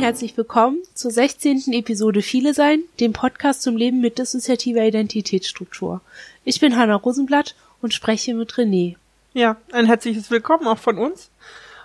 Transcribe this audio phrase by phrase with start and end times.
[0.00, 1.74] herzlich willkommen zur 16.
[1.74, 6.00] Episode Viele Sein, dem Podcast zum Leben mit dissoziativer Identitätsstruktur.
[6.42, 8.96] Ich bin Hanna Rosenblatt und spreche mit René.
[9.34, 11.28] Ja, ein herzliches Willkommen auch von uns.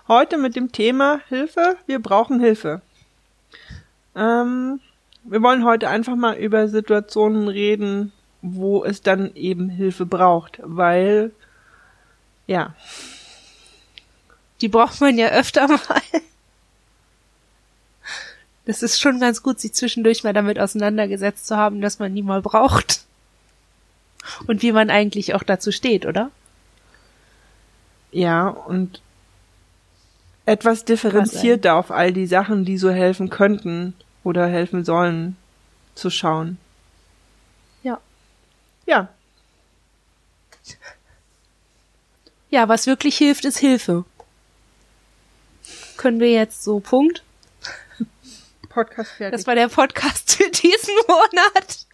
[0.07, 2.81] Heute mit dem Thema Hilfe, wir brauchen Hilfe.
[4.16, 4.79] Ähm,
[5.25, 11.34] wir wollen heute einfach mal über Situationen reden, wo es dann eben Hilfe braucht, weil,
[12.47, 12.75] ja.
[14.61, 16.02] Die braucht man ja öfter mal.
[18.65, 22.23] Das ist schon ganz gut, sich zwischendurch mal damit auseinandergesetzt zu haben, dass man die
[22.23, 23.05] mal braucht.
[24.47, 26.31] Und wie man eigentlich auch dazu steht, oder?
[28.11, 29.01] Ja, und
[30.45, 33.93] etwas differenzierter auf all die Sachen, die so helfen könnten
[34.23, 35.38] oder helfen sollen,
[35.95, 36.57] zu schauen.
[37.83, 38.00] Ja.
[38.85, 39.09] Ja.
[42.50, 44.05] Ja, was wirklich hilft, ist Hilfe.
[45.97, 47.23] Können wir jetzt so Punkt?
[48.76, 49.38] Podcast fertig.
[49.38, 51.86] Das war der Podcast für diesen Monat.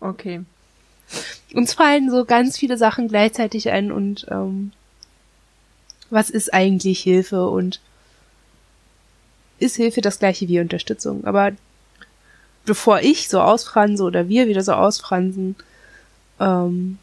[0.00, 0.44] okay.
[1.52, 4.70] Uns fallen so ganz viele Sachen gleichzeitig ein und ähm,
[6.10, 7.80] was ist eigentlich Hilfe und
[9.58, 11.24] ist Hilfe das gleiche wie Unterstützung?
[11.24, 11.50] Aber
[12.64, 15.56] bevor ich so ausfranse oder wir wieder so ausfransen,
[16.38, 16.98] ähm,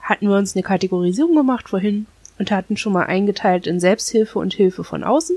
[0.00, 2.06] hatten wir uns eine Kategorisierung gemacht vorhin
[2.42, 5.36] und hatten schon mal eingeteilt in Selbsthilfe und Hilfe von außen.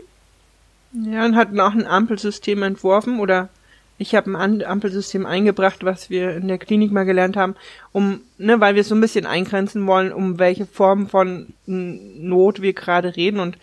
[1.05, 3.49] Ja, und hatten auch ein Ampelsystem entworfen oder
[3.99, 7.55] ich habe ein Ampelsystem eingebracht, was wir in der Klinik mal gelernt haben,
[7.91, 12.63] um, ne, weil wir es so ein bisschen eingrenzen wollen, um welche Form von Not
[12.63, 13.59] wir gerade reden und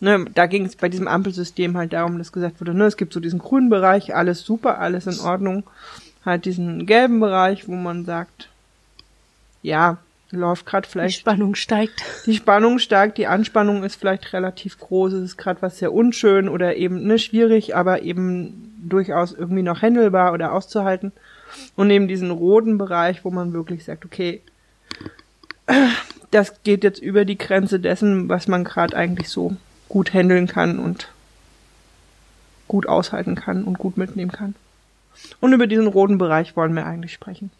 [0.00, 3.12] ne, da ging es bei diesem Ampelsystem halt darum, dass gesagt wurde, ne, es gibt
[3.12, 5.64] so diesen grünen Bereich, alles super, alles in Ordnung,
[6.24, 8.48] halt diesen gelben Bereich, wo man sagt,
[9.62, 9.98] ja,
[10.36, 11.16] läuft gerade vielleicht.
[11.16, 12.02] Die Spannung steigt.
[12.26, 16.48] Die Spannung steigt, die Anspannung ist vielleicht relativ groß, es ist gerade was sehr unschön
[16.48, 21.12] oder eben ne, schwierig, aber eben durchaus irgendwie noch händelbar oder auszuhalten.
[21.74, 24.42] Und eben diesen roten Bereich, wo man wirklich sagt, okay,
[26.30, 29.56] das geht jetzt über die Grenze dessen, was man gerade eigentlich so
[29.88, 31.08] gut handeln kann und
[32.68, 34.54] gut aushalten kann und gut mitnehmen kann.
[35.40, 37.50] Und über diesen roten Bereich wollen wir eigentlich sprechen.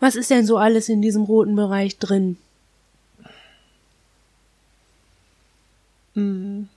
[0.00, 2.36] Was ist denn so alles in diesem roten Bereich drin?
[6.14, 6.68] Hm.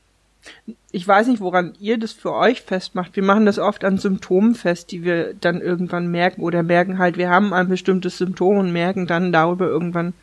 [0.91, 3.15] Ich weiß nicht, woran ihr das für euch festmacht.
[3.15, 7.17] Wir machen das oft an Symptomen fest, die wir dann irgendwann merken oder merken halt,
[7.17, 10.13] wir haben ein bestimmtes Symptom und merken dann darüber irgendwann,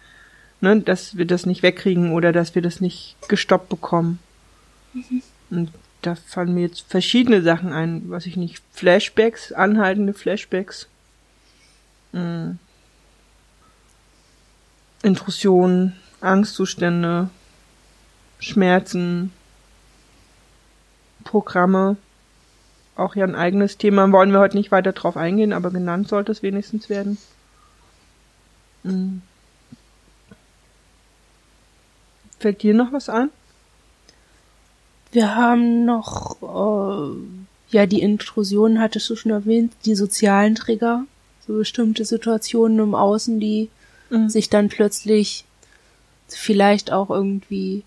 [0.61, 4.19] ne, dass wir das nicht wegkriegen oder dass wir das nicht gestoppt bekommen.
[4.93, 5.23] Mhm.
[5.51, 5.71] Und
[6.03, 10.89] da fallen mir jetzt verschiedene Sachen ein, was ich nicht, Flashbacks, anhaltende Flashbacks.
[12.13, 12.59] Mhm.
[15.07, 17.31] Intrusionen, Angstzustände,
[18.41, 19.31] Schmerzen,
[21.23, 21.97] Programme.
[22.97, 24.11] Auch ja ein eigenes Thema.
[24.11, 27.19] Wollen wir heute nicht weiter drauf eingehen, aber genannt sollte es wenigstens werden.
[28.83, 29.23] Hm.
[32.41, 33.31] Fällt dir noch was ein?
[35.13, 41.05] Wir haben noch, äh, ja, die Intrusion hattest du schon erwähnt, die sozialen Trigger,
[41.47, 43.71] so bestimmte Situationen im Außen, die
[44.11, 44.29] mhm.
[44.29, 45.45] sich dann plötzlich
[46.29, 47.85] vielleicht auch irgendwie,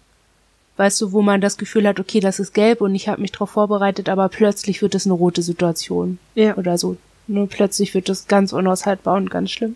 [0.78, 3.32] weißt du, wo man das Gefühl hat, okay, das ist gelb und ich habe mich
[3.32, 6.20] darauf vorbereitet, aber plötzlich wird es eine rote Situation.
[6.36, 6.56] Ja.
[6.56, 6.98] Oder so.
[7.28, 9.76] Nur plötzlich wird das ganz unaushaltbar und ganz schlimm.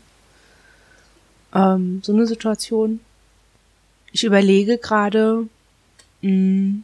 [1.54, 3.00] Ähm, so eine Situation.
[4.12, 5.48] Ich überlege gerade,
[6.22, 6.80] mm,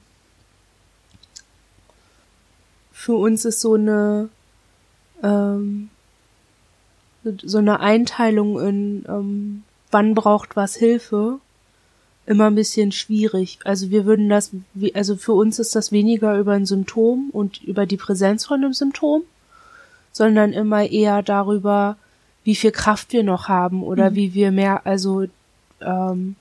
[2.91, 4.29] für uns ist so eine
[5.23, 5.89] ähm,
[7.23, 11.39] so eine Einteilung in ähm, wann braucht was Hilfe
[12.25, 13.57] immer ein bisschen schwierig.
[13.63, 14.51] Also wir würden das,
[14.93, 18.73] also für uns ist das weniger über ein Symptom und über die Präsenz von einem
[18.73, 19.23] Symptom,
[20.11, 21.97] sondern immer eher darüber,
[22.43, 24.15] wie viel Kraft wir noch haben oder mhm.
[24.15, 25.25] wie wir mehr, also
[25.81, 26.35] ähm,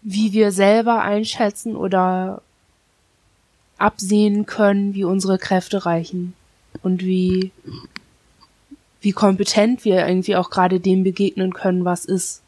[0.00, 2.40] wie wir selber einschätzen oder
[3.76, 6.32] absehen können, wie unsere Kräfte reichen
[6.82, 7.50] und wie,
[9.00, 12.42] wie kompetent wir irgendwie auch gerade dem begegnen können, was ist.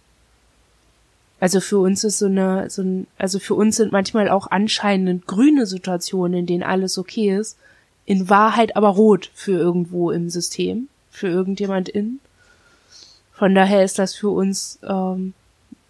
[1.40, 5.26] Also für uns ist so eine, so ein, also für uns sind manchmal auch anscheinend
[5.26, 7.56] grüne Situationen, in denen alles okay ist,
[8.06, 12.20] in Wahrheit aber rot für irgendwo im System, für irgendjemand in.
[13.34, 15.34] Von daher ist das für uns ähm,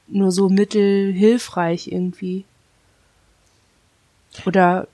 [0.09, 2.45] nur so mittelhilfreich irgendwie.
[4.45, 4.87] Oder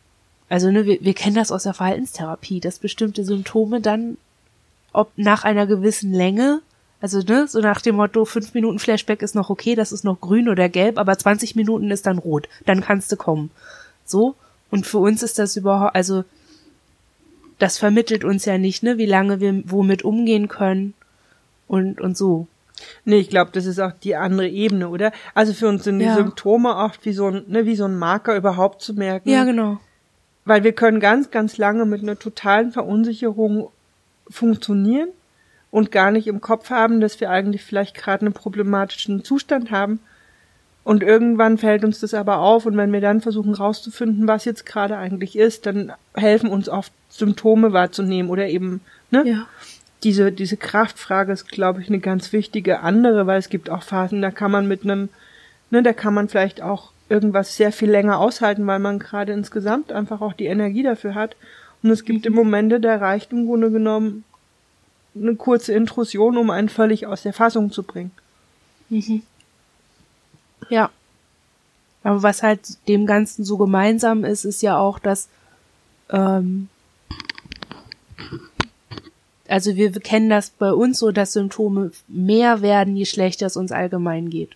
[0.49, 4.17] also ne, wir, wir kennen das aus der Verhaltenstherapie, dass bestimmte Symptome dann,
[4.93, 6.61] ob nach einer gewissen Länge,
[7.01, 10.21] Also, ne, so nach dem Motto, fünf Minuten Flashback ist noch okay, das ist noch
[10.21, 12.49] grün oder gelb, aber 20 Minuten ist dann rot.
[12.65, 13.51] Dann kannst du kommen.
[14.07, 14.35] So.
[14.71, 16.25] Und für uns ist das überhaupt, also,
[17.59, 20.95] das vermittelt uns ja nicht, ne, wie lange wir womit umgehen können
[21.69, 22.47] und, und so.
[23.05, 25.13] Nee, ich glaube, das ist auch die andere Ebene, oder?
[25.35, 26.15] Also für uns sind die Ja.
[26.17, 29.29] Symptome oft wie so ein, ne, wie so ein Marker überhaupt zu merken.
[29.29, 29.79] Ja, genau.
[30.45, 33.71] Weil wir können ganz, ganz lange mit einer totalen Verunsicherung
[34.29, 35.09] funktionieren
[35.71, 40.01] und gar nicht im Kopf haben, dass wir eigentlich vielleicht gerade einen problematischen Zustand haben.
[40.85, 44.67] Und irgendwann fällt uns das aber auf und wenn wir dann versuchen rauszufinden, was jetzt
[44.67, 49.27] gerade eigentlich ist, dann helfen uns oft Symptome wahrzunehmen oder eben, ne?
[49.27, 49.47] Ja.
[50.03, 54.21] Diese, diese Kraftfrage ist, glaube ich, eine ganz wichtige andere, weil es gibt auch Phasen,
[54.21, 55.09] da kann man mit einem,
[55.71, 59.93] ne, da kann man vielleicht auch irgendwas sehr viel länger aushalten, weil man gerade insgesamt
[59.93, 61.37] einfach auch die Energie dafür hat.
[61.83, 64.25] Und es gibt im Momente, da reicht im Grunde genommen
[65.15, 68.11] eine kurze Intrusion, um einen völlig aus der Fassung zu bringen.
[68.89, 69.23] Mhm.
[70.69, 70.91] Ja.
[72.03, 75.29] Aber was halt dem Ganzen so gemeinsam ist, ist ja auch, dass
[76.11, 76.69] ähm,
[79.49, 83.73] also wir kennen das bei uns so, dass Symptome mehr werden, je schlechter es uns
[83.73, 84.51] allgemein geht.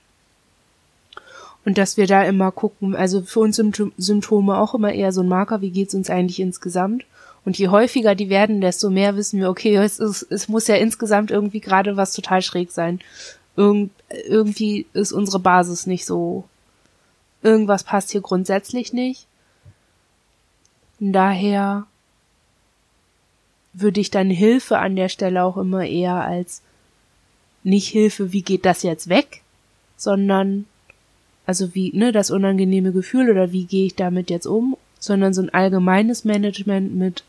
[1.65, 5.23] Und dass wir da immer gucken, also für uns sind Symptome auch immer eher so
[5.23, 7.05] ein Marker, wie geht's uns eigentlich insgesamt.
[7.45, 10.77] Und je häufiger die werden, desto mehr wissen wir, okay, es, ist, es muss ja
[10.77, 13.01] insgesamt irgendwie gerade was total schräg sein.
[13.57, 13.91] Irgend,
[14.29, 16.45] irgendwie ist unsere Basis nicht so.
[17.43, 19.27] Irgendwas passt hier grundsätzlich nicht.
[21.01, 21.87] Daher
[23.73, 26.63] würde ich dann Hilfe an der Stelle auch immer eher als
[27.63, 29.43] nicht Hilfe, wie geht das jetzt weg,
[29.97, 30.67] sondern
[31.49, 35.41] also wie, ne, das unangenehme Gefühl oder wie gehe ich damit jetzt um, sondern so
[35.41, 37.25] ein allgemeines Management mit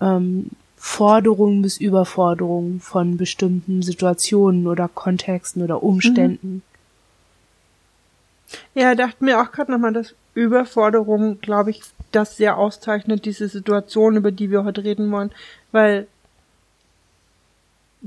[0.00, 6.62] ähm, Forderungen bis Überforderungen von bestimmten Situationen oder Kontexten oder Umständen.
[8.74, 14.16] Ja, dachte mir auch gerade nochmal, dass Überforderung, glaube ich, das sehr auszeichnet, diese Situation,
[14.16, 15.30] über die wir heute reden wollen,
[15.70, 16.08] weil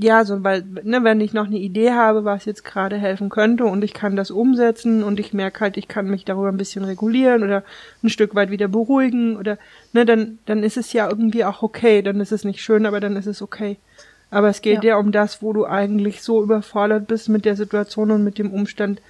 [0.02, 3.66] ja, so, weil, ne, wenn ich noch eine Idee habe, was jetzt gerade helfen könnte
[3.66, 6.86] und ich kann das umsetzen und ich merke halt, ich kann mich darüber ein bisschen
[6.86, 7.64] regulieren oder
[8.02, 9.58] ein Stück weit wieder beruhigen oder,
[9.92, 13.00] ne, dann, dann ist es ja irgendwie auch okay, dann ist es nicht schön, aber
[13.02, 13.78] dann ist es okay.
[14.32, 14.98] Aber es geht ja, Ja.
[14.98, 19.02] um das, wo du eigentlich so überfordert bist mit der Situation und mit dem Umstand,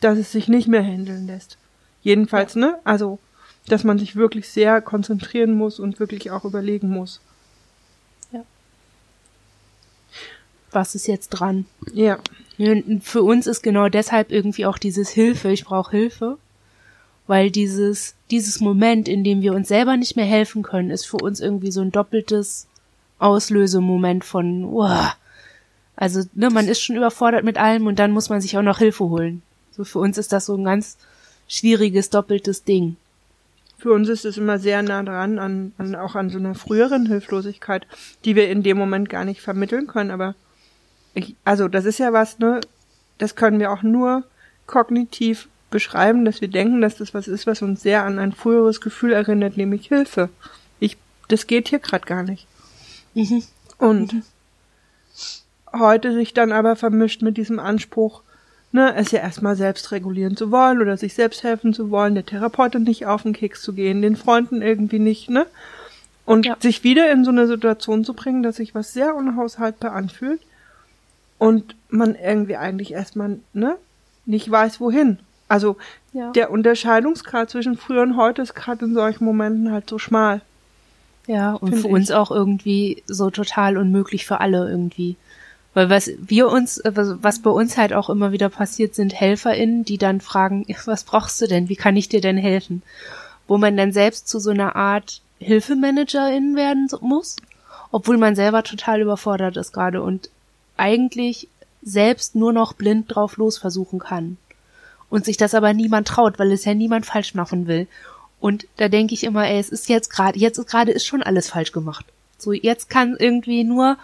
[0.00, 1.56] dass es sich nicht mehr handeln lässt.
[2.02, 3.18] Jedenfalls, ne, also,
[3.68, 7.20] dass man sich wirklich sehr konzentrieren muss und wirklich auch überlegen muss.
[10.76, 11.64] Was ist jetzt dran?
[11.94, 12.18] Ja.
[13.00, 16.36] Für uns ist genau deshalb irgendwie auch dieses Hilfe, ich brauche Hilfe,
[17.26, 21.16] weil dieses, dieses Moment, in dem wir uns selber nicht mehr helfen können, ist für
[21.16, 22.66] uns irgendwie so ein doppeltes
[23.18, 25.14] Auslösemoment von, uah.
[25.96, 28.76] also ne, man ist schon überfordert mit allem und dann muss man sich auch noch
[28.76, 29.40] Hilfe holen.
[29.70, 30.98] So für uns ist das so ein ganz
[31.48, 32.96] schwieriges doppeltes Ding.
[33.78, 37.06] Für uns ist es immer sehr nah dran an, an auch an so einer früheren
[37.06, 37.86] Hilflosigkeit,
[38.26, 40.34] die wir in dem Moment gar nicht vermitteln können, aber
[41.16, 42.60] ich, also das ist ja was, ne,
[43.18, 44.24] das können wir auch nur
[44.66, 48.80] kognitiv beschreiben, dass wir denken, dass das was ist, was uns sehr an ein früheres
[48.82, 50.28] Gefühl erinnert, nämlich Hilfe.
[50.78, 50.98] Ich,
[51.28, 52.46] das geht hier gerade gar nicht.
[53.14, 53.42] Mhm.
[53.78, 54.14] Und
[55.72, 58.22] heute sich dann aber vermischt mit diesem Anspruch,
[58.72, 62.26] ne, es ja erstmal selbst regulieren zu wollen oder sich selbst helfen zu wollen, der
[62.26, 65.46] Therapeutin nicht auf den Keks zu gehen, den Freunden irgendwie nicht, ne?
[66.26, 66.56] Und Ja.
[66.60, 70.40] sich wieder in so eine Situation zu bringen, dass sich was sehr unhaushaltbar anfühlt
[71.38, 73.76] und man irgendwie eigentlich erstmal, ne,
[74.24, 75.18] nicht weiß, wohin.
[75.48, 75.76] Also
[76.12, 76.32] Ja.
[76.32, 80.40] der Unterscheidungsgrad zwischen früher und heute ist gerade in solchen Momenten halt so schmal.
[81.28, 81.92] Ja, und für ich.
[81.92, 85.16] uns auch irgendwie so total unmöglich für alle irgendwie.
[85.74, 89.98] Weil was wir uns, was bei uns halt auch immer wieder passiert, sind HelferInnen, die
[89.98, 91.68] dann fragen, was brauchst du denn?
[91.68, 92.82] Wie kann ich dir denn helfen?
[93.46, 97.36] Wo man dann selbst zu so einer Art Hilfemanagerin werden muss,
[97.92, 100.30] obwohl man selber total überfordert ist gerade und
[100.76, 101.48] eigentlich
[101.82, 104.36] selbst nur noch blind drauf los versuchen kann.
[105.08, 107.86] Und sich das aber niemand traut, weil es ja niemand falsch machen will.
[108.40, 111.22] Und da denke ich immer, ey, es ist jetzt gerade, jetzt ist gerade ist schon
[111.22, 112.04] alles falsch gemacht.
[112.38, 113.96] So, jetzt kann irgendwie nur,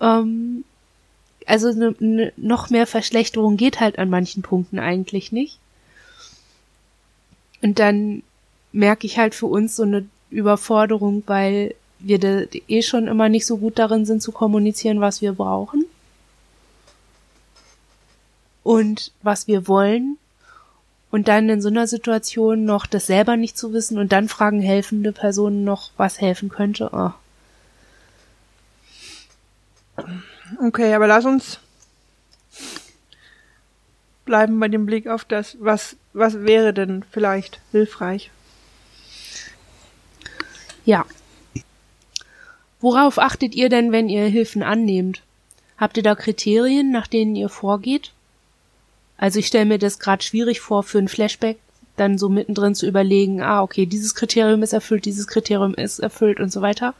[0.00, 0.64] ähm,
[1.46, 5.58] also ne, ne, noch mehr Verschlechterung geht halt an manchen Punkten eigentlich nicht.
[7.60, 8.22] Und dann
[8.72, 13.58] merke ich halt für uns so eine Überforderung, weil wir eh schon immer nicht so
[13.58, 15.84] gut darin sind zu kommunizieren, was wir brauchen
[18.62, 20.18] und was wir wollen
[21.10, 24.60] und dann in so einer Situation noch das selber nicht zu wissen und dann fragen
[24.60, 26.90] helfende Personen noch, was helfen könnte.
[26.92, 27.10] Oh.
[30.60, 31.58] Okay, aber lass uns
[34.28, 38.30] bleiben bei dem Blick auf das, was, was wäre denn vielleicht hilfreich?
[40.84, 41.06] Ja.
[42.80, 45.22] Worauf achtet ihr denn, wenn ihr Hilfen annehmt?
[45.76, 48.12] Habt ihr da Kriterien, nach denen ihr vorgeht?
[49.16, 51.58] Also ich stelle mir das gerade schwierig vor, für ein Flashback
[51.96, 56.40] dann so mittendrin zu überlegen, ah, okay, dieses Kriterium ist erfüllt, dieses Kriterium ist erfüllt
[56.40, 56.94] und so weiter.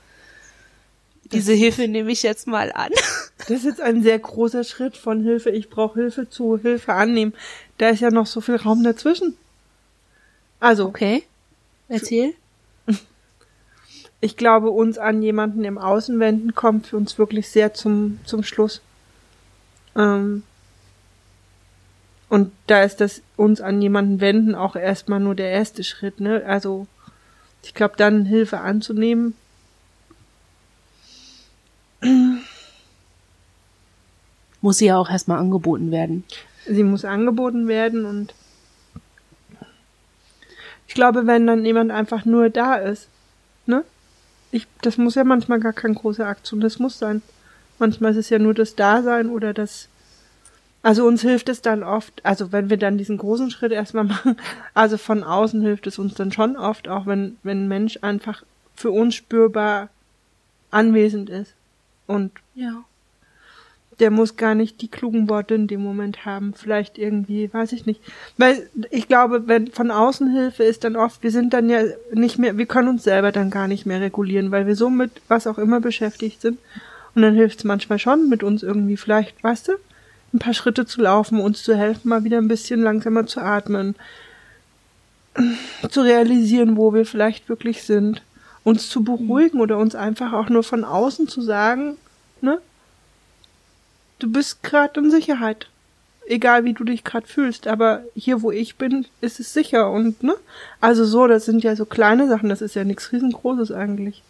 [1.32, 2.90] Diese Hilfe nehme ich jetzt mal an.
[3.46, 7.32] Das ist jetzt ein sehr großer Schritt von Hilfe, ich brauche Hilfe zu Hilfe annehmen.
[7.78, 9.36] Da ist ja noch so viel Raum dazwischen.
[10.60, 10.86] Also.
[10.86, 11.22] Okay.
[11.88, 12.34] Erzähl.
[14.20, 18.42] Ich glaube, uns an jemanden im Außen wenden kommt für uns wirklich sehr zum, zum
[18.42, 18.80] Schluss.
[19.94, 20.42] Ähm,
[22.28, 26.42] und da ist das uns an jemanden wenden auch erstmal nur der erste Schritt, ne?
[26.46, 26.86] Also,
[27.62, 29.34] ich glaube, dann Hilfe anzunehmen.
[34.60, 36.24] Muss sie ja auch erstmal angeboten werden.
[36.66, 38.34] Sie muss angeboten werden und
[40.86, 43.08] ich glaube, wenn dann jemand einfach nur da ist?
[44.50, 47.22] Ich, das muss ja manchmal gar kein großer Aktion, das muss sein.
[47.78, 49.88] Manchmal ist es ja nur das Dasein oder das
[50.82, 54.36] also uns hilft es dann oft, also wenn wir dann diesen großen Schritt erstmal machen,
[54.74, 58.42] also von außen hilft es uns dann schon oft, auch wenn, wenn ein Mensch einfach
[58.74, 59.88] für uns spürbar
[60.70, 61.54] anwesend ist.
[62.06, 62.84] Und ja.
[64.00, 66.54] Der muss gar nicht die klugen Worte in dem Moment haben.
[66.54, 68.00] Vielleicht irgendwie, weiß ich nicht.
[68.36, 71.80] Weil ich glaube, wenn von außen Hilfe ist, dann oft, wir sind dann ja
[72.12, 75.10] nicht mehr, wir können uns selber dann gar nicht mehr regulieren, weil wir so mit
[75.28, 76.58] was auch immer beschäftigt sind.
[77.14, 79.72] Und dann hilft es manchmal schon mit uns irgendwie vielleicht, weißt du,
[80.32, 83.96] ein paar Schritte zu laufen, uns zu helfen, mal wieder ein bisschen langsamer zu atmen,
[85.88, 88.22] zu realisieren, wo wir vielleicht wirklich sind,
[88.64, 91.96] uns zu beruhigen oder uns einfach auch nur von außen zu sagen,
[92.40, 92.60] ne?
[94.18, 95.68] Du bist gerade in Sicherheit.
[96.26, 100.22] Egal wie du dich gerade fühlst, aber hier wo ich bin, ist es sicher und
[100.22, 100.34] ne?
[100.80, 104.22] Also so, das sind ja so kleine Sachen, das ist ja nichts riesengroßes eigentlich.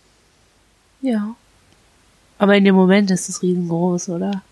[1.00, 1.34] Ja.
[2.38, 4.42] Aber in dem Moment ist es riesengroß, oder?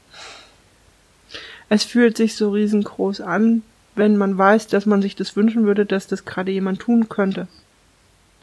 [1.69, 3.63] es fühlt sich so riesengroß an,
[3.95, 7.49] wenn man weiß, dass man sich das wünschen würde, dass das gerade jemand tun könnte.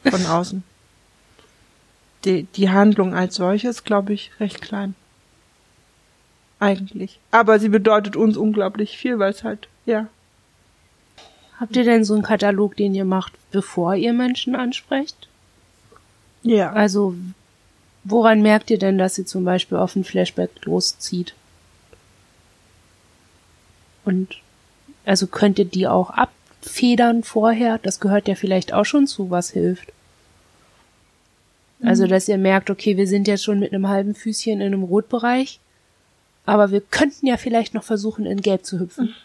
[0.04, 0.64] Von außen.
[2.26, 4.96] Die, die Handlung als solches, glaube ich, recht klein.
[6.64, 7.20] Eigentlich.
[7.32, 10.08] Aber sie bedeutet uns unglaublich viel, weil es halt, ja.
[11.60, 15.28] Habt ihr denn so einen Katalog, den ihr macht, bevor ihr Menschen ansprecht?
[16.42, 16.72] Ja.
[16.72, 17.16] Also,
[18.04, 21.34] woran merkt ihr denn, dass ihr zum Beispiel auf ein Flashback loszieht?
[24.06, 24.38] Und
[25.06, 27.78] also könnt ihr die auch abfedern vorher?
[27.78, 29.92] Das gehört ja vielleicht auch schon zu, was hilft.
[31.82, 32.10] Also, mhm.
[32.10, 35.60] dass ihr merkt, okay, wir sind jetzt schon mit einem halben Füßchen in einem Rotbereich,
[36.46, 39.16] aber wir könnten ja vielleicht noch versuchen, in Gelb zu hüpfen.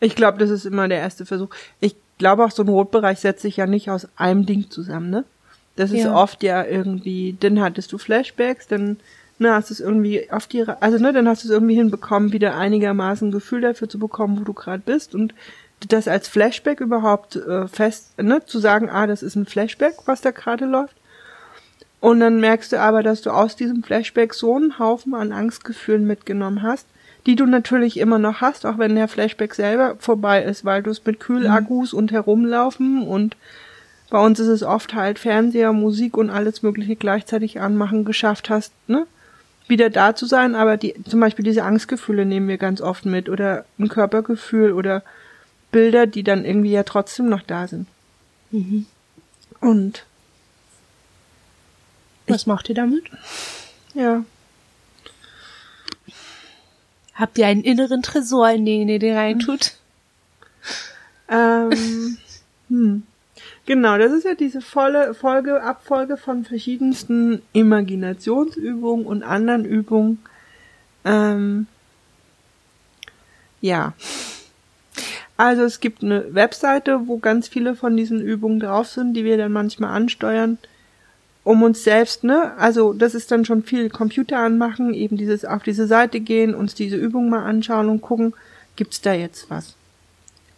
[0.00, 1.50] Ich glaube, das ist immer der erste Versuch.
[1.80, 5.24] Ich glaube auch, so ein Rotbereich setzt sich ja nicht aus einem Ding zusammen, ne?
[5.76, 6.14] Das ist ja.
[6.14, 8.98] oft ja irgendwie, dann hattest du Flashbacks, dann
[9.38, 12.32] ne, hast du es irgendwie auf die, also ne, dann hast du es irgendwie hinbekommen,
[12.32, 15.34] wieder einigermaßen Gefühl dafür zu bekommen, wo du gerade bist und
[15.88, 20.20] das als Flashback überhaupt äh, fest, ne, zu sagen, ah, das ist ein Flashback, was
[20.20, 20.96] da gerade läuft.
[22.04, 26.06] Und dann merkst du aber, dass du aus diesem Flashback so einen Haufen an Angstgefühlen
[26.06, 26.86] mitgenommen hast,
[27.24, 30.90] die du natürlich immer noch hast, auch wenn der Flashback selber vorbei ist, weil du
[30.90, 31.98] es mit Kühlakkus mhm.
[32.00, 33.38] und herumlaufen und
[34.10, 38.74] bei uns ist es oft halt Fernseher, Musik und alles mögliche gleichzeitig anmachen geschafft hast,
[38.86, 39.06] ne?
[39.66, 43.30] wieder da zu sein, aber die, zum Beispiel diese Angstgefühle nehmen wir ganz oft mit
[43.30, 45.02] oder ein Körpergefühl oder
[45.72, 47.86] Bilder, die dann irgendwie ja trotzdem noch da sind.
[48.50, 48.84] Mhm.
[49.62, 50.04] Und
[52.26, 53.04] was ich, macht ihr damit?
[53.94, 54.24] Ja.
[57.14, 59.74] Habt ihr einen inneren Tresor, in den ihr den reintut?
[61.28, 62.18] Ähm,
[62.68, 63.02] hm.
[63.66, 70.18] Genau, das ist ja diese volle Folge, Abfolge von verschiedensten Imaginationsübungen und anderen Übungen.
[71.04, 71.66] Ähm,
[73.60, 73.94] ja.
[75.36, 79.38] Also es gibt eine Webseite, wo ganz viele von diesen Übungen drauf sind, die wir
[79.38, 80.58] dann manchmal ansteuern,
[81.44, 82.56] um uns selbst, ne?
[82.58, 86.74] Also das ist dann schon viel Computer anmachen, eben dieses auf diese Seite gehen, uns
[86.74, 88.34] diese Übung mal anschauen und gucken,
[88.76, 89.74] gibt's da jetzt was?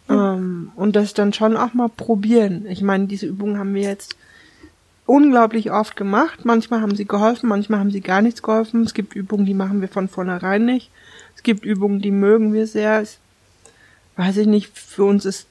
[0.09, 2.65] Ähm, und das dann schon auch mal probieren.
[2.67, 4.15] Ich meine, diese Übungen haben wir jetzt
[5.05, 6.45] unglaublich oft gemacht.
[6.45, 8.83] Manchmal haben sie geholfen, manchmal haben sie gar nichts geholfen.
[8.83, 10.89] Es gibt Übungen, die machen wir von vornherein nicht.
[11.35, 13.01] Es gibt Übungen, die mögen wir sehr.
[13.01, 13.17] Es,
[14.15, 15.47] weiß ich nicht, für uns ist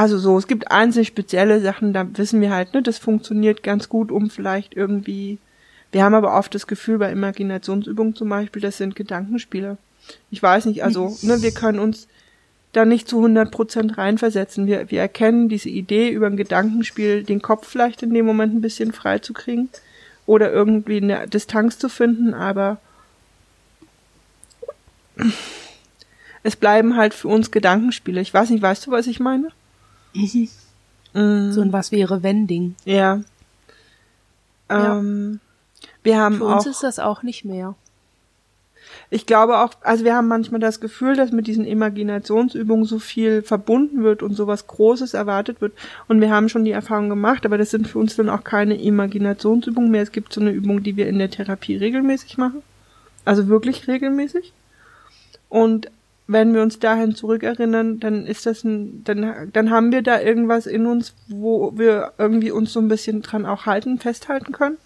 [0.00, 3.90] also so, es gibt einzelne spezielle Sachen, da wissen wir halt, ne, das funktioniert ganz
[3.90, 5.36] gut, um vielleicht irgendwie
[5.92, 9.76] Wir haben aber oft das Gefühl bei Imaginationsübungen zum Beispiel, das sind Gedankenspiele.
[10.30, 12.08] Ich weiß nicht, also ne, wir können uns
[12.72, 14.66] da nicht zu 100 Prozent reinversetzen.
[14.66, 18.62] Wir, wir erkennen diese Idee über ein Gedankenspiel, den Kopf vielleicht in dem Moment ein
[18.62, 19.68] bisschen frei zu kriegen
[20.24, 22.78] oder irgendwie eine Distanz zu finden, aber
[26.42, 28.22] es bleiben halt für uns Gedankenspiele.
[28.22, 29.50] Ich weiß nicht, weißt du, was ich meine?
[30.14, 30.48] Mhm.
[31.12, 31.52] Mm.
[31.52, 32.74] So ein Was wäre wenn Ding.
[32.84, 33.20] Ja.
[34.68, 35.40] Ähm,
[36.02, 37.74] wir haben für uns auch, ist das auch nicht mehr.
[39.10, 43.42] Ich glaube auch, also wir haben manchmal das Gefühl, dass mit diesen Imaginationsübungen so viel
[43.42, 45.72] verbunden wird und so was Großes erwartet wird.
[46.06, 48.80] Und wir haben schon die Erfahrung gemacht, aber das sind für uns dann auch keine
[48.80, 50.02] Imaginationsübungen mehr.
[50.02, 52.62] Es gibt so eine Übung, die wir in der Therapie regelmäßig machen.
[53.24, 54.52] Also wirklich regelmäßig.
[55.48, 55.90] Und
[56.32, 60.66] wenn wir uns dahin zurückerinnern, dann ist das ein, dann, dann haben wir da irgendwas
[60.66, 64.78] in uns, wo wir irgendwie uns so ein bisschen dran auch halten, festhalten können.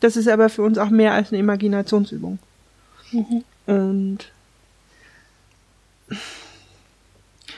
[0.00, 2.38] Das ist aber für uns auch mehr als eine Imaginationsübung.
[3.12, 3.44] Mhm.
[3.66, 4.18] Und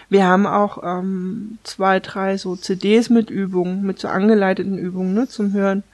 [0.09, 5.29] wir haben auch ähm, zwei, drei so CDs mit Übungen, mit so angeleiteten Übungen ne,
[5.29, 5.85] zum Hören,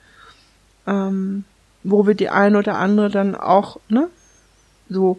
[0.86, 1.44] ähm,
[1.82, 4.08] wo wir die ein oder andere dann auch ne,
[4.88, 5.18] so.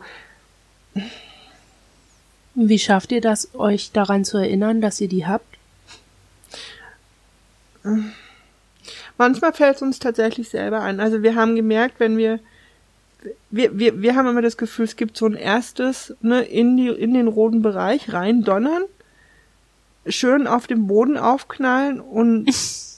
[2.55, 5.57] Wie schafft ihr das, euch daran zu erinnern, dass ihr die habt?
[9.17, 10.99] Manchmal fällt es uns tatsächlich selber ein.
[10.99, 12.39] Also wir haben gemerkt, wenn wir
[13.49, 16.87] wir, wir, wir haben immer das Gefühl, es gibt so ein erstes, ne, in die,
[16.87, 18.83] in den roten Bereich rein donnern,
[20.07, 22.49] schön auf dem Boden aufknallen und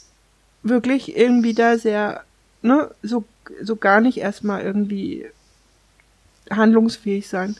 [0.63, 2.23] wirklich irgendwie da sehr,
[2.61, 3.25] ne, so,
[3.61, 5.25] so gar nicht erstmal irgendwie
[6.49, 7.57] handlungsfähig sein.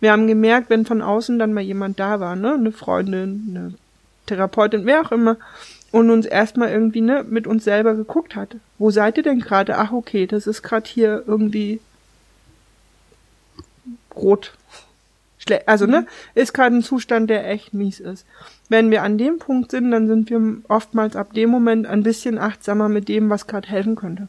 [0.00, 3.74] Wir haben gemerkt, wenn von außen dann mal jemand da war, ne, eine Freundin, eine
[4.26, 5.36] Therapeutin, wer auch immer,
[5.90, 8.56] und uns erstmal irgendwie ne mit uns selber geguckt hat.
[8.78, 9.76] Wo seid ihr denn gerade?
[9.78, 11.80] Ach okay, das ist gerade hier irgendwie
[14.14, 14.52] rot.
[15.64, 18.26] Also, ne, ist gerade ein Zustand, der echt mies ist.
[18.68, 22.36] Wenn wir an dem Punkt sind, dann sind wir oftmals ab dem Moment ein bisschen
[22.36, 24.28] achtsamer mit dem, was gerade helfen könnte.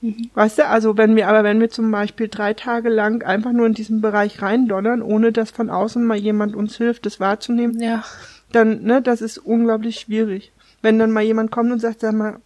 [0.00, 0.30] Mhm.
[0.34, 3.66] Weißt du, also wenn wir, aber wenn wir zum Beispiel drei Tage lang einfach nur
[3.66, 8.04] in diesen Bereich reindonnern, ohne dass von außen mal jemand uns hilft, das wahrzunehmen, ja.
[8.52, 10.52] dann, ne, das ist unglaublich schwierig.
[10.82, 12.40] Wenn dann mal jemand kommt und sagt, sag mal,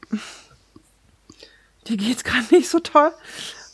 [1.86, 3.12] dir geht's gerade nicht so toll,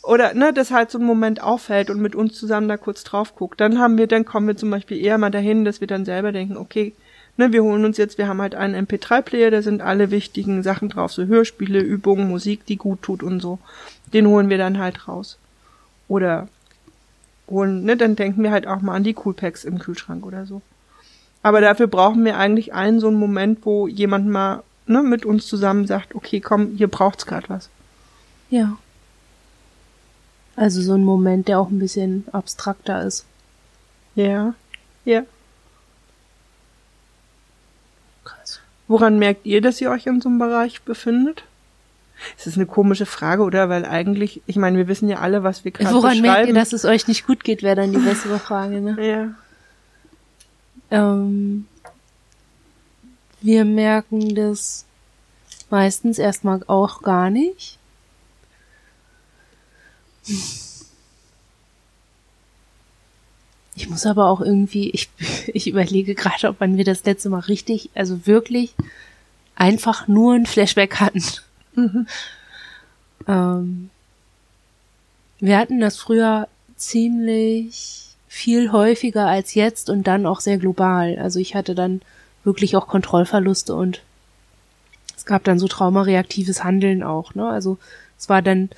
[0.03, 3.35] oder ne, das halt so ein Moment auffällt und mit uns zusammen da kurz drauf
[3.35, 6.05] guckt, dann haben wir, dann kommen wir zum Beispiel eher mal dahin, dass wir dann
[6.05, 6.93] selber denken, okay,
[7.41, 10.89] ne, wir holen uns jetzt, wir haben halt einen MP3-Player, da sind alle wichtigen Sachen
[10.89, 13.57] drauf, so Hörspiele, Übungen, Musik, die gut tut und so.
[14.13, 15.39] Den holen wir dann halt raus.
[16.07, 16.47] Oder
[17.49, 20.61] holen, ne, dann denken wir halt auch mal an die Coolpacks im Kühlschrank oder so.
[21.41, 25.47] Aber dafür brauchen wir eigentlich einen so einen Moment, wo jemand mal ne, mit uns
[25.47, 27.69] zusammen sagt, okay, komm, hier braucht's gerade was.
[28.51, 28.77] Ja.
[30.55, 33.25] Also so ein Moment, der auch ein bisschen abstrakter ist.
[34.13, 34.53] Ja.
[35.05, 35.23] Ja.
[38.91, 41.45] Woran merkt ihr, dass ihr euch in so einem Bereich befindet?
[42.37, 43.69] Es ist eine komische Frage, oder?
[43.69, 46.73] Weil eigentlich, ich meine, wir wissen ja alle, was wir gerade Woran merkt ihr, dass
[46.73, 49.33] es euch nicht gut geht, wäre dann die bessere Frage, ne?
[50.91, 51.03] Ja.
[51.13, 51.67] Ähm,
[53.39, 54.83] wir merken das
[55.69, 57.79] meistens erstmal auch gar nicht.
[63.75, 65.09] Ich muss aber auch irgendwie, ich,
[65.53, 68.73] ich überlege gerade, ob man wir das letzte Mal richtig, also wirklich
[69.55, 71.23] einfach nur ein Flashback hatten.
[71.75, 72.07] Mhm.
[73.27, 73.89] ähm,
[75.39, 81.17] wir hatten das früher ziemlich viel häufiger als jetzt und dann auch sehr global.
[81.19, 82.01] Also ich hatte dann
[82.43, 84.01] wirklich auch Kontrollverluste und
[85.17, 87.47] es gab dann so traumareaktives Handeln auch, ne?
[87.47, 87.77] Also
[88.17, 88.69] es war dann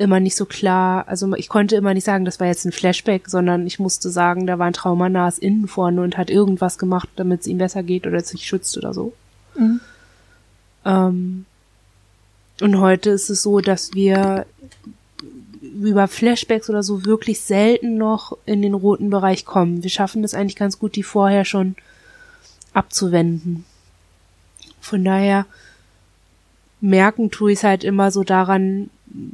[0.00, 3.28] immer nicht so klar, also ich konnte immer nicht sagen, das war jetzt ein Flashback,
[3.28, 7.42] sondern ich musste sagen, da war ein Traumanahes innen vorne und hat irgendwas gemacht, damit
[7.42, 9.12] es ihm besser geht oder sich schützt oder so.
[9.56, 9.80] Mhm.
[10.86, 11.44] Ähm,
[12.62, 14.46] und heute ist es so, dass wir
[15.60, 19.82] über Flashbacks oder so wirklich selten noch in den roten Bereich kommen.
[19.82, 21.76] Wir schaffen das eigentlich ganz gut, die vorher schon
[22.72, 23.66] abzuwenden.
[24.80, 25.44] Von daher
[26.80, 28.90] merken tue ich es halt immer so daran,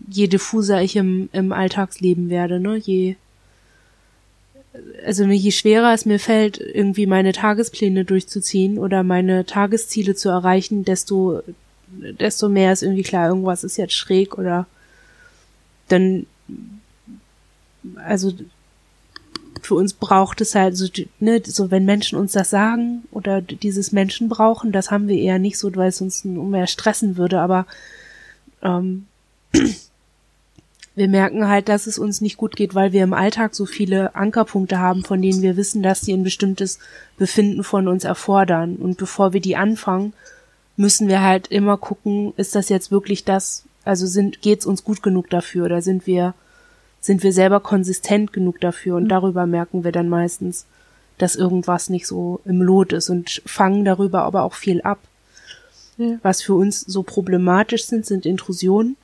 [0.08, 3.16] je diffuser ich im, im Alltagsleben werde, ne, je,
[5.04, 10.84] also je schwerer es mir fällt, irgendwie meine Tagespläne durchzuziehen oder meine Tagesziele zu erreichen,
[10.84, 11.42] desto,
[11.88, 14.66] desto mehr ist irgendwie klar, irgendwas ist jetzt schräg oder
[15.88, 16.26] dann,
[17.96, 18.32] also
[19.66, 20.86] für uns braucht es halt so,
[21.18, 25.40] ne, so wenn Menschen uns das sagen oder dieses Menschen brauchen, das haben wir eher
[25.40, 27.66] nicht so, weil es uns mehr stressen würde, aber
[28.62, 29.06] ähm,
[30.94, 34.14] wir merken halt, dass es uns nicht gut geht, weil wir im Alltag so viele
[34.14, 36.78] Ankerpunkte haben, von denen wir wissen, dass sie ein bestimmtes
[37.18, 38.76] Befinden von uns erfordern.
[38.76, 40.12] Und bevor wir die anfangen,
[40.76, 45.02] müssen wir halt immer gucken, ist das jetzt wirklich das, also sind, geht's uns gut
[45.02, 46.34] genug dafür oder sind wir,
[47.06, 49.08] sind wir selber konsistent genug dafür und mhm.
[49.08, 50.66] darüber merken wir dann meistens,
[51.18, 54.98] dass irgendwas nicht so im Lot ist und fangen darüber aber auch viel ab.
[55.96, 56.18] Ja.
[56.22, 58.96] Was für uns so problematisch sind, sind Intrusionen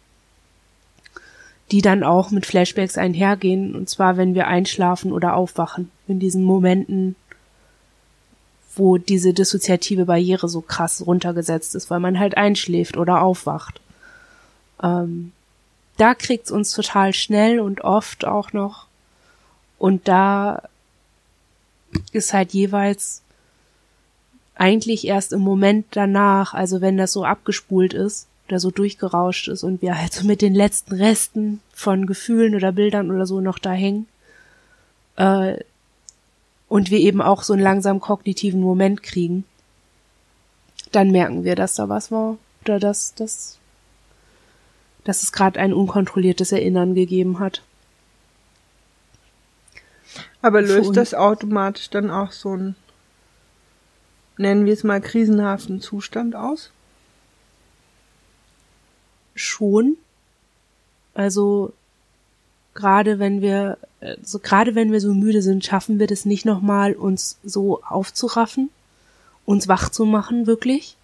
[1.72, 6.44] die dann auch mit Flashbacks einhergehen, und zwar wenn wir einschlafen oder aufwachen, in diesen
[6.44, 7.16] Momenten,
[8.76, 13.80] wo diese dissoziative Barriere so krass runtergesetzt ist, weil man halt einschläft oder aufwacht.
[14.82, 15.32] Ähm,
[15.96, 18.86] da kriegt's uns total schnell und oft auch noch.
[19.78, 20.62] Und da
[22.12, 23.22] ist halt jeweils
[24.54, 29.62] eigentlich erst im Moment danach, also wenn das so abgespult ist, oder so durchgerauscht ist
[29.62, 33.58] und wir halt so mit den letzten Resten von Gefühlen oder Bildern oder so noch
[33.58, 34.06] da hängen.
[35.16, 35.56] Äh,
[36.68, 39.44] und wir eben auch so einen langsam kognitiven Moment kriegen,
[40.90, 43.58] dann merken wir, dass da was war oder dass, dass,
[45.04, 47.62] dass es gerade ein unkontrolliertes Erinnern gegeben hat.
[50.40, 52.76] Aber löst das automatisch dann auch so einen,
[54.36, 56.72] nennen wir es mal, krisenhaften Zustand aus?
[59.34, 59.96] schon.
[61.14, 61.72] Also
[62.74, 63.78] gerade wenn wir
[64.22, 68.70] so gerade wenn wir so müde sind, schaffen wir das nicht nochmal, uns so aufzuraffen,
[69.44, 70.96] uns wach zu machen, wirklich.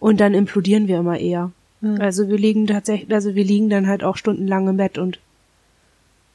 [0.00, 1.52] Und dann implodieren wir immer eher.
[1.80, 2.00] Mhm.
[2.00, 5.18] Also wir liegen tatsächlich, also wir liegen dann halt auch stundenlang im Bett und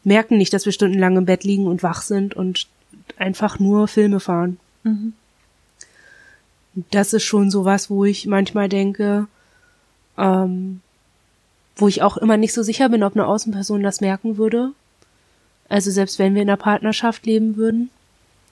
[0.04, 2.68] merken nicht, dass wir stundenlang im Bett liegen und wach sind und
[3.18, 4.58] einfach nur Filme fahren.
[4.84, 5.14] Mhm.
[6.92, 9.28] Das ist schon sowas, wo ich manchmal denke,
[10.18, 10.82] ähm,
[11.76, 14.72] wo ich auch immer nicht so sicher bin, ob eine Außenperson das merken würde.
[15.70, 17.90] Also selbst wenn wir in einer Partnerschaft leben würden.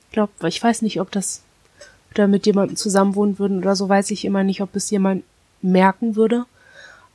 [0.07, 1.41] Ich glaube, ich weiß nicht, ob das
[2.13, 5.23] da mit jemandem zusammenwohnen würden oder so, weiß ich immer nicht, ob es jemand
[5.61, 6.45] merken würde.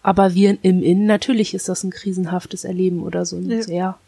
[0.03, 3.63] Aber wir im Innen, natürlich ist das ein krisenhaftes Erleben oder so ein ja.
[3.63, 3.99] sehr,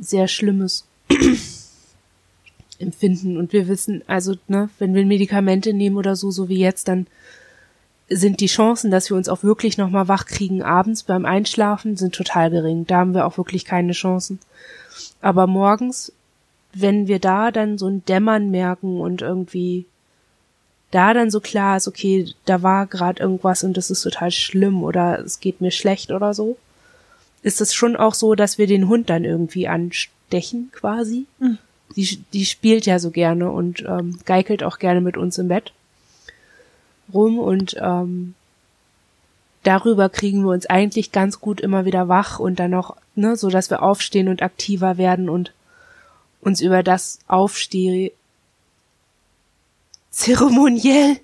[0.00, 0.84] sehr schlimmes
[2.78, 3.36] Empfinden.
[3.36, 7.06] Und wir wissen, also, ne, wenn wir Medikamente nehmen oder so, so wie jetzt, dann
[8.08, 12.14] sind die Chancen, dass wir uns auch wirklich nochmal wach kriegen abends beim Einschlafen, sind
[12.14, 12.86] total gering.
[12.86, 14.40] Da haben wir auch wirklich keine Chancen.
[15.20, 16.12] Aber morgens,
[16.72, 19.86] wenn wir da dann so ein Dämmern merken und irgendwie
[20.90, 24.82] da dann so klar ist, okay, da war gerade irgendwas und das ist total schlimm
[24.82, 26.56] oder es geht mir schlecht oder so,
[27.42, 31.26] ist es schon auch so, dass wir den Hund dann irgendwie anstechen quasi.
[31.38, 31.58] Mhm.
[31.96, 35.72] Die, die spielt ja so gerne und ähm, geikelt auch gerne mit uns im Bett
[37.12, 38.34] rum und ähm,
[39.64, 43.50] darüber kriegen wir uns eigentlich ganz gut immer wieder wach und dann noch, ne, so
[43.50, 45.52] dass wir aufstehen und aktiver werden und
[46.40, 48.12] uns über das Aufsteh
[50.20, 51.18] zeremoniell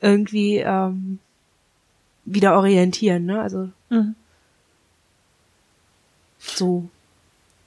[0.00, 1.18] irgendwie ähm,
[2.24, 3.40] wieder orientieren, ne?
[3.40, 4.14] Also mhm.
[6.38, 6.88] so.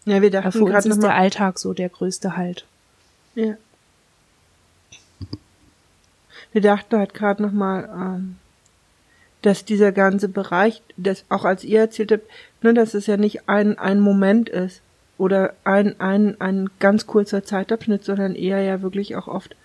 [0.05, 2.65] Ja, wir dachten für uns ist der Alltag so der größte Halt.
[3.35, 3.55] Ja.
[6.51, 8.35] Wir dachten halt gerade nochmal, ähm,
[9.41, 12.29] dass dieser ganze Bereich, das auch als ihr erzählt habt,
[12.61, 14.81] ne, dass es ja nicht ein, ein Moment ist
[15.17, 19.55] oder ein, ein, ein ganz kurzer Zeitabschnitt, sondern eher ja wirklich auch oft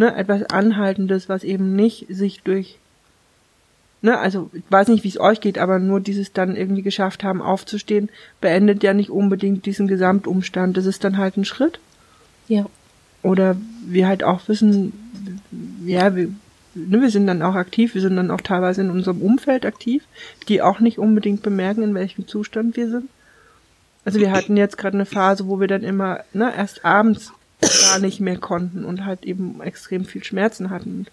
[0.00, 2.78] ne, etwas Anhaltendes, was eben nicht sich durch
[4.02, 7.22] ne, also ich weiß nicht, wie es euch geht, aber nur dieses dann irgendwie geschafft
[7.22, 8.08] haben, aufzustehen,
[8.40, 10.76] beendet ja nicht unbedingt diesen Gesamtumstand.
[10.76, 11.80] Das ist dann halt ein Schritt.
[12.48, 12.64] Ja.
[13.22, 15.38] Oder wir halt auch wissen,
[15.84, 16.28] ja, wir,
[16.74, 20.04] ne, wir sind dann auch aktiv, wir sind dann auch teilweise in unserem Umfeld aktiv,
[20.48, 23.10] die auch nicht unbedingt bemerken, in welchem Zustand wir sind.
[24.06, 27.98] Also wir hatten jetzt gerade eine Phase, wo wir dann immer ne, erst abends gar
[27.98, 31.06] nicht mehr konnten und halt eben extrem viel Schmerzen hatten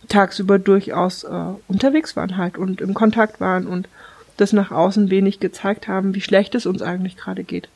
[0.00, 3.88] und tagsüber durchaus äh, unterwegs waren halt und im Kontakt waren und
[4.36, 7.68] das nach außen wenig gezeigt haben, wie schlecht es uns eigentlich gerade geht.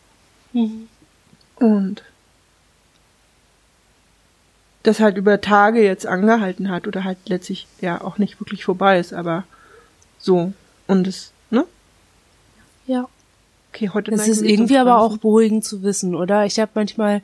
[0.53, 0.89] Mhm.
[1.57, 2.03] Und
[4.83, 8.99] das halt über Tage jetzt angehalten hat oder halt letztlich ja auch nicht wirklich vorbei
[8.99, 9.45] ist, aber
[10.19, 10.53] so.
[10.87, 11.65] Und es, ne?
[12.87, 13.09] Ja.
[13.71, 16.45] Okay, heute Das ist irgendwie aber auch beruhigend zu wissen, oder?
[16.45, 17.23] Ich habe manchmal,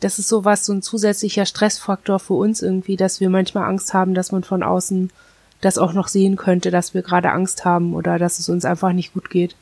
[0.00, 4.14] das ist sowas, so ein zusätzlicher Stressfaktor für uns irgendwie, dass wir manchmal Angst haben,
[4.14, 5.10] dass man von außen
[5.60, 8.92] das auch noch sehen könnte, dass wir gerade Angst haben oder dass es uns einfach
[8.92, 9.56] nicht gut geht.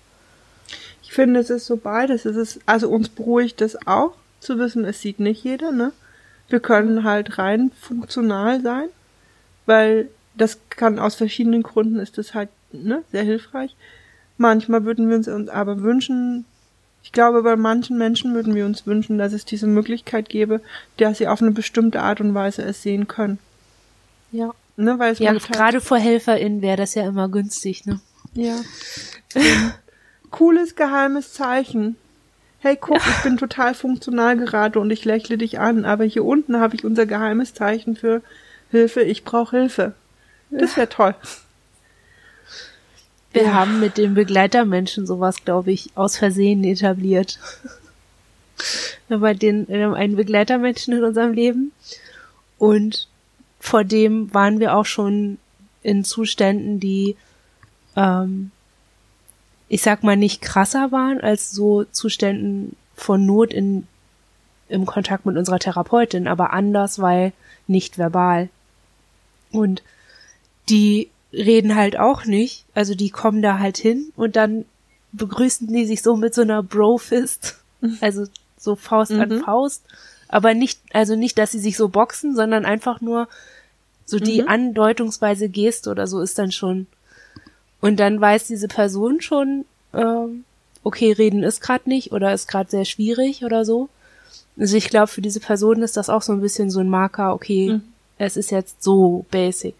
[1.02, 2.24] Ich finde, es ist so beides.
[2.24, 5.92] Es ist, also uns beruhigt es auch, zu wissen, es sieht nicht jeder, ne?
[6.48, 8.88] Wir können halt rein funktional sein,
[9.64, 13.74] weil das kann aus verschiedenen Gründen ist das halt ne, sehr hilfreich.
[14.36, 16.44] Manchmal würden wir uns aber wünschen,
[17.04, 20.60] ich glaube, bei manchen Menschen würden wir uns wünschen, dass es diese Möglichkeit gäbe,
[20.96, 23.38] dass sie auf eine bestimmte Art und Weise es sehen können.
[24.32, 24.50] Ja.
[24.76, 28.00] Ne, weil es Ja, halt- gerade vor HelferInnen wäre das ja immer günstig, ne?
[28.34, 28.56] Ja.
[30.30, 31.96] Cooles geheimes Zeichen.
[32.58, 36.58] Hey, guck, ich bin total funktional gerade und ich lächle dich an, aber hier unten
[36.58, 38.22] habe ich unser geheimes Zeichen für
[38.70, 39.92] Hilfe, ich brauche Hilfe.
[40.50, 41.14] Das wäre toll.
[43.34, 43.52] Wir Ja.
[43.54, 47.38] haben mit den Begleitermenschen sowas, glaube ich, aus Versehen etabliert.
[49.08, 51.72] Wir haben, den, wir haben einen Begleitermenschen in unserem Leben
[52.58, 53.08] und
[53.60, 55.38] vor dem waren wir auch schon
[55.82, 57.16] in Zuständen, die,
[57.96, 58.52] ähm,
[59.68, 63.86] ich sag mal, nicht krasser waren als so Zuständen von Not in,
[64.68, 67.32] im Kontakt mit unserer Therapeutin, aber anders, weil
[67.66, 68.48] nicht verbal.
[69.50, 69.82] Und
[70.68, 72.64] die reden halt auch nicht.
[72.74, 74.64] Also die kommen da halt hin und dann
[75.12, 77.56] begrüßen die sich so mit so einer Bro-Fist.
[78.00, 78.26] Also
[78.58, 79.40] so Faust an Mhm.
[79.42, 79.82] Faust.
[80.28, 83.28] Aber nicht, also nicht, dass sie sich so boxen, sondern einfach nur
[84.06, 84.48] so die Mhm.
[84.48, 86.86] andeutungsweise Geste oder so ist dann schon.
[87.80, 90.44] Und dann weiß diese Person schon, ähm,
[90.82, 93.88] okay, reden ist gerade nicht oder ist gerade sehr schwierig oder so.
[94.58, 97.34] Also ich glaube, für diese Person ist das auch so ein bisschen so ein Marker,
[97.34, 97.82] okay, Mhm.
[98.18, 99.74] es ist jetzt so basic.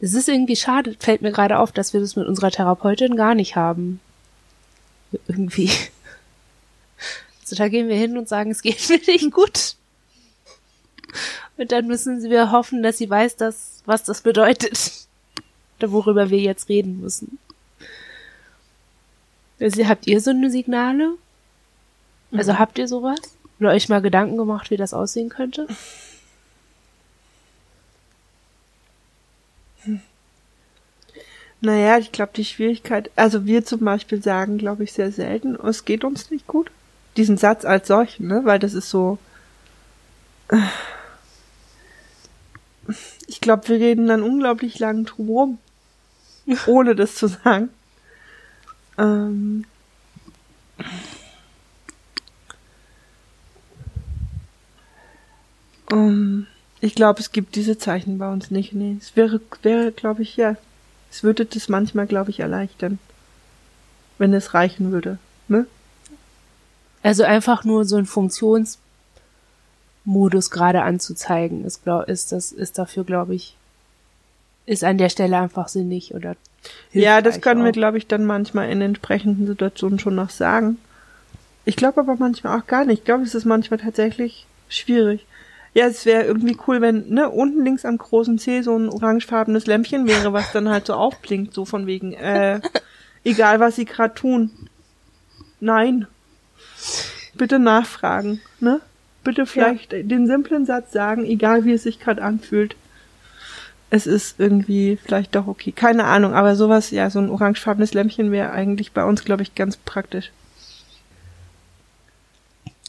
[0.00, 3.34] Es ist irgendwie schade, fällt mir gerade auf, dass wir das mit unserer Therapeutin gar
[3.34, 4.00] nicht haben.
[5.26, 5.70] Irgendwie.
[7.42, 9.74] Also da gehen wir hin und sagen, es geht mir nicht gut.
[11.56, 15.06] Und dann müssen wir hoffen, dass sie weiß, dass, was das bedeutet.
[15.78, 17.38] Oder worüber wir jetzt reden müssen.
[19.60, 21.14] Also, habt ihr so eine Signale?
[22.32, 23.18] Also habt ihr sowas?
[23.58, 25.66] Oder euch mal Gedanken gemacht, wie das aussehen könnte?
[31.60, 35.84] Naja, ich glaube, die Schwierigkeit, also wir zum Beispiel sagen, glaube ich, sehr selten, es
[35.84, 36.70] geht uns nicht gut.
[37.16, 38.42] Diesen Satz als solchen, ne?
[38.44, 39.18] Weil das ist so.
[43.26, 45.58] Ich glaube, wir reden dann unglaublich lang drum rum,
[46.66, 47.70] ohne das zu sagen.
[48.96, 49.64] Ähm,
[55.90, 56.46] um,
[56.80, 58.72] ich glaube, es gibt diese Zeichen bei uns nicht.
[58.72, 60.56] Nee, es wäre, wäre, glaube ich, ja,
[61.10, 62.98] es würde das manchmal, glaube ich, erleichtern,
[64.18, 65.18] wenn es reichen würde.
[65.48, 65.66] Ne?
[67.02, 68.78] Also einfach nur so ein Funktionsmodus
[70.50, 73.56] gerade anzuzeigen, ist, glaub, ist das, ist dafür, glaube ich,
[74.66, 76.36] ist an der Stelle einfach sinnig oder
[76.92, 77.74] Ja, das können wir, auch.
[77.74, 80.76] glaube ich, dann manchmal in entsprechenden Situationen schon noch sagen.
[81.64, 82.98] Ich glaube aber manchmal auch gar nicht.
[83.00, 85.24] Ich glaube, es ist manchmal tatsächlich schwierig.
[85.74, 89.66] Ja, es wäre irgendwie cool, wenn ne, unten links am großen C so ein orangefarbenes
[89.66, 92.60] Lämpchen wäre, was dann halt so aufblinkt, so von wegen, äh,
[93.24, 94.50] egal was sie gerade tun.
[95.60, 96.06] Nein.
[97.34, 98.80] Bitte nachfragen, ne?
[99.24, 102.76] Bitte vielleicht den simplen Satz sagen, egal wie es sich gerade anfühlt.
[103.90, 105.72] Es ist irgendwie vielleicht doch okay.
[105.72, 109.54] Keine Ahnung, aber sowas, ja, so ein orangefarbenes Lämpchen wäre eigentlich bei uns, glaube ich,
[109.54, 110.30] ganz praktisch.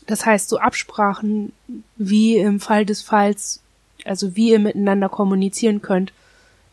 [0.10, 1.54] Das heißt, so Absprachen,
[1.96, 3.62] wie im Fall des Falls,
[4.06, 6.14] also wie ihr miteinander kommunizieren könnt,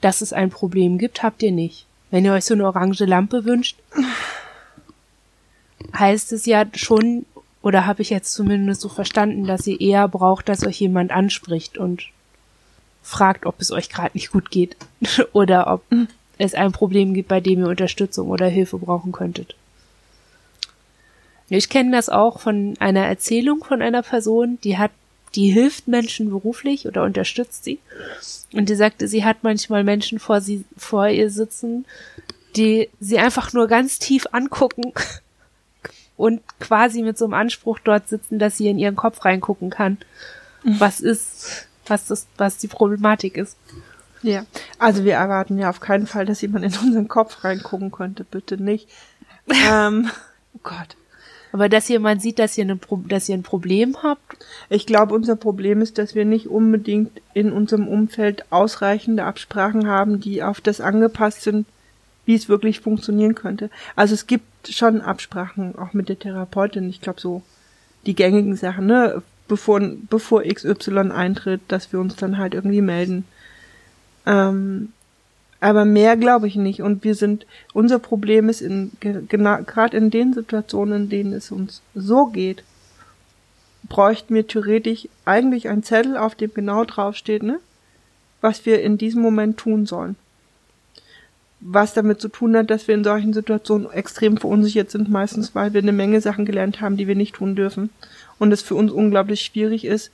[0.01, 1.85] dass es ein Problem gibt, habt ihr nicht.
[2.11, 3.77] Wenn ihr euch so eine orange Lampe wünscht,
[5.95, 7.27] heißt es ja schon,
[7.61, 11.77] oder habe ich jetzt zumindest so verstanden, dass ihr eher braucht, dass euch jemand anspricht
[11.77, 12.05] und
[13.03, 14.79] fragt, ob es euch gerade nicht gut geht
[15.35, 15.85] oder ob
[16.39, 19.57] es ein Problem gibt, bei dem ihr Unterstützung oder Hilfe brauchen könntet.
[21.49, 24.91] Ich kenne das auch von einer Erzählung von einer Person, die hat,
[25.35, 27.79] die hilft Menschen beruflich oder unterstützt sie.
[28.53, 31.85] Und die sagte, sie hat manchmal Menschen vor sie, vor ihr sitzen,
[32.57, 34.93] die sie einfach nur ganz tief angucken
[36.17, 39.99] und quasi mit so einem Anspruch dort sitzen, dass sie in ihren Kopf reingucken kann.
[40.65, 43.57] Was ist, was das, was die Problematik ist.
[44.23, 44.45] Ja.
[44.79, 48.25] Also wir erwarten ja auf keinen Fall, dass jemand in unseren Kopf reingucken könnte.
[48.25, 48.89] Bitte nicht.
[49.71, 50.11] ähm,
[50.55, 50.97] oh Gott.
[51.53, 54.37] Aber dass jemand sieht, dass ihr, eine, Pro- dass ihr ein Problem habt,
[54.69, 60.21] Ich glaube, unser Problem ist, dass wir nicht unbedingt in unserem Umfeld ausreichende Absprachen haben,
[60.21, 61.67] die auf das angepasst sind,
[62.25, 63.71] wie es wirklich funktionieren könnte.
[63.95, 66.89] Also es gibt schon Absprachen, auch mit der Therapeutin.
[66.89, 67.43] Ich glaube, so
[68.07, 69.23] die gängigen Sachen, ne?
[69.49, 69.81] Bevor,
[70.11, 73.25] bevor XY eintritt, dass wir uns dann halt irgendwie melden.
[74.27, 74.93] Ähm,
[75.61, 76.83] aber mehr glaube ich nicht.
[76.83, 81.83] Und wir sind, unser Problem ist in, gerade in den Situationen, in denen es uns
[81.95, 82.63] so geht,
[83.89, 87.61] bräuchten wir theoretisch eigentlich einen Zettel, auf dem genau draufsteht, ne,
[88.41, 90.17] was wir in diesem Moment tun sollen.
[91.61, 95.73] was damit zu tun hat, dass wir in solchen Situationen extrem verunsichert sind, meistens weil
[95.73, 97.91] wir eine Menge Sachen gelernt haben, die wir nicht tun dürfen.
[98.39, 100.11] Und es für uns unglaublich schwierig ist,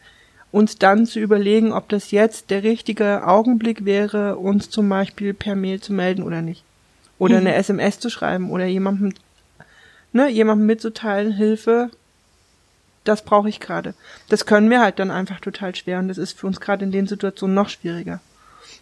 [0.53, 5.57] uns dann zu überlegen, ob das jetzt der richtige Augenblick wäre, uns zum Beispiel per
[5.57, 6.62] Mail zu melden oder nicht.
[7.19, 7.47] Oder mhm.
[7.47, 9.15] eine SMS zu schreiben oder jemandem,
[10.12, 11.91] ne, jemandem mitzuteilen, Hilfe,
[13.05, 13.95] das brauche ich gerade.
[14.29, 16.93] Das können wir halt dann einfach total schwer und das ist für uns gerade in
[16.93, 18.21] den Situationen noch schwieriger.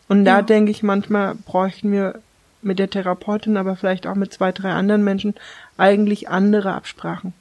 [0.08, 0.42] Und da ja.
[0.42, 2.20] denke ich, manchmal bräuchten wir
[2.62, 5.34] mit der Therapeutin, aber vielleicht auch mit zwei, drei anderen Menschen
[5.78, 7.32] eigentlich andere Absprachen.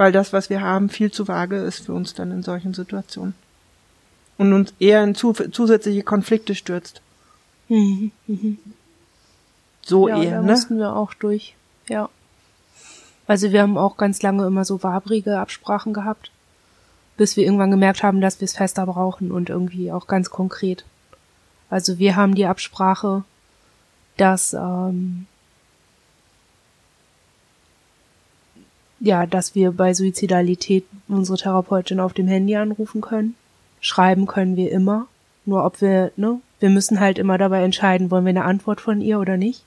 [0.00, 3.34] Weil das, was wir haben, viel zu vage ist für uns dann in solchen Situationen.
[4.38, 7.02] Und uns eher in zusätzliche Konflikte stürzt.
[7.68, 8.10] Mhm.
[8.26, 8.56] Mhm.
[9.82, 10.52] So ja, eher, da ne?
[10.52, 11.54] mussten wir auch durch.
[11.86, 12.08] Ja.
[13.26, 16.30] Also wir haben auch ganz lange immer so wabrige Absprachen gehabt,
[17.18, 20.86] bis wir irgendwann gemerkt haben, dass wir es fester brauchen und irgendwie auch ganz konkret.
[21.68, 23.24] Also wir haben die Absprache,
[24.16, 25.26] dass ähm,
[29.00, 33.34] ja, dass wir bei Suizidalität unsere Therapeutin auf dem Handy anrufen können.
[33.80, 35.06] Schreiben können wir immer.
[35.46, 39.00] Nur ob wir, ne, wir müssen halt immer dabei entscheiden, wollen wir eine Antwort von
[39.00, 39.64] ihr oder nicht.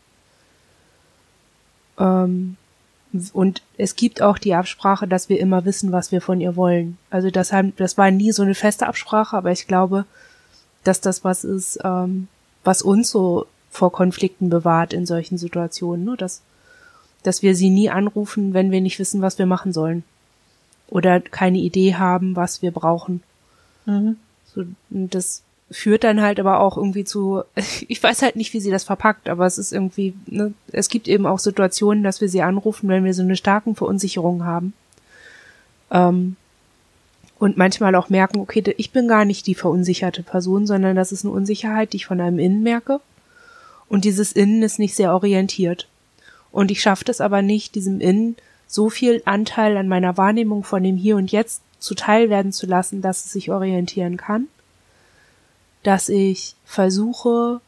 [1.97, 2.57] Ähm,
[3.33, 6.97] und es gibt auch die Absprache, dass wir immer wissen, was wir von ihr wollen.
[7.09, 10.05] Also das haben, das war nie so eine feste Absprache, aber ich glaube,
[10.83, 12.27] dass das was ist, ähm,
[12.63, 16.17] was uns so vor Konflikten bewahrt in solchen Situationen, ne?
[16.17, 16.41] dass,
[17.23, 20.03] dass wir sie nie anrufen, wenn wir nicht wissen, was wir machen sollen.
[20.87, 23.23] Oder keine Idee haben, was wir brauchen.
[23.85, 24.17] Mhm.
[24.53, 27.43] So, das führt dann halt aber auch irgendwie zu,
[27.87, 31.07] ich weiß halt nicht, wie sie das verpackt, aber es ist irgendwie, ne, es gibt
[31.07, 34.73] eben auch Situationen, dass wir sie anrufen, wenn wir so eine starken Verunsicherung haben.
[35.91, 36.35] Ähm,
[37.39, 41.25] und manchmal auch merken, okay, ich bin gar nicht die verunsicherte Person, sondern das ist
[41.25, 43.01] eine Unsicherheit, die ich von einem Innen merke.
[43.89, 45.87] Und dieses Innen ist nicht sehr orientiert.
[46.53, 48.37] Und ich schaffe es aber nicht, diesem Innen
[48.67, 53.01] so viel Anteil an meiner Wahrnehmung von dem Hier und Jetzt zuteil werden zu lassen,
[53.01, 54.47] dass es sich orientieren kann.
[55.81, 57.59] Dass ich versuche,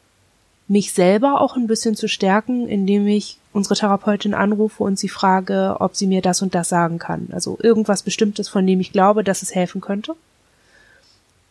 [0.68, 5.76] mich selber auch ein bisschen zu stärken, indem ich unsere Therapeutin anrufe und sie frage,
[5.80, 7.28] ob sie mir das und das sagen kann.
[7.32, 10.14] Also irgendwas Bestimmtes, von dem ich glaube, dass es helfen könnte.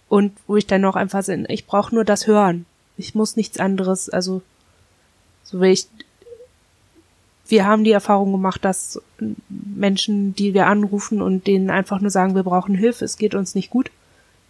[0.08, 2.66] Und wo ich dann noch einfach sind, ich brauche nur das Hören.
[2.96, 4.42] Ich muss nichts anderes, also
[5.44, 5.88] so will ich,
[7.48, 9.02] wir haben die Erfahrung gemacht, dass
[9.50, 13.56] Menschen, die wir anrufen und denen einfach nur sagen, wir brauchen Hilfe, es geht uns
[13.56, 13.92] nicht gut,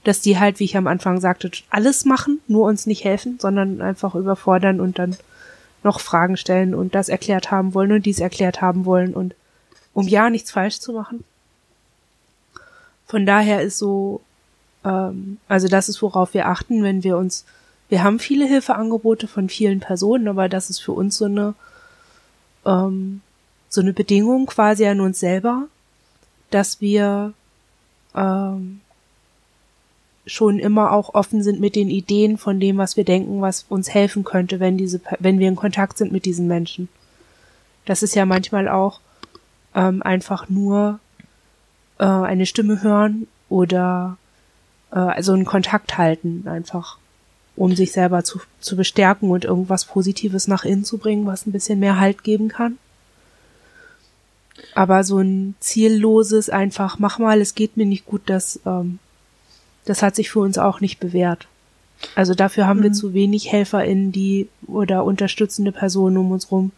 [0.03, 3.81] dass die halt, wie ich am Anfang sagte, alles machen, nur uns nicht helfen, sondern
[3.81, 5.17] einfach überfordern und dann
[5.83, 9.35] noch Fragen stellen und das erklärt haben wollen und dies erklärt haben wollen und
[9.93, 11.23] um ja nichts falsch zu machen.
[13.05, 14.21] Von daher ist so,
[14.83, 17.45] ähm, also das ist, worauf wir achten, wenn wir uns
[17.89, 21.53] wir haben viele Hilfeangebote von vielen Personen, aber das ist für uns so eine
[22.65, 23.21] ähm,
[23.69, 25.67] so eine Bedingung quasi an uns selber,
[26.49, 27.33] dass wir
[28.15, 28.81] ähm,
[30.25, 33.93] schon immer auch offen sind mit den Ideen von dem, was wir denken, was uns
[33.93, 36.89] helfen könnte, wenn diese, wenn wir in Kontakt sind mit diesen Menschen.
[37.85, 38.99] Das ist ja manchmal auch
[39.75, 40.99] ähm, einfach nur
[41.99, 44.17] äh, eine Stimme hören oder
[44.91, 46.97] äh, also einen Kontakt halten einfach
[47.55, 51.51] um sich selber zu, zu bestärken und irgendwas Positives nach innen zu bringen, was ein
[51.51, 52.77] bisschen mehr Halt geben kann.
[54.73, 58.99] Aber so ein zielloses einfach, mach mal, es geht mir nicht gut, das, ähm,
[59.85, 61.47] das hat sich für uns auch nicht bewährt.
[62.13, 62.83] Also dafür haben mhm.
[62.83, 66.71] wir zu wenig HelferInnen, die oder unterstützende Personen um uns rum,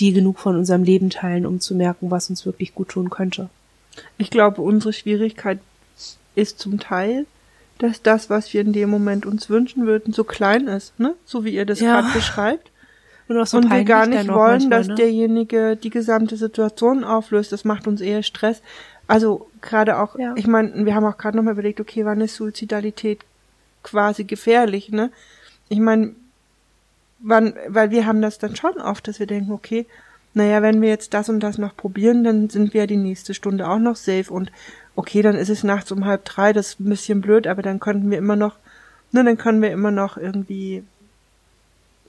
[0.00, 3.48] die genug von unserem Leben teilen, um zu merken, was uns wirklich gut tun könnte.
[4.18, 5.60] Ich glaube, unsere Schwierigkeit
[6.34, 7.26] ist zum Teil,
[7.78, 11.14] dass das, was wir in dem Moment uns wünschen würden, so klein ist, ne?
[11.24, 12.00] So wie ihr das ja.
[12.00, 12.70] gerade beschreibt.
[13.26, 14.94] Und, so und wir gar nicht wollen, manchmal, dass ne?
[14.96, 17.52] derjenige die gesamte Situation auflöst.
[17.52, 18.60] Das macht uns eher Stress.
[19.06, 20.34] Also gerade auch, ja.
[20.36, 23.20] ich meine, wir haben auch gerade nochmal überlegt, okay, wann ist Suizidalität
[23.82, 25.10] quasi gefährlich, ne?
[25.68, 26.14] Ich meine,
[27.20, 29.86] wann, weil wir haben das dann schon oft, dass wir denken, okay,
[30.34, 33.34] naja, wenn wir jetzt das und das noch probieren, dann sind wir ja die nächste
[33.34, 34.50] Stunde auch noch safe und
[34.96, 37.80] okay, dann ist es nachts um halb drei, das ist ein bisschen blöd, aber dann
[37.80, 38.56] könnten wir immer noch,
[39.12, 40.84] ne, dann können wir immer noch irgendwie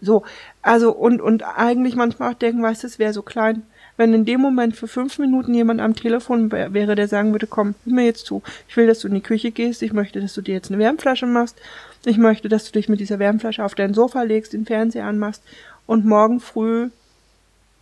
[0.02, 0.24] so,
[0.62, 3.64] also und und eigentlich manchmal auch denken, weißt du, es wäre so klein,
[3.98, 7.76] wenn in dem Moment für fünf Minuten jemand am Telefon wäre, der sagen würde, komm,
[7.86, 10.34] hör mir jetzt zu, ich will, dass du in die Küche gehst, ich möchte, dass
[10.34, 11.58] du dir jetzt eine Wärmflasche machst,
[12.06, 15.42] ich möchte, dass du dich mit dieser Wärmflasche auf dein Sofa legst, den Fernseher anmachst
[15.88, 16.90] und morgen früh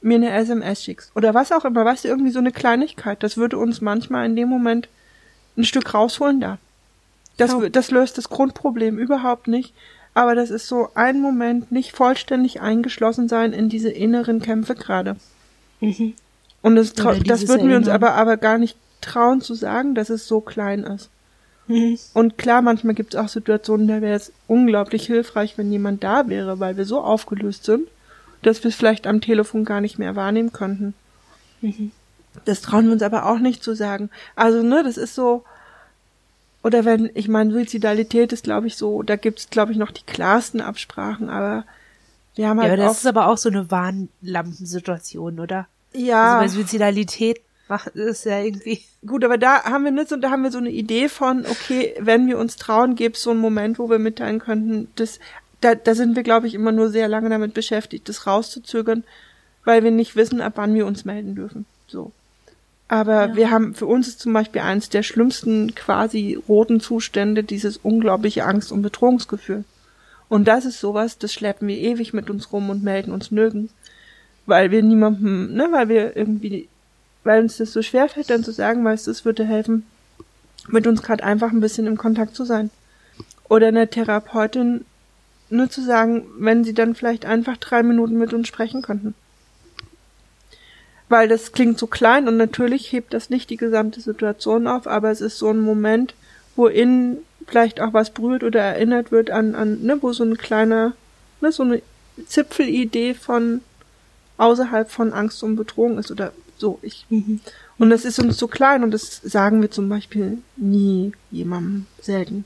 [0.03, 1.11] mir eine SMS schickst.
[1.15, 3.23] Oder was auch immer, weißt du, irgendwie so eine Kleinigkeit.
[3.23, 4.89] Das würde uns manchmal in dem Moment
[5.57, 6.57] ein Stück rausholen da.
[7.37, 7.67] Das, oh.
[7.67, 9.73] das löst das Grundproblem überhaupt nicht.
[10.13, 15.15] aber das ist so ein Moment, nicht vollständig eingeschlossen sein in diese inneren Kämpfe gerade.
[15.79, 16.13] Mhm.
[16.61, 20.27] Und das, das würden wir uns aber, aber gar nicht trauen zu sagen, dass es
[20.27, 21.09] so klein ist.
[21.67, 21.97] Mhm.
[22.13, 26.27] Und klar, manchmal gibt es auch Situationen, da wäre es unglaublich hilfreich, wenn jemand da
[26.29, 27.87] wäre, weil wir so aufgelöst sind,
[28.45, 30.93] dass wir es vielleicht am Telefon gar nicht mehr wahrnehmen könnten.
[31.61, 31.91] Mhm.
[32.45, 34.09] Das trauen wir uns aber auch nicht zu sagen.
[34.35, 35.43] Also, ne, das ist so,
[36.63, 40.05] oder wenn, ich meine, Suizidalität ist, glaube ich, so, da gibt's, glaube ich, noch die
[40.05, 41.65] klarsten Absprachen, aber
[42.35, 42.71] wir haben halt.
[42.71, 45.67] Ja, das ist aber auch so eine Warnlampensituation, oder?
[45.93, 46.39] Ja.
[46.39, 48.81] Also bei Suizidalität macht es ja irgendwie.
[49.05, 51.95] Gut, aber da haben wir nicht so, da haben wir so eine Idee von, okay,
[51.99, 55.19] wenn wir uns trauen, gäbe es so einen Moment, wo wir mitteilen könnten, das,
[55.63, 59.03] da, da sind wir, glaube ich, immer nur sehr lange damit beschäftigt, das rauszuzögern,
[59.65, 61.65] weil wir nicht wissen, ab wann wir uns melden dürfen.
[61.87, 62.11] So.
[62.87, 63.35] Aber ja.
[63.35, 68.45] wir haben, für uns ist zum Beispiel eins der schlimmsten quasi roten Zustände dieses unglaubliche
[68.45, 69.63] Angst- und Bedrohungsgefühl.
[70.29, 73.73] Und das ist sowas, das schleppen wir ewig mit uns rum und melden uns nirgends.
[74.45, 76.67] Weil wir niemandem, ne, weil wir irgendwie
[77.23, 79.85] weil uns das so schwer fällt, dann zu sagen, weißt du, es würde helfen,
[80.67, 82.69] mit uns gerade einfach ein bisschen im Kontakt zu sein.
[83.49, 84.85] Oder einer Therapeutin
[85.53, 89.13] nur zu sagen, wenn sie dann vielleicht einfach drei Minuten mit uns sprechen könnten.
[91.09, 95.11] Weil das klingt so klein und natürlich hebt das nicht die gesamte Situation auf, aber
[95.11, 96.15] es ist so ein Moment,
[96.55, 100.37] wo innen vielleicht auch was berührt oder erinnert wird an, an ne, wo so ein
[100.37, 100.93] kleiner,
[101.41, 101.81] ne, so eine
[102.25, 103.61] Zipfelidee von
[104.37, 107.05] außerhalb von Angst und Bedrohung ist oder so, ich.
[107.09, 107.41] Mhm.
[107.77, 112.45] Und das ist uns so klein und das sagen wir zum Beispiel nie jemandem selten.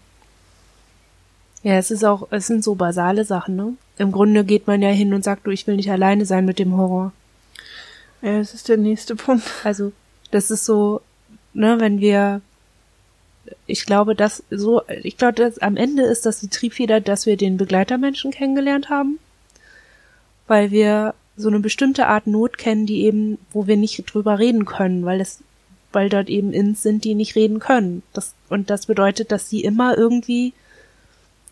[1.63, 3.73] Ja, es ist auch, es sind so basale Sachen, ne?
[3.97, 6.59] Im Grunde geht man ja hin und sagt, du, ich will nicht alleine sein mit
[6.59, 7.11] dem Horror.
[8.21, 9.43] Ja, das ist der nächste Punkt.
[9.63, 9.91] Also,
[10.31, 11.01] das ist so,
[11.53, 12.41] ne, wenn wir,
[13.65, 17.37] ich glaube, dass so, ich glaube, dass am Ende ist das die Triebfeder, dass wir
[17.37, 19.19] den Begleitermenschen kennengelernt haben,
[20.47, 24.65] weil wir so eine bestimmte Art Not kennen, die eben, wo wir nicht drüber reden
[24.65, 25.43] können, weil es,
[25.93, 28.03] weil dort eben Ins sind, die nicht reden können.
[28.13, 30.53] Das, und das bedeutet, dass sie immer irgendwie,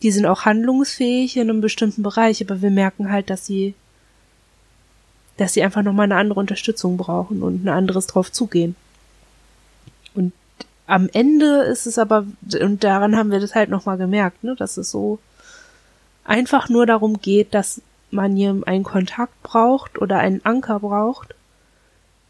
[0.02, 3.74] die sind auch handlungsfähig in einem bestimmten Bereich, aber wir merken halt, dass sie,
[5.38, 8.76] dass sie einfach nochmal eine andere Unterstützung brauchen und ein anderes drauf zugehen.
[10.14, 10.34] Und
[10.88, 12.26] am Ende ist es aber,
[12.62, 15.20] und daran haben wir das halt nochmal gemerkt, ne, dass es so
[16.24, 17.82] einfach nur darum geht, dass
[18.12, 21.36] man hier einen Kontakt braucht oder einen Anker braucht,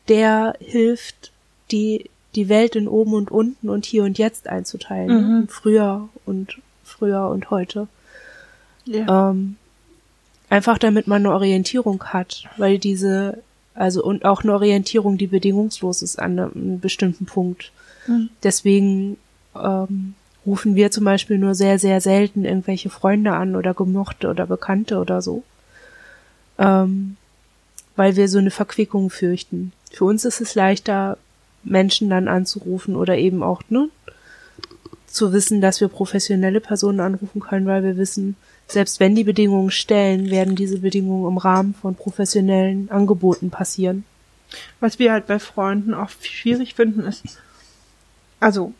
[0.08, 1.32] der hilft,
[1.72, 5.10] die, die Welt in oben und unten und hier und jetzt einzuteilen.
[5.40, 5.48] Mhm.
[5.48, 6.58] Früher und
[6.98, 7.88] früher und heute.
[8.86, 9.32] Ja.
[9.32, 9.58] Ähm,
[10.50, 13.40] einfach damit man eine Orientierung hat, weil diese,
[13.74, 17.72] also und auch eine Orientierung, die bedingungslos ist an einem bestimmten Punkt.
[18.08, 18.30] Mhm.
[18.44, 19.18] Deswegen
[19.56, 20.14] ähm,
[20.46, 25.00] rufen wir zum Beispiel nur sehr, sehr selten irgendwelche Freunde an oder Gemochte oder Bekannte
[25.00, 25.44] oder so
[26.58, 27.18] ähm,
[27.96, 29.72] weil wir so eine Verquickung fürchten.
[29.92, 31.18] Für uns ist es leichter,
[31.64, 33.90] Menschen dann anzurufen oder eben auch, ne,
[35.16, 38.36] zu wissen, dass wir professionelle Personen anrufen können, weil wir wissen,
[38.68, 44.04] selbst wenn die Bedingungen stellen, werden diese Bedingungen im Rahmen von professionellen Angeboten passieren.
[44.80, 47.24] Was wir halt bei Freunden auch schwierig finden, ist,
[48.40, 48.74] also,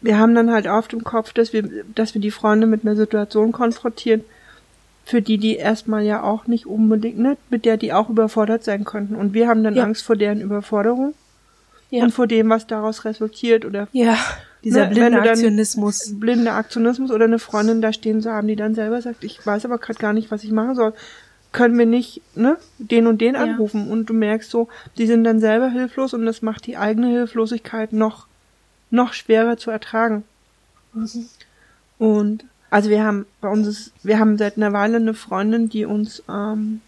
[0.00, 1.62] wir haben dann halt oft im Kopf, dass wir,
[1.94, 4.24] dass wir die Freunde mit einer Situation konfrontieren,
[5.04, 8.84] für die die erstmal ja auch nicht unbedingt, ne, mit der die auch überfordert sein
[8.84, 9.14] könnten.
[9.14, 9.84] Und wir haben dann ja.
[9.84, 11.14] Angst vor deren Überforderung
[11.90, 12.04] ja.
[12.04, 14.16] und vor dem, was daraus resultiert oder ja,
[14.64, 16.12] dieser ne, blinde Aktionismus.
[16.18, 19.64] Blinde Aktionismus oder eine Freundin da stehen zu haben, die dann selber sagt, ich weiß
[19.64, 20.92] aber gerade gar nicht, was ich machen soll.
[21.50, 25.40] Können wir nicht, ne, den und den anrufen und du merkst so, die sind dann
[25.40, 28.26] selber hilflos und das macht die eigene Hilflosigkeit noch,
[28.90, 30.24] noch schwerer zu ertragen.
[30.94, 31.26] Mhm.
[31.98, 35.84] Und also wir haben bei uns ist, wir haben seit einer Weile eine Freundin, die
[35.84, 36.80] uns ähm,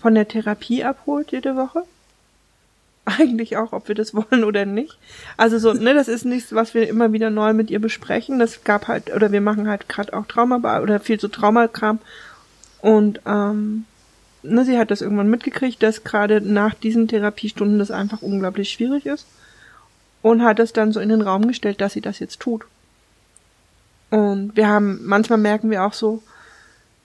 [0.00, 1.84] von der Therapie abholt jede Woche.
[3.08, 4.98] Eigentlich auch, ob wir das wollen oder nicht.
[5.36, 8.38] Also so, ne, das ist nichts, was wir immer wieder neu mit ihr besprechen.
[8.38, 12.00] Das gab halt, oder wir machen halt gerade auch Trauma oder viel zu Traumakram.
[12.80, 13.84] Und ähm,
[14.42, 19.06] ne, sie hat das irgendwann mitgekriegt, dass gerade nach diesen Therapiestunden das einfach unglaublich schwierig
[19.06, 19.26] ist.
[20.20, 22.64] Und hat es dann so in den Raum gestellt, dass sie das jetzt tut.
[24.10, 26.22] Und wir haben, manchmal merken wir auch so,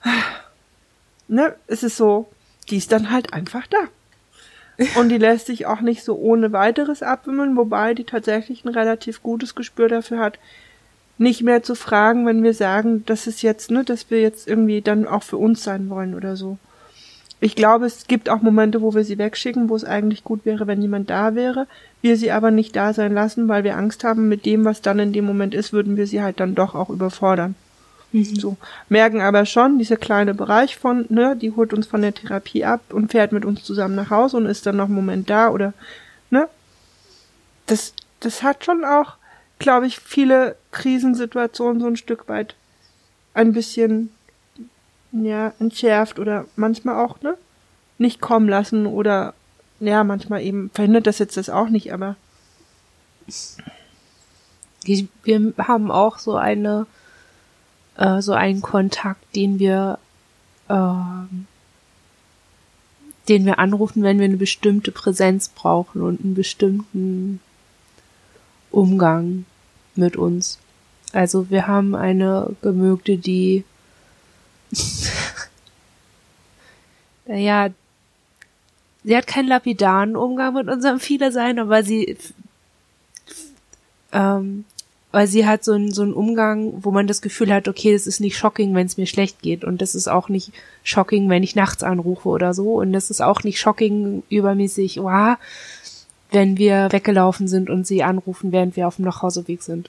[1.28, 2.28] ne, es ist so,
[2.68, 3.78] die ist dann halt einfach da.
[4.96, 9.22] Und die lässt sich auch nicht so ohne weiteres abwimmeln, wobei die tatsächlich ein relativ
[9.22, 10.38] gutes Gespür dafür hat,
[11.16, 14.80] nicht mehr zu fragen, wenn wir sagen, dass es jetzt, ne, dass wir jetzt irgendwie
[14.80, 16.58] dann auch für uns sein wollen oder so.
[17.40, 20.66] Ich glaube, es gibt auch Momente, wo wir sie wegschicken, wo es eigentlich gut wäre,
[20.66, 21.66] wenn jemand da wäre,
[22.00, 24.98] wir sie aber nicht da sein lassen, weil wir Angst haben, mit dem, was dann
[24.98, 27.54] in dem Moment ist, würden wir sie halt dann doch auch überfordern.
[28.14, 28.36] Mhm.
[28.36, 28.56] So,
[28.88, 32.80] merken aber schon, dieser kleine Bereich von, ne, die holt uns von der Therapie ab
[32.92, 35.72] und fährt mit uns zusammen nach Hause und ist dann noch einen Moment da oder,
[36.30, 36.48] ne?
[37.66, 39.16] Das, das hat schon auch,
[39.58, 42.54] glaube ich, viele Krisensituationen so ein Stück weit
[43.34, 44.10] ein bisschen,
[45.10, 47.36] ja, entschärft oder manchmal auch, ne?
[47.98, 49.34] Nicht kommen lassen oder,
[49.80, 52.14] ja, manchmal eben verhindert das jetzt das auch nicht, aber.
[55.24, 56.86] Wir haben auch so eine,
[57.96, 59.98] äh, so einen Kontakt, den wir,
[60.68, 60.74] äh,
[63.28, 67.40] den wir anrufen, wenn wir eine bestimmte Präsenz brauchen und einen bestimmten
[68.70, 69.44] Umgang
[69.94, 70.58] mit uns.
[71.12, 73.64] Also wir haben eine Gemögte, die
[77.26, 77.70] naja,
[79.04, 82.16] sie hat keinen lapidaren Umgang mit unserem Viele-Sein, aber sie
[84.12, 84.64] ähm,
[85.14, 88.08] weil sie hat so einen, so einen Umgang, wo man das Gefühl hat, okay, das
[88.08, 90.50] ist nicht shocking, wenn es mir schlecht geht und das ist auch nicht
[90.82, 95.36] shocking, wenn ich nachts anrufe oder so und das ist auch nicht shocking übermäßig, wow,
[96.32, 99.88] wenn wir weggelaufen sind und sie anrufen, während wir auf dem Nachhauseweg sind.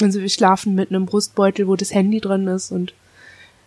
[0.00, 2.94] Also wir schlafen mit einem Brustbeutel, wo das Handy drin ist und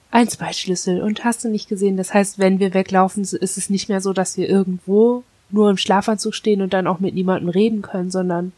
[0.09, 1.95] ein Zweitschlüssel und hast du nicht gesehen.
[1.95, 5.77] Das heißt, wenn wir weglaufen, ist es nicht mehr so, dass wir irgendwo nur im
[5.77, 8.51] Schlafanzug stehen und dann auch mit niemandem reden können, sondern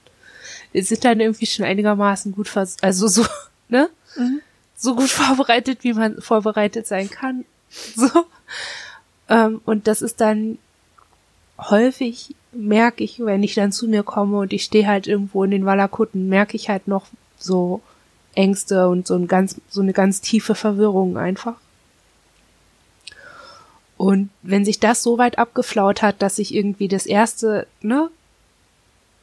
[0.72, 3.26] wir sind dann irgendwie schon einigermaßen gut vers also so,
[3.70, 3.90] ne?
[4.16, 4.42] Mhm.
[4.76, 7.46] So gut vorbereitet, wie man vorbereitet sein kann.
[7.96, 8.10] So.
[9.28, 10.58] Ähm, und das ist dann
[11.58, 15.52] häufig merke ich, wenn ich dann zu mir komme und ich stehe halt irgendwo in
[15.52, 17.08] den Wallakutten, merke ich halt noch
[17.38, 17.82] so
[18.36, 21.56] Ängste und so ein ganz, so eine ganz tiefe Verwirrung einfach.
[23.98, 28.10] Und wenn sich das so weit abgeflaut hat, dass ich irgendwie das erste, ne,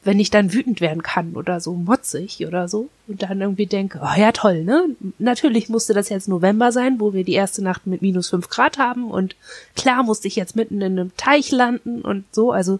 [0.05, 3.99] wenn ich dann wütend werden kann oder so motzig oder so und dann irgendwie denke,
[4.01, 4.85] oh ja toll, ne?
[5.17, 8.77] Natürlich musste das jetzt November sein, wo wir die erste Nacht mit minus fünf Grad
[8.77, 9.35] haben und
[9.75, 12.79] klar musste ich jetzt mitten in einem Teich landen und so, also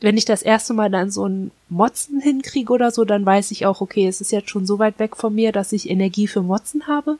[0.00, 3.66] wenn ich das erste Mal dann so ein Motzen hinkriege oder so, dann weiß ich
[3.66, 6.42] auch, okay, es ist jetzt schon so weit weg von mir, dass ich Energie für
[6.42, 7.18] Motzen habe.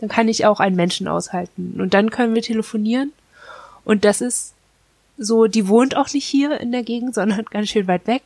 [0.00, 1.78] Dann kann ich auch einen Menschen aushalten.
[1.78, 3.12] Und dann können wir telefonieren.
[3.84, 4.54] Und das ist
[5.24, 8.22] so, die wohnt auch nicht hier in der Gegend, sondern ganz schön weit weg,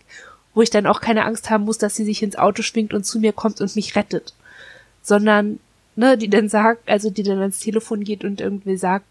[0.55, 3.05] wo ich dann auch keine Angst haben muss, dass sie sich ins Auto schwingt und
[3.05, 4.35] zu mir kommt und mich rettet.
[5.03, 5.61] Sondern,
[5.95, 9.07] ne, die dann sagt, also die dann ans Telefon geht und irgendwie sagt,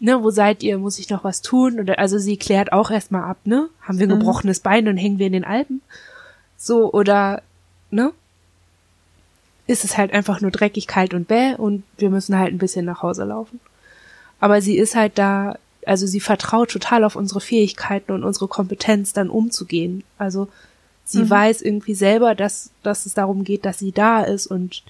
[0.00, 1.78] ne, wo seid ihr, muss ich noch was tun?
[1.78, 3.68] Oder also sie klärt auch erstmal ab, ne?
[3.82, 4.20] Haben wir ein mhm.
[4.20, 5.82] gebrochenes Bein und hängen wir in den Alpen?
[6.56, 7.42] So, oder,
[7.90, 8.12] ne?
[9.66, 12.84] Ist es halt einfach nur dreckig, kalt und bäh und wir müssen halt ein bisschen
[12.84, 13.60] nach Hause laufen.
[14.40, 19.12] Aber sie ist halt da also sie vertraut total auf unsere Fähigkeiten und unsere Kompetenz
[19.12, 20.04] dann umzugehen.
[20.18, 20.48] Also
[21.04, 21.30] sie mhm.
[21.30, 24.82] weiß irgendwie selber, dass, dass es darum geht, dass sie da ist und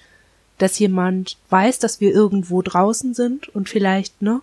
[0.58, 4.42] dass jemand weiß, dass wir irgendwo draußen sind und vielleicht, ne,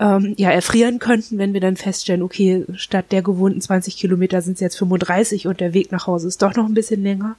[0.00, 4.54] ähm, ja, erfrieren könnten, wenn wir dann feststellen, okay, statt der gewohnten 20 Kilometer sind
[4.54, 7.36] es jetzt 35 und der Weg nach Hause ist doch noch ein bisschen länger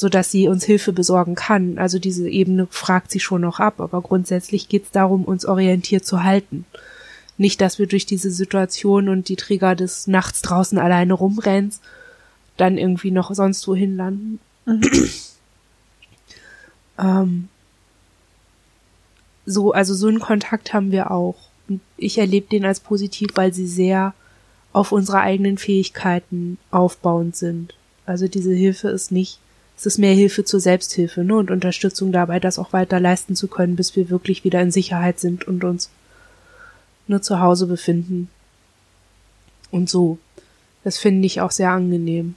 [0.00, 1.76] so dass sie uns Hilfe besorgen kann.
[1.76, 6.06] Also diese Ebene fragt sie schon noch ab, aber grundsätzlich geht es darum, uns orientiert
[6.06, 6.64] zu halten.
[7.36, 11.82] Nicht, dass wir durch diese Situation und die Trigger des Nachts draußen alleine rumrennst,
[12.56, 14.38] dann irgendwie noch sonst wohin landen.
[14.64, 14.90] Mhm.
[16.98, 17.48] ähm,
[19.44, 21.36] so, also so einen Kontakt haben wir auch.
[21.68, 24.14] Und ich erlebe den als positiv, weil sie sehr
[24.72, 27.74] auf unsere eigenen Fähigkeiten aufbauend sind.
[28.06, 29.40] Also diese Hilfe ist nicht
[29.80, 33.48] es ist mehr Hilfe zur Selbsthilfe ne, und Unterstützung dabei, das auch weiter leisten zu
[33.48, 35.88] können, bis wir wirklich wieder in Sicherheit sind und uns
[37.06, 38.28] nur zu Hause befinden.
[39.70, 40.18] Und so.
[40.84, 42.34] Das finde ich auch sehr angenehm.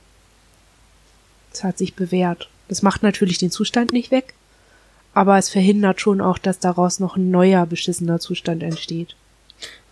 [1.52, 2.50] Es hat sich bewährt.
[2.70, 4.36] Das macht natürlich den Zustand nicht weg,
[5.14, 9.18] aber es verhindert schon auch, dass daraus noch ein neuer beschissener Zustand entsteht.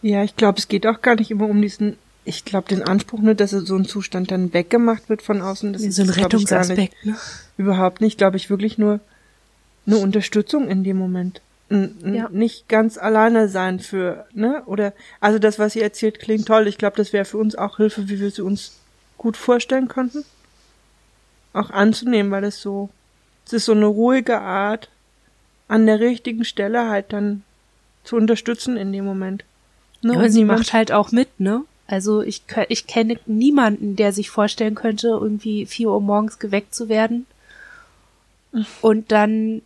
[0.02, 3.20] Ja, ich glaube, es geht auch gar nicht immer um diesen ich glaube, den Anspruch
[3.20, 7.06] nur, dass so ein Zustand dann weggemacht wird von außen, das ist so ein Rettungsaspekt,
[7.06, 7.16] ne?
[7.58, 9.00] Überhaupt nicht, glaube ich, wirklich nur
[9.88, 11.42] eine Unterstützung in dem Moment.
[11.70, 12.30] N ja.
[12.30, 14.64] Nicht ganz alleine sein für, ne?
[14.66, 16.68] Oder, also das, was ihr erzählt, klingt toll.
[16.68, 18.74] Ich glaube, das wäre für uns auch Hilfe, wie wir sie uns
[19.18, 20.24] gut vorstellen könnten.
[21.54, 22.90] Auch anzunehmen, weil es so,
[23.46, 24.90] es ist so eine ruhige Art,
[25.68, 27.44] an der richtigen Stelle halt dann
[28.04, 29.46] zu unterstützen in dem Moment.
[30.02, 30.14] Ne?
[30.14, 31.64] Ja, aber sie macht halt auch mit, ne?
[31.92, 36.88] Also ich, ich kenne niemanden, der sich vorstellen könnte, irgendwie vier Uhr morgens geweckt zu
[36.88, 37.26] werden.
[38.82, 39.62] Und dann,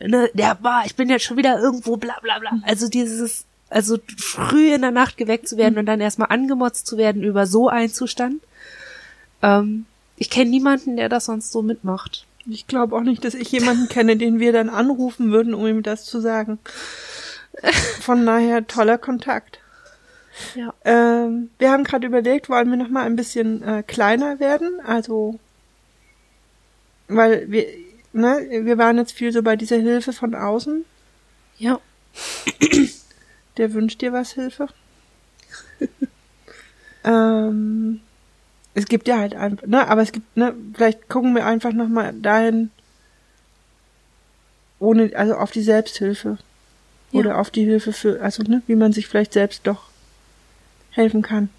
[0.00, 2.52] ne, der war, ich bin jetzt schon wieder irgendwo, bla bla bla.
[2.62, 6.96] Also dieses, also früh in der Nacht geweckt zu werden und dann erstmal angemotzt zu
[6.96, 8.42] werden über so einen Zustand.
[9.42, 9.84] Ähm,
[10.16, 12.26] ich kenne niemanden, der das sonst so mitmacht.
[12.46, 15.82] Ich glaube auch nicht, dass ich jemanden kenne, den wir dann anrufen würden, um ihm
[15.82, 16.58] das zu sagen.
[18.00, 19.61] Von daher toller Kontakt.
[20.54, 20.72] Ja.
[20.84, 25.38] Ähm, wir haben gerade überlegt, wollen wir noch mal ein bisschen äh, kleiner werden, also
[27.08, 27.66] weil wir
[28.12, 30.84] ne, wir waren jetzt viel so bei dieser Hilfe von außen.
[31.58, 31.80] Ja.
[33.56, 34.68] Der wünscht dir was Hilfe.
[37.04, 38.00] ähm,
[38.74, 41.88] es gibt ja halt einfach, ne, aber es gibt, ne, vielleicht gucken wir einfach noch
[41.88, 42.70] mal dahin,
[44.78, 46.38] ohne, also auf die Selbsthilfe.
[47.12, 47.20] Ja.
[47.20, 49.91] Oder auf die Hilfe für, also, ne, wie man sich vielleicht selbst doch
[50.92, 51.50] helfen kann.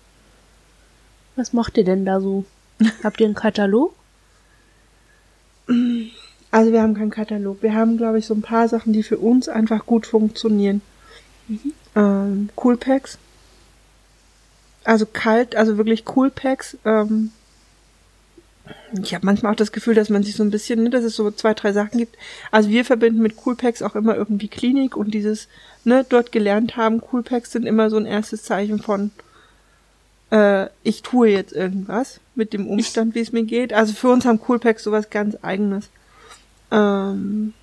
[1.36, 2.46] Was macht ihr denn da so?
[3.04, 3.94] Habt ihr einen Katalog?
[6.52, 7.62] Also wir haben keinen Katalog.
[7.62, 10.82] Wir haben, glaube ich, so ein paar Sachen, die für uns einfach gut funktionieren.
[11.96, 13.18] Ähm, Cool Packs.
[14.84, 16.78] Also kalt, also wirklich Cool Packs.
[16.86, 17.32] Ähm,
[19.02, 21.16] ich habe manchmal auch das Gefühl, dass man sich so ein bisschen, ne, dass es
[21.16, 22.18] so zwei, drei Sachen gibt.
[22.52, 25.48] Also wir verbinden mit Cool Packs auch immer irgendwie Klinik und dieses,
[25.84, 29.12] ne, dort gelernt haben, Cool Packs sind immer so ein erstes Zeichen von,
[30.34, 33.72] äh, ich tue jetzt irgendwas mit dem Umstand, wie es mir geht.
[33.72, 35.90] Also für uns haben Cool Packs sowas ganz eigenes.
[36.72, 37.54] Ähm,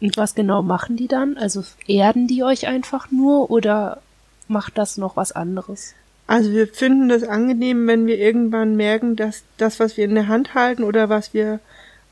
[0.00, 1.36] Und was genau machen die dann?
[1.36, 4.00] Also erden die euch einfach nur oder
[4.48, 5.94] macht das noch was anderes?
[6.26, 10.28] Also wir finden das angenehm, wenn wir irgendwann merken, dass das, was wir in der
[10.28, 11.60] Hand halten oder was wir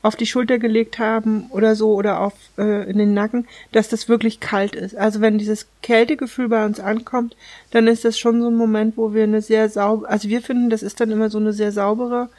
[0.01, 4.09] auf die Schulter gelegt haben oder so oder auf äh, in den Nacken, dass das
[4.09, 4.95] wirklich kalt ist.
[4.95, 7.35] Also wenn dieses Kältegefühl bei uns ankommt,
[7.71, 10.69] dann ist das schon so ein Moment, wo wir eine sehr saubere, also wir finden,
[10.69, 12.29] das ist dann immer so eine sehr saubere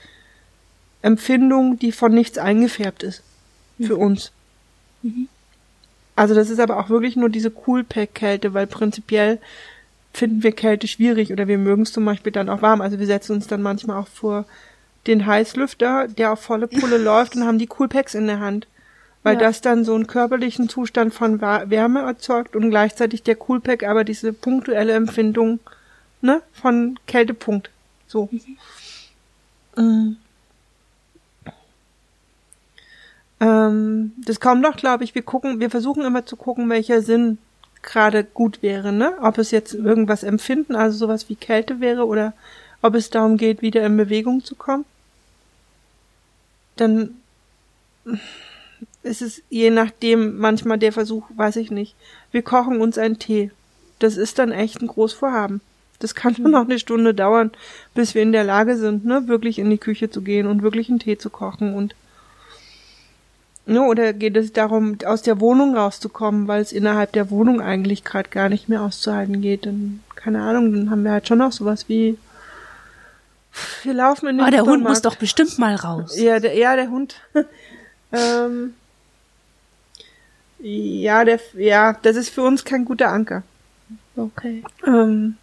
[1.02, 3.22] Empfindung, die von nichts eingefärbt ist
[3.80, 4.32] für uns.
[6.14, 9.38] Also das ist aber auch wirklich nur diese Coolpack-Kälte, weil prinzipiell
[10.12, 12.80] finden wir Kälte schwierig oder wir mögen es zum Beispiel dann auch warm.
[12.80, 14.44] Also wir setzen uns dann manchmal auch vor
[15.06, 18.66] den Heißlüfter, der auf volle Pulle läuft und haben die Coolpacks in der Hand.
[19.24, 19.40] Weil Ja.
[19.40, 24.32] das dann so einen körperlichen Zustand von Wärme erzeugt und gleichzeitig der Coolpack aber diese
[24.32, 25.60] punktuelle Empfindung
[26.20, 27.70] ne, von Kältepunkt.
[28.08, 28.28] So.
[29.76, 30.16] Mhm.
[33.40, 37.38] Ähm, das kommt doch, glaube ich, wir gucken, wir versuchen immer zu gucken, welcher Sinn
[37.82, 39.14] gerade gut wäre, ne?
[39.20, 42.32] Ob es jetzt irgendwas empfinden, also sowas wie Kälte wäre oder
[42.82, 44.84] ob es darum geht, wieder in Bewegung zu kommen.
[46.76, 47.14] Dann
[49.02, 51.94] ist es je nachdem manchmal der Versuch, weiß ich nicht.
[52.30, 53.50] Wir kochen uns einen Tee.
[53.98, 55.60] Das ist dann echt ein Großvorhaben.
[56.00, 57.52] Das kann schon noch eine Stunde dauern,
[57.94, 60.88] bis wir in der Lage sind, ne, wirklich in die Küche zu gehen und wirklich
[60.88, 61.94] einen Tee zu kochen und
[63.64, 68.02] Ne, oder geht es darum, aus der Wohnung rauszukommen, weil es innerhalb der Wohnung eigentlich
[68.02, 69.66] gerade gar nicht mehr auszuhalten geht?
[69.66, 72.18] Dann, keine Ahnung, dann haben wir halt schon noch sowas wie,
[73.82, 76.18] wir laufen in den Ah, der Hund muss doch bestimmt mal raus.
[76.18, 77.16] Ja, der, ja, der Hund.
[78.12, 78.74] ähm,
[80.58, 83.42] ja, der, ja, das ist für uns kein guter Anker.
[84.16, 84.62] Okay.
[84.86, 85.36] Ähm,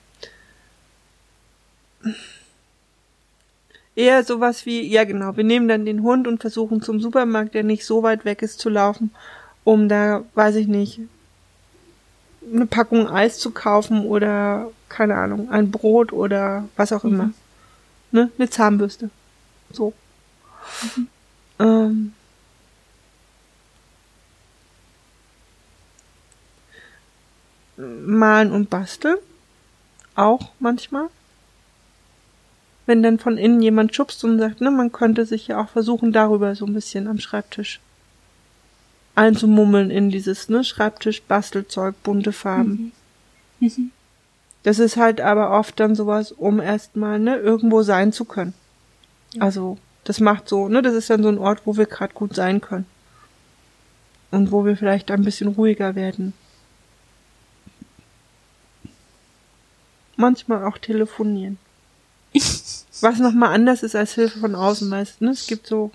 [3.95, 7.63] eher sowas wie, ja genau, wir nehmen dann den Hund und versuchen zum Supermarkt, der
[7.63, 9.11] nicht so weit weg ist, zu laufen,
[9.63, 11.01] um da, weiß ich nicht,
[12.51, 17.31] eine Packung Eis zu kaufen oder, keine Ahnung, ein Brot oder was auch immer.
[18.11, 18.31] Ne?
[18.37, 19.09] Eine Zahnbürste.
[19.71, 19.93] So.
[21.59, 22.13] Ähm,
[27.77, 29.17] malen und basteln.
[30.15, 31.07] Auch manchmal.
[32.85, 36.11] Wenn dann von innen jemand schubst und sagt, ne, man könnte sich ja auch versuchen,
[36.11, 37.79] darüber so ein bisschen am Schreibtisch
[39.15, 42.93] einzumummeln in dieses, ne, Schreibtisch, Bastelzeug, bunte Farben.
[43.59, 43.91] Mhm.
[44.63, 48.53] Das ist halt aber oft dann sowas, um erstmal, ne, irgendwo sein zu können.
[49.39, 52.35] Also, das macht so, ne, das ist dann so ein Ort, wo wir gerade gut
[52.35, 52.85] sein können.
[54.31, 56.33] Und wo wir vielleicht ein bisschen ruhiger werden.
[60.17, 61.57] Manchmal auch telefonieren.
[63.01, 65.31] Was nochmal anders ist als Hilfe von außen meist, ne?
[65.31, 65.91] Es gibt so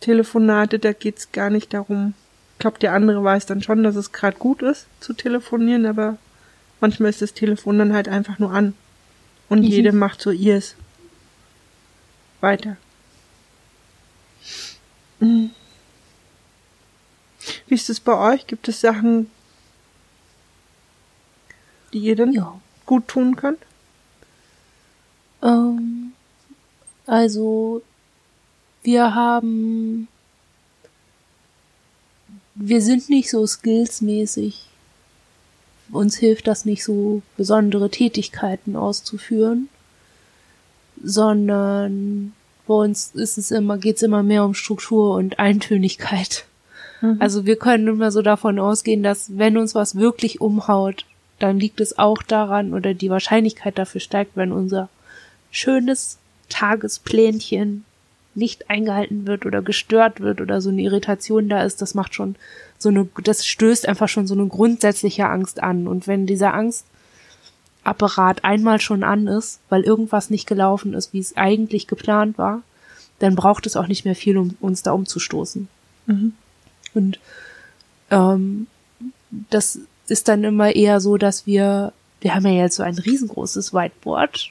[0.00, 2.14] Telefonate, da geht's gar nicht darum.
[2.54, 6.18] Ich glaube, der andere weiß dann schon, dass es gerade gut ist zu telefonieren, aber
[6.80, 8.74] manchmal ist das Telefon dann halt einfach nur an.
[9.48, 10.74] Und jede macht so ihrs.
[12.40, 12.76] Weiter.
[15.18, 15.50] Mhm.
[17.66, 18.46] Wie ist es bei euch?
[18.46, 19.30] Gibt es Sachen,
[21.92, 22.60] die ihr dann Ja.
[22.86, 23.60] gut tun könnt?
[25.42, 26.12] Ähm,
[27.06, 27.82] also,
[28.82, 30.08] wir haben,
[32.54, 34.69] wir sind nicht so skillsmäßig.
[35.92, 39.68] Uns hilft das nicht so, besondere Tätigkeiten auszuführen,
[41.02, 42.32] sondern
[42.66, 46.44] bei uns ist es immer, geht's immer mehr um Struktur und Eintönigkeit.
[47.00, 47.16] Mhm.
[47.18, 51.06] Also wir können immer so davon ausgehen, dass wenn uns was wirklich umhaut,
[51.38, 54.88] dann liegt es auch daran oder die Wahrscheinlichkeit dafür steigt, wenn unser
[55.50, 56.18] schönes
[56.48, 57.84] Tagesplänchen
[58.34, 62.36] nicht eingehalten wird oder gestört wird oder so eine Irritation da ist, das macht schon
[62.78, 65.86] so eine, das stößt einfach schon so eine grundsätzliche Angst an.
[65.86, 71.36] Und wenn dieser Angstapparat einmal schon an ist, weil irgendwas nicht gelaufen ist, wie es
[71.36, 72.62] eigentlich geplant war,
[73.18, 75.68] dann braucht es auch nicht mehr viel, um uns da umzustoßen.
[76.06, 76.32] Mhm.
[76.94, 77.20] Und
[78.10, 78.66] ähm,
[79.50, 79.78] das
[80.08, 84.50] ist dann immer eher so, dass wir, wir haben ja jetzt so ein riesengroßes Whiteboard,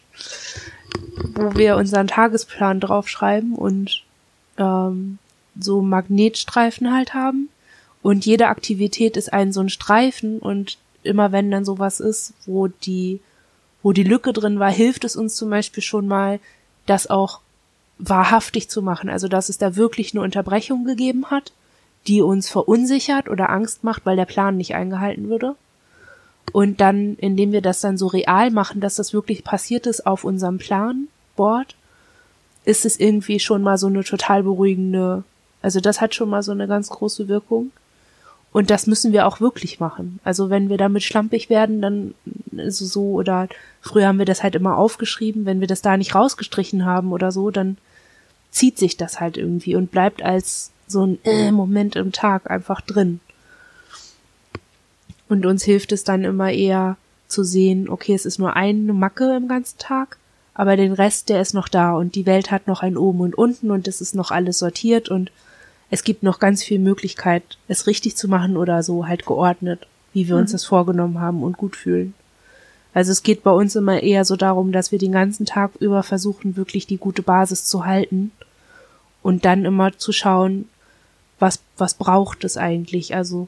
[1.36, 4.04] wo wir unseren Tagesplan draufschreiben und
[4.58, 5.18] ähm,
[5.60, 7.50] so Magnetstreifen halt haben.
[8.02, 12.68] Und jede Aktivität ist ein so ein Streifen und immer wenn dann sowas ist, wo
[12.68, 13.20] die,
[13.84, 16.40] wo die Lücke drin war, hilft es uns zum Beispiel schon mal,
[16.86, 17.40] das auch
[17.98, 19.10] wahrhaftig zu machen.
[19.10, 21.52] Also, dass es da wirklich eine Unterbrechung gegeben hat,
[22.08, 25.56] die uns verunsichert oder Angst macht, weil der Plan nicht eingehalten würde.
[26.52, 30.24] Und dann, indem wir das dann so real machen, dass das wirklich passiert ist auf
[30.24, 31.76] unserem Planboard,
[32.66, 35.24] ist es irgendwie schon mal so eine total beruhigende,
[35.62, 37.72] also das hat schon mal so eine ganz große Wirkung.
[38.52, 40.20] Und das müssen wir auch wirklich machen.
[40.24, 42.16] Also wenn wir damit schlampig werden, dann
[42.52, 43.48] ist es so, oder
[43.82, 47.32] früher haben wir das halt immer aufgeschrieben, wenn wir das da nicht rausgestrichen haben oder
[47.32, 47.78] so, dann
[48.50, 52.82] zieht sich das halt irgendwie und bleibt als so ein äh, Moment im Tag einfach
[52.82, 53.20] drin.
[55.30, 59.36] Und uns hilft es dann immer eher zu sehen, okay, es ist nur eine Macke
[59.38, 60.18] im ganzen Tag,
[60.56, 63.38] aber den Rest, der ist noch da und die Welt hat noch ein Oben und
[63.38, 65.32] Unten und es ist noch alles sortiert und
[65.92, 70.28] es gibt noch ganz viel Möglichkeit, es richtig zu machen oder so halt geordnet, wie
[70.28, 70.42] wir mhm.
[70.42, 72.14] uns das vorgenommen haben und gut fühlen.
[72.94, 76.04] Also es geht bei uns immer eher so darum, dass wir den ganzen Tag über
[76.04, 78.32] versuchen, wirklich die gute Basis zu halten
[79.22, 80.68] und dann immer zu schauen,
[81.38, 83.16] was, was braucht es eigentlich?
[83.16, 83.48] Also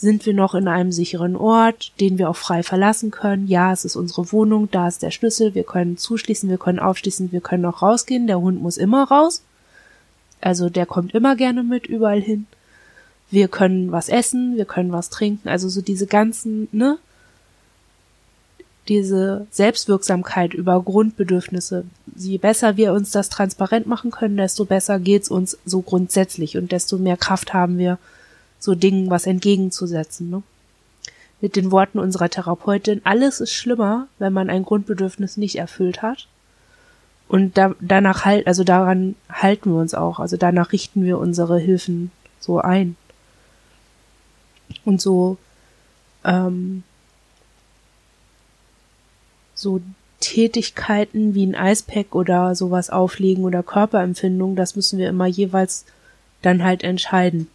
[0.00, 3.48] sind wir noch in einem sicheren Ort, den wir auch frei verlassen können?
[3.48, 7.32] Ja, es ist unsere Wohnung, da ist der Schlüssel, wir können zuschließen, wir können aufschließen,
[7.32, 9.42] wir können auch rausgehen, der Hund muss immer raus.
[10.40, 12.46] Also der kommt immer gerne mit überall hin.
[13.28, 16.98] Wir können was essen, wir können was trinken, also so diese ganzen, ne?
[18.86, 21.84] Diese Selbstwirksamkeit über Grundbedürfnisse.
[22.14, 26.70] Je besser wir uns das transparent machen können, desto besser geht's uns so grundsätzlich und
[26.70, 27.98] desto mehr Kraft haben wir,
[28.58, 30.30] so Dingen was entgegenzusetzen.
[30.30, 30.42] Ne?
[31.40, 36.26] Mit den Worten unserer Therapeutin, alles ist schlimmer, wenn man ein Grundbedürfnis nicht erfüllt hat.
[37.28, 40.18] Und da, danach halt, also daran halten wir uns auch.
[40.18, 42.96] Also danach richten wir unsere Hilfen so ein.
[44.84, 45.36] Und so,
[46.24, 46.82] ähm,
[49.54, 49.80] so
[50.20, 55.84] Tätigkeiten wie ein Eispack oder sowas auflegen oder Körperempfindung, das müssen wir immer jeweils
[56.42, 57.48] dann halt entscheiden.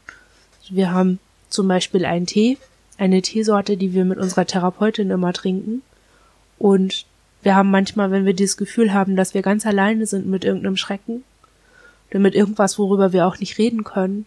[0.69, 2.57] Wir haben zum Beispiel einen Tee,
[2.97, 5.81] eine Teesorte, die wir mit unserer Therapeutin immer trinken.
[6.57, 7.05] Und
[7.41, 10.77] wir haben manchmal, wenn wir dieses Gefühl haben, dass wir ganz alleine sind mit irgendeinem
[10.77, 11.23] Schrecken
[12.09, 14.25] oder mit irgendwas, worüber wir auch nicht reden können,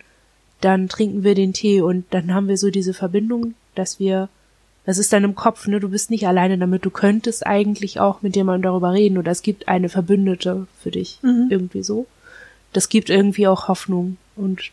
[0.60, 4.28] dann trinken wir den Tee und dann haben wir so diese Verbindung, dass wir,
[4.84, 8.22] das ist dann im Kopf, ne, du bist nicht alleine damit, du könntest eigentlich auch
[8.22, 11.48] mit jemandem darüber reden oder es gibt eine Verbündete für dich, mhm.
[11.50, 12.06] irgendwie so.
[12.72, 14.72] Das gibt irgendwie auch Hoffnung und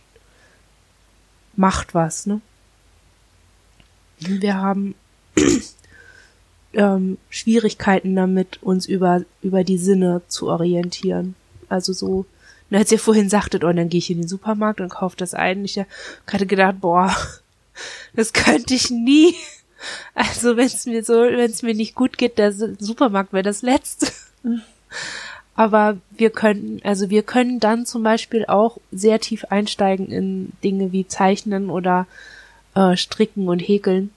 [1.56, 2.42] macht was, ne?
[4.20, 4.96] Wir haben
[6.74, 11.36] ähm, Schwierigkeiten damit, uns über, über die Sinne zu orientieren.
[11.70, 12.26] Also so,
[12.70, 15.34] na, als ihr vorhin sagtet, oh, dann gehe ich in den Supermarkt und kaufe das
[15.34, 15.66] ein.
[15.66, 15.80] Ich
[16.28, 17.16] hatte gedacht, boah,
[18.16, 19.36] das könnte ich nie.
[20.16, 23.64] Also wenn es mir so, wenn es mir nicht gut geht, der Supermarkt wäre das
[23.64, 24.08] Letzte.
[25.56, 30.92] Aber wir können, also wir können dann zum Beispiel auch sehr tief einsteigen in Dinge
[30.92, 32.08] wie Zeichnen oder
[32.76, 34.10] äh, Stricken und Häkeln.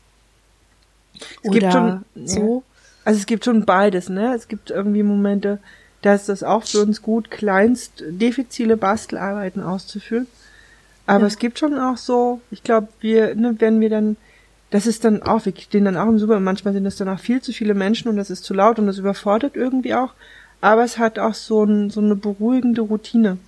[1.43, 2.65] Es oder gibt schon, so.
[2.65, 2.83] Ja.
[3.05, 4.35] Also es gibt schon beides, ne?
[4.35, 5.59] Es gibt irgendwie Momente,
[6.03, 10.27] da ist das auch für uns gut, kleinst diffizile Bastelarbeiten auszuführen.
[11.07, 11.27] Aber ja.
[11.27, 14.17] es gibt schon auch so, ich glaube, wir, ne, wenn wir dann,
[14.71, 17.21] das ist dann auch, wir stehen dann auch im Super, manchmal sind das dann auch
[17.21, 20.15] viel zu viele Menschen und das ist zu laut und das überfordert irgendwie auch
[20.67, 23.39] aber es hat auch so, ein, so eine beruhigende Routine.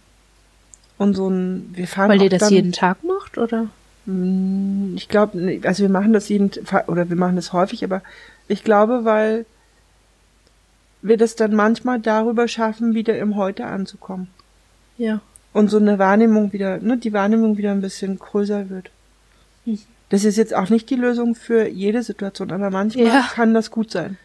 [0.99, 3.66] Und so ein, wir fahren Weil ihr das dann, jeden Tag macht, oder?
[4.07, 6.53] Mm, ich glaube, also wir machen das jeden
[6.87, 8.03] oder wir machen das häufig, aber
[8.47, 9.47] ich glaube, weil
[11.03, 14.29] wir das dann manchmal darüber schaffen, wieder im Heute anzukommen.
[14.97, 15.21] Ja.
[15.53, 18.91] Und so eine Wahrnehmung wieder, ne, die Wahrnehmung wieder ein bisschen größer wird.
[19.64, 19.81] Mhm.
[20.09, 23.29] Das ist jetzt auch nicht die Lösung für jede Situation, aber manchmal ja.
[23.33, 24.19] kann das gut sein.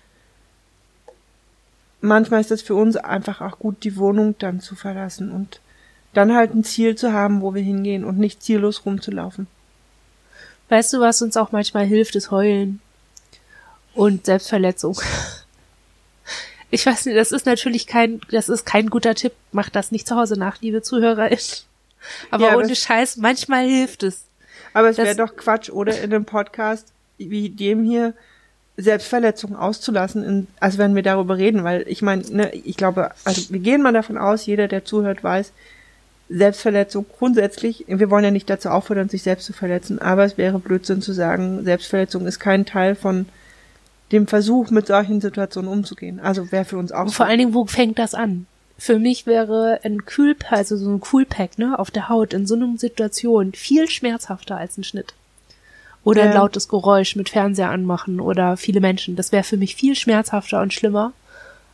[2.04, 5.62] Manchmal ist es für uns einfach auch gut, die Wohnung dann zu verlassen und
[6.14, 9.48] dann halt ein Ziel zu haben, wo wir hingehen und nicht ziellos rumzulaufen.
[10.70, 12.82] Weißt du, was uns auch manchmal hilft, ist Heulen
[13.94, 15.00] und Selbstverletzung.
[16.70, 19.34] Ich weiß nicht, das ist natürlich kein, das ist kein guter Tipp.
[19.52, 21.38] Macht das nicht zu Hause nach, liebe ZuhörerInnen.
[22.32, 24.24] Aber Ja, ohne Scheiß, manchmal hilft es.
[24.74, 26.88] Aber es wäre doch Quatsch, oder in einem Podcast
[27.20, 28.16] wie dem hier
[28.78, 33.54] Selbstverletzung auszulassen, in, also wenn wir darüber reden, weil ich meine, ne, ich glaube, also
[33.54, 35.52] wir gehen mal davon aus, jeder, der zuhört, weiß,
[36.30, 40.58] Selbstverletzung grundsätzlich, wir wollen ja nicht dazu auffordern, sich selbst zu verletzen, aber es wäre
[40.58, 43.28] Blödsinn zu sagen, Selbstverletzung ist kein Teil von
[44.12, 46.20] dem Versuch, mit solchen Situationen umzugehen.
[46.20, 48.48] Also wäre für uns auch Und vor allen Dingen, wo fängt das an?
[48.78, 52.56] Für mich wäre ein Kühlpack, also so ein Coolpack, ne, auf der Haut in so
[52.56, 55.14] einer Situation viel schmerzhafter als ein Schnitt.
[56.04, 56.36] Oder ein Ja.
[56.36, 59.16] lautes Geräusch mit Fernseher anmachen oder viele Menschen.
[59.16, 61.14] Das wäre für mich viel schmerzhafter und schlimmer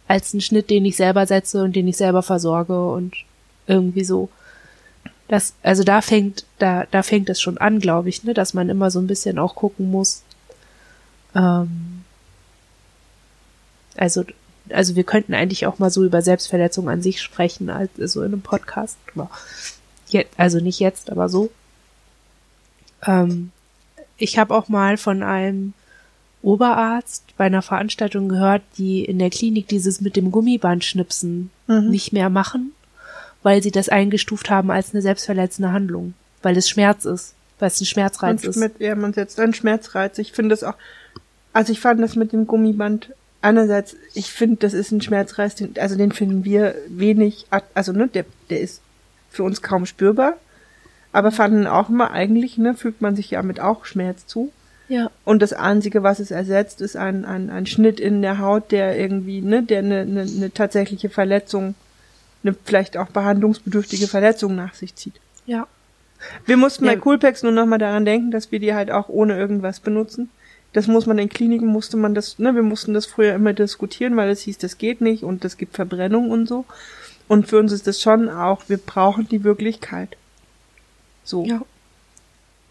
[0.07, 3.13] als ein Schnitt, den ich selber setze und den ich selber versorge und
[3.67, 4.29] irgendwie so.
[5.27, 8.69] Das, also da fängt, da, da fängt es schon an, glaube ich, ne, dass man
[8.69, 10.23] immer so ein bisschen auch gucken muss.
[11.35, 12.03] Ähm,
[13.95, 14.25] also,
[14.69, 18.33] also wir könnten eigentlich auch mal so über Selbstverletzung an sich sprechen, als so in
[18.33, 18.97] einem Podcast.
[20.37, 21.51] Also nicht jetzt, aber so.
[23.05, 23.51] Ähm,
[24.19, 25.73] ich habe auch mal von einem
[26.41, 31.89] Oberarzt bei einer Veranstaltung gehört, die in der Klinik dieses mit dem Gummibandschnipsen Mhm.
[31.89, 32.71] nicht mehr machen,
[33.43, 37.79] weil sie das eingestuft haben als eine selbstverletzende Handlung, weil es Schmerz ist, weil es
[37.81, 38.55] ein Schmerzreiz Und ist.
[38.55, 40.17] mit, ja, man setzt einen Schmerzreiz.
[40.17, 40.75] Ich finde das auch,
[41.53, 43.11] also ich fand das mit dem Gummiband,
[43.41, 48.07] einerseits, ich finde, das ist ein Schmerzreiz, den, also den finden wir wenig, also ne,
[48.07, 48.81] der, der ist
[49.29, 50.37] für uns kaum spürbar,
[51.11, 54.51] aber fanden auch immer eigentlich, ne, fügt man sich ja mit auch Schmerz zu.
[54.87, 58.71] Ja, Und das Einzige, was es ersetzt, ist ein, ein, ein Schnitt in der Haut,
[58.71, 61.75] der irgendwie, ne, der eine, eine, eine tatsächliche Verletzung,
[62.43, 65.15] eine vielleicht auch behandlungsbedürftige Verletzung nach sich zieht.
[65.45, 65.67] ja.
[66.45, 66.91] Wir mussten Ja.
[66.91, 70.29] bei Coolpacks nur noch mal daran denken, dass wir die halt auch ohne irgendwas benutzen.
[70.73, 74.17] Das muss man in Kliniken musste man das, ne, wir mussten das früher immer diskutieren,
[74.17, 76.65] weil es hieß, das geht nicht und es gibt Verbrennung und so.
[77.29, 80.17] Und für uns ist das schon auch, wir brauchen die Wirklichkeit.
[81.29, 81.45] So.
[81.45, 81.61] Ja.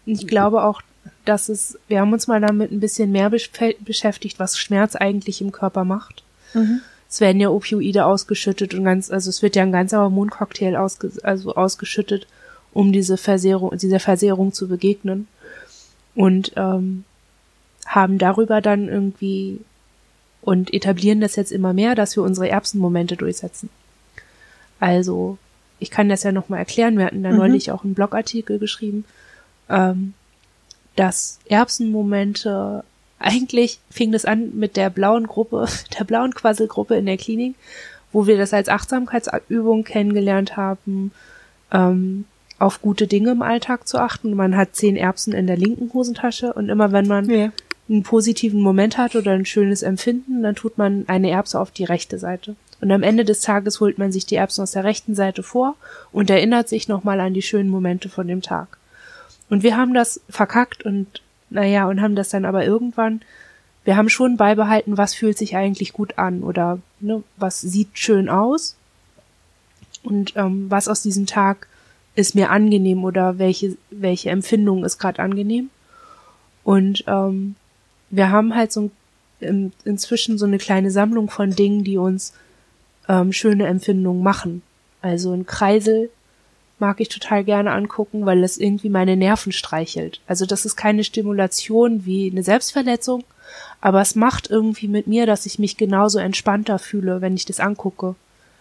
[0.05, 0.81] Ich glaube auch,
[1.23, 5.41] dass es, wir haben uns mal damit ein bisschen mehr besch- beschäftigt, was Schmerz eigentlich
[5.41, 6.23] im Körper macht.
[6.53, 6.81] Mhm.
[7.09, 11.11] Es werden ja Opioide ausgeschüttet und ganz, also es wird ja ein ganzer Hormoncocktail ausge,
[11.23, 12.27] also ausgeschüttet,
[12.73, 15.27] um diese Versehrung, dieser Versehrung zu begegnen.
[16.15, 17.05] Und ähm,
[17.85, 19.61] haben darüber dann irgendwie
[20.41, 23.69] und etablieren das jetzt immer mehr, dass wir unsere Erbsenmomente durchsetzen.
[24.79, 25.37] Also,
[25.79, 26.97] ich kann das ja nochmal erklären.
[26.97, 27.37] Wir hatten da Mhm.
[27.37, 29.05] neulich auch einen Blogartikel geschrieben,
[29.69, 30.13] ähm,
[30.95, 32.83] dass Erbsenmomente
[33.19, 35.67] eigentlich fing das an mit der blauen Gruppe,
[35.99, 37.55] der blauen Quasselgruppe in der Klinik,
[38.11, 41.11] wo wir das als Achtsamkeitsübung kennengelernt haben,
[41.71, 42.25] ähm,
[42.57, 44.33] auf gute Dinge im Alltag zu achten.
[44.35, 47.51] Man hat zehn Erbsen in der linken Hosentasche und immer wenn man Ja.
[47.87, 51.85] einen positiven Moment hat oder ein schönes Empfinden, dann tut man eine Erbse auf die
[51.85, 52.55] rechte Seite.
[52.81, 55.75] Und am Ende des Tages holt man sich die Erbsen aus der rechten Seite vor
[56.11, 58.77] und erinnert sich nochmal an die schönen Momente von dem Tag.
[59.49, 63.21] Und wir haben das verkackt und naja, und haben das dann aber irgendwann,
[63.83, 68.29] wir haben schon beibehalten, was fühlt sich eigentlich gut an oder ne, was sieht schön
[68.29, 68.75] aus
[70.03, 71.67] und ähm, was aus diesem Tag
[72.15, 75.69] ist mir angenehm oder welche, welche Empfindung ist gerade angenehm.
[76.63, 77.55] Und ähm,
[78.09, 78.91] wir haben halt so
[79.39, 82.33] in, inzwischen so eine kleine Sammlung von Dingen, die uns
[83.09, 84.61] ähm, schöne Empfindungen machen.
[85.01, 86.09] Also ein Kreisel
[86.77, 90.21] mag ich total gerne angucken, weil es irgendwie meine Nerven streichelt.
[90.27, 93.25] Also das ist keine Stimulation wie eine Selbstverletzung,
[93.81, 97.59] aber es macht irgendwie mit mir, dass ich mich genauso entspannter fühle, wenn ich das
[97.59, 98.15] angucke.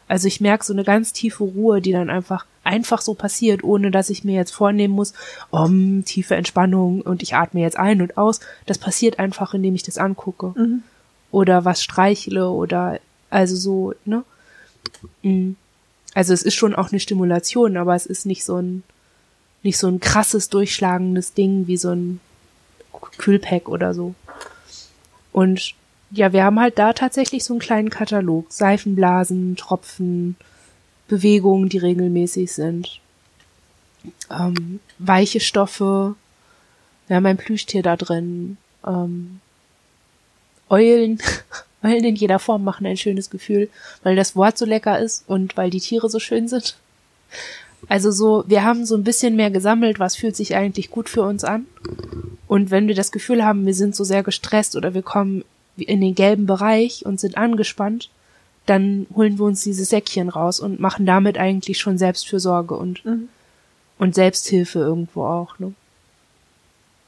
[0.09, 3.91] Also ich merke so eine ganz tiefe Ruhe, die dann einfach einfach so passiert, ohne
[3.91, 5.13] dass ich mir jetzt vornehmen muss,
[5.51, 8.41] um tiefe Entspannung und ich atme jetzt ein und aus.
[8.67, 10.83] Das passiert einfach, indem ich das angucke Mhm.
[11.31, 12.99] oder was streichle oder
[13.31, 14.25] also so, ne?
[15.23, 15.53] Mm.
[16.15, 18.83] Also es ist schon auch eine Stimulation, aber es ist nicht so ein
[19.63, 22.21] nicht so ein krasses durchschlagendes Ding wie so ein
[23.19, 24.15] Kühlpack oder so.
[25.33, 25.75] Und
[26.11, 28.47] ja, wir haben halt da tatsächlich so einen kleinen Katalog.
[28.51, 30.37] Seifenblasen, Tropfen,
[31.07, 33.01] Bewegungen, die regelmäßig sind.
[34.31, 36.15] Ähm, weiche Stoffe.
[37.07, 38.57] Wir haben ein Plüschtier da drin.
[38.87, 39.41] Ähm,
[40.71, 41.21] Eulen,
[41.83, 43.69] Eulen in jeder Form machen ein schönes Gefühl,
[44.03, 46.77] weil das Wort so lecker ist und weil die Tiere so schön sind.
[47.89, 51.23] Also so, wir haben so ein bisschen mehr gesammelt, was fühlt sich eigentlich gut für
[51.23, 51.67] uns an.
[52.49, 55.45] Und wenn wir das Gefühl haben, wir sind so sehr gestresst oder wir kommen
[55.77, 58.11] in den gelben Bereich und sind angespannt,
[58.67, 63.29] dann holen wir uns diese Säckchen raus und machen damit eigentlich schon Selbstfürsorge und, Mhm.
[63.99, 65.73] und Selbsthilfe irgendwo auch, ne?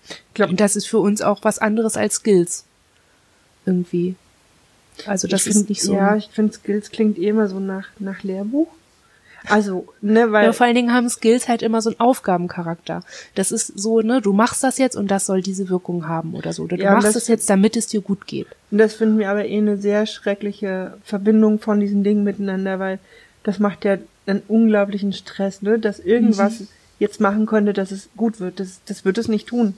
[0.08, 2.64] Ich glaub, Und das ist für uns auch was anderes als Skills.
[3.66, 4.14] Irgendwie.
[5.06, 5.94] Also das ich ist find, nicht so.
[5.94, 8.68] Ja, ich finde Skills klingt eh immer so nach, nach Lehrbuch.
[9.48, 10.44] Also, ne, weil.
[10.44, 13.02] ja, vor allen Dingen haben Skills halt immer so einen Aufgabencharakter.
[13.34, 16.52] Das ist so, ne, du machst das jetzt und das soll diese Wirkung haben oder
[16.52, 16.64] so.
[16.64, 18.48] Oder du Ja, machst das- das jetzt, damit es dir gut geht.
[18.70, 22.98] Und das finden wir aber eh eine sehr schreckliche Verbindung von diesen Dingen miteinander, weil
[23.42, 23.96] das macht ja
[24.26, 25.78] einen unglaublichen Stress, ne?
[25.78, 26.64] Dass irgendwas
[26.98, 28.60] jetzt machen könnte, dass es gut wird.
[28.60, 29.72] Das, das wird es nicht tun.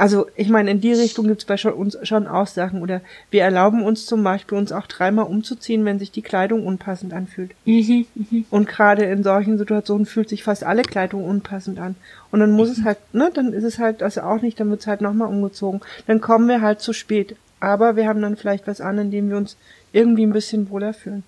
[0.00, 2.80] Also ich meine, in die Richtung gibt's bei uns schon Aussagen.
[2.82, 7.12] Oder wir erlauben uns zum Beispiel, uns auch dreimal umzuziehen, wenn sich die Kleidung unpassend
[7.12, 7.50] anfühlt.
[7.66, 8.44] Mhm, mhm.
[8.50, 11.96] Und gerade in solchen Situationen fühlt sich fast alle Kleidung unpassend an.
[12.30, 14.86] Und dann muss es halt, ne, dann ist es halt also auch nicht, dann wird's
[14.86, 15.80] halt nochmal umgezogen.
[16.06, 17.36] Dann kommen wir halt zu spät.
[17.60, 19.56] Aber wir haben dann vielleicht was an, in dem wir uns
[19.92, 21.24] irgendwie ein bisschen wohler fühlen.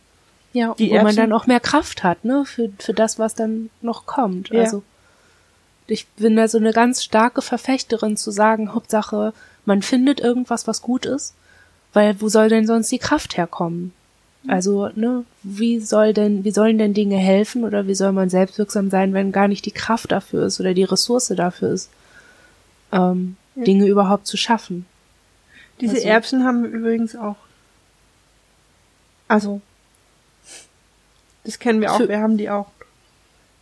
[0.54, 3.34] Ja, Die wo man Erbsen- dann auch mehr Kraft hat, ne, für, für das, was
[3.34, 4.48] dann noch kommt.
[4.50, 4.60] Ja.
[4.60, 4.82] Also
[5.86, 9.32] ich bin da so eine ganz starke Verfechterin zu sagen, Hauptsache,
[9.64, 11.34] man findet irgendwas, was gut ist,
[11.92, 13.92] weil wo soll denn sonst die Kraft herkommen?
[14.48, 18.90] Also, ne, wie soll denn, wie sollen denn Dinge helfen oder wie soll man selbstwirksam
[18.90, 21.90] sein, wenn gar nicht die Kraft dafür ist oder die Ressource dafür ist,
[22.92, 23.64] ähm, Ja.
[23.64, 24.86] Dinge überhaupt zu schaffen?
[25.80, 27.36] Diese Also- Erbsen haben wir übrigens auch.
[29.28, 29.60] Also,
[31.44, 32.66] das kennen wir auch, Für- wir haben die auch.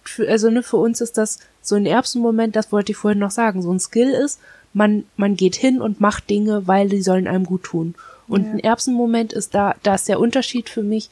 [0.04, 3.30] für, also ne, für uns ist das so ein Erbsenmoment, das wollte ich vorhin noch
[3.30, 4.40] sagen, so ein Skill ist,
[4.72, 7.94] man, man geht hin und macht Dinge, weil die sollen einem gut tun.
[8.28, 8.52] Und Ja.
[8.52, 11.10] ein Erbsenmoment ist da, da ist der Unterschied für mich,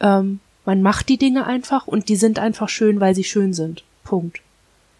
[0.00, 3.84] ähm, man macht die Dinge einfach und die sind einfach schön, weil sie schön sind.
[4.04, 4.40] Punkt.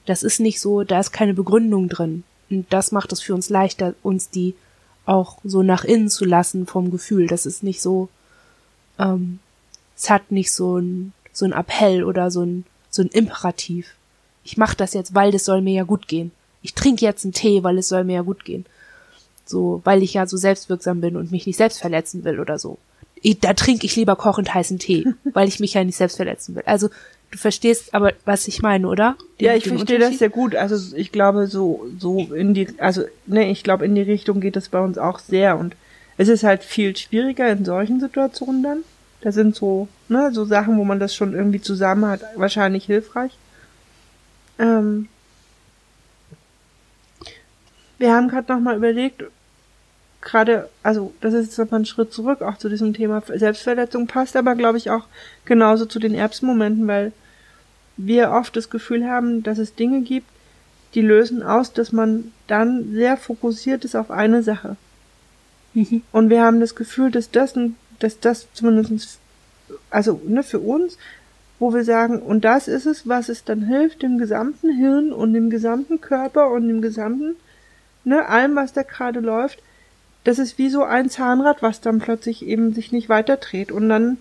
[0.06, 2.24] Das ist nicht so, da ist keine Begründung drin.
[2.50, 4.54] Und das macht es für uns leichter, uns die
[5.06, 7.26] auch so nach innen zu lassen vom Gefühl.
[7.26, 8.08] Das ist nicht so,
[8.98, 9.38] ähm,
[9.96, 13.94] es hat nicht so ein, so ein Appell oder so ein, so ein Imperativ.
[14.44, 16.30] Ich mache das jetzt, weil es soll mir ja gut gehen.
[16.62, 18.64] Ich trinke jetzt einen Tee, weil es soll mir ja gut gehen.
[19.44, 22.78] So, weil ich ja so selbstwirksam bin und mich nicht selbst verletzen will oder so.
[23.40, 26.62] Da trinke ich lieber kochend heißen Tee, weil ich mich ja nicht selbst verletzen will.
[26.66, 26.88] Also,
[27.30, 29.16] du verstehst aber, was ich meine, oder?
[29.40, 30.54] Den- Ja, ich verstehe das sehr gut.
[30.56, 34.56] Also ich glaube so so in die also ne, ich glaube in die Richtung geht
[34.56, 35.74] es bei uns auch sehr und
[36.18, 38.78] es ist halt viel schwieriger in solchen Situationen dann.
[39.22, 43.32] Da sind so ne so Sachen, wo man das schon irgendwie zusammen hat, wahrscheinlich hilfreich.
[44.62, 45.08] Ähm,
[47.98, 49.24] wir haben gerade noch mal überlegt,
[50.22, 54.36] gerade, also das ist jetzt nochmal ein Schritt zurück, auch zu diesem Thema Selbstverletzung, passt
[54.36, 55.04] aber, glaube ich, auch
[55.44, 57.12] genauso zu den Erbsenmomenten, weil
[57.96, 60.28] wir oft das Gefühl haben, dass es Dinge gibt,
[60.94, 64.76] die lösen aus, dass man dann sehr fokussiert ist auf eine Sache.
[65.74, 66.02] Mhm.
[66.12, 67.54] Und wir haben das Gefühl, dass das,
[67.98, 69.18] dass das zumindest,
[69.90, 70.98] also ne, für uns,
[71.62, 75.32] wo wir sagen, und das ist es, was es dann hilft, dem gesamten Hirn und
[75.32, 77.36] dem gesamten Körper und dem gesamten,
[78.02, 79.62] ne, allem, was da gerade läuft,
[80.24, 83.70] das ist wie so ein Zahnrad, was dann plötzlich eben sich nicht weiterdreht.
[83.70, 84.18] Und dann,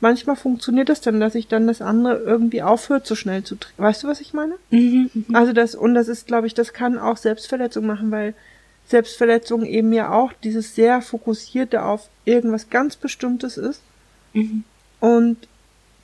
[0.00, 3.74] manchmal funktioniert das dann, dass sich dann das andere irgendwie aufhört, so schnell zu drehen.
[3.76, 4.54] Weißt du, was ich meine?
[4.70, 5.36] Mhm, mhm.
[5.36, 8.34] Also das, und das ist, glaube ich, das kann auch Selbstverletzung machen, weil
[8.88, 13.82] Selbstverletzung eben ja auch dieses sehr fokussierte auf irgendwas ganz Bestimmtes ist.
[14.32, 14.64] Mhm.
[14.98, 15.36] Und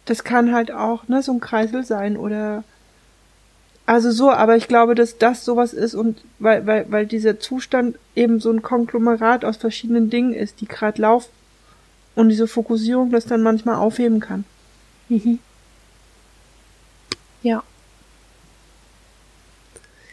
[0.09, 2.65] das kann halt auch, ne, so ein Kreisel sein oder
[3.85, 7.99] also so, aber ich glaube, dass das sowas ist und weil, weil, weil dieser Zustand
[8.15, 11.31] eben so ein Konglomerat aus verschiedenen Dingen ist, die gerade laufen
[12.15, 14.45] und diese Fokussierung das dann manchmal aufheben kann.
[15.09, 15.39] Mhm.
[17.43, 17.63] Ja.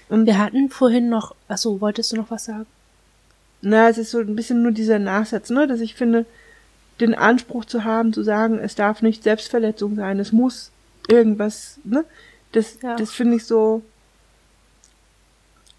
[0.08, 2.68] Und Wir hatten vorhin noch, ach so, wolltest du noch was sagen?
[3.62, 6.26] Na, es ist so ein bisschen nur dieser Nachsatz, ne, dass ich finde,
[7.00, 10.72] den Anspruch zu haben, zu sagen, es darf nicht Selbstverletzung sein, es muss
[11.08, 12.06] irgendwas, ne,
[12.54, 12.96] das, Ja.
[12.96, 13.82] das finde ich so,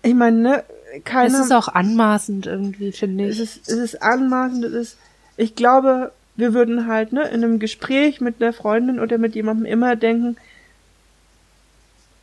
[0.02, 0.64] ich meine, ne,
[1.04, 3.42] keiner, Es ist auch anmaßend irgendwie, finde es ich.
[3.56, 4.96] ist, es ist anmaßend, es ist,
[5.36, 9.64] ich glaube, wir würden halt, ne, in einem Gespräch mit einer Freundin oder mit jemandem
[9.66, 10.36] immer denken,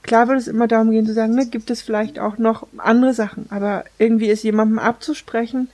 [0.04, 3.14] klar würde es immer darum gehen zu sagen, ne, gibt es vielleicht auch noch andere
[3.14, 5.68] Sachen, aber irgendwie ist jemandem abzusprechen,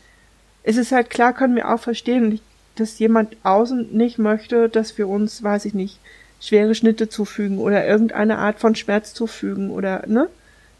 [0.64, 2.40] es ist halt klar, können wir auch verstehen,
[2.76, 6.00] dass jemand außen nicht möchte, dass wir uns, weiß ich nicht,
[6.42, 10.28] schwere Schnitte zufügen oder irgendeine Art von Schmerz zufügen oder, ne,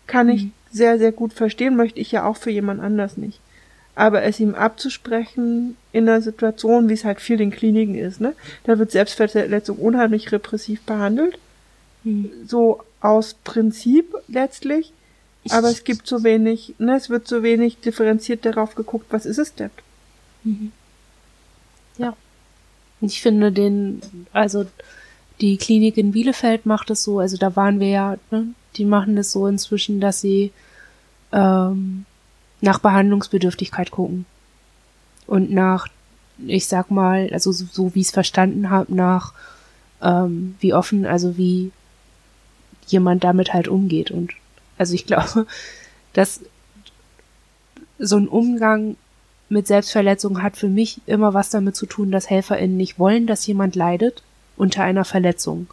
[0.08, 0.52] kann ich Mhm.
[0.72, 3.40] sehr, sehr gut verstehen, möchte ich ja auch für jemand anders nicht.
[3.96, 8.34] Aber es ihm abzusprechen in einer Situation, wie es halt viel in Kliniken ist, ne,
[8.64, 11.38] da wird Selbstverletzung unheimlich repressiv behandelt
[12.04, 12.32] Mhm.
[12.48, 14.94] so aus Prinzip letztlich,
[15.50, 19.38] aber es gibt so wenig, ne, es wird so wenig differenziert darauf geguckt, was ist
[19.38, 19.70] es denn?
[20.44, 20.72] Mhm.
[22.00, 22.16] Ja.
[23.02, 24.02] Ich finde den,
[24.34, 24.66] also
[25.42, 29.18] die Klinik in Bielefeld macht es so, also da waren wir ja, ne, die machen
[29.18, 30.52] es so inzwischen, dass sie
[31.32, 32.06] ähm,
[32.62, 34.26] nach Behandlungsbedürftigkeit gucken.
[35.28, 35.88] Und nach,
[36.46, 39.34] ich sag mal, also so, so wie ich es verstanden habe, nach
[40.02, 41.72] ähm, wie offen, also wie
[42.88, 44.12] jemand damit halt umgeht.
[44.12, 44.32] Und
[44.78, 45.46] also ich glaube,
[46.14, 46.42] dass
[47.98, 48.96] so ein Umgang
[49.50, 53.48] mit Selbstverletzung hat für mich immer was damit zu tun, dass HelferInnen nicht wollen, dass
[53.48, 54.24] jemand leidet
[54.58, 55.68] unter einer Verletzung.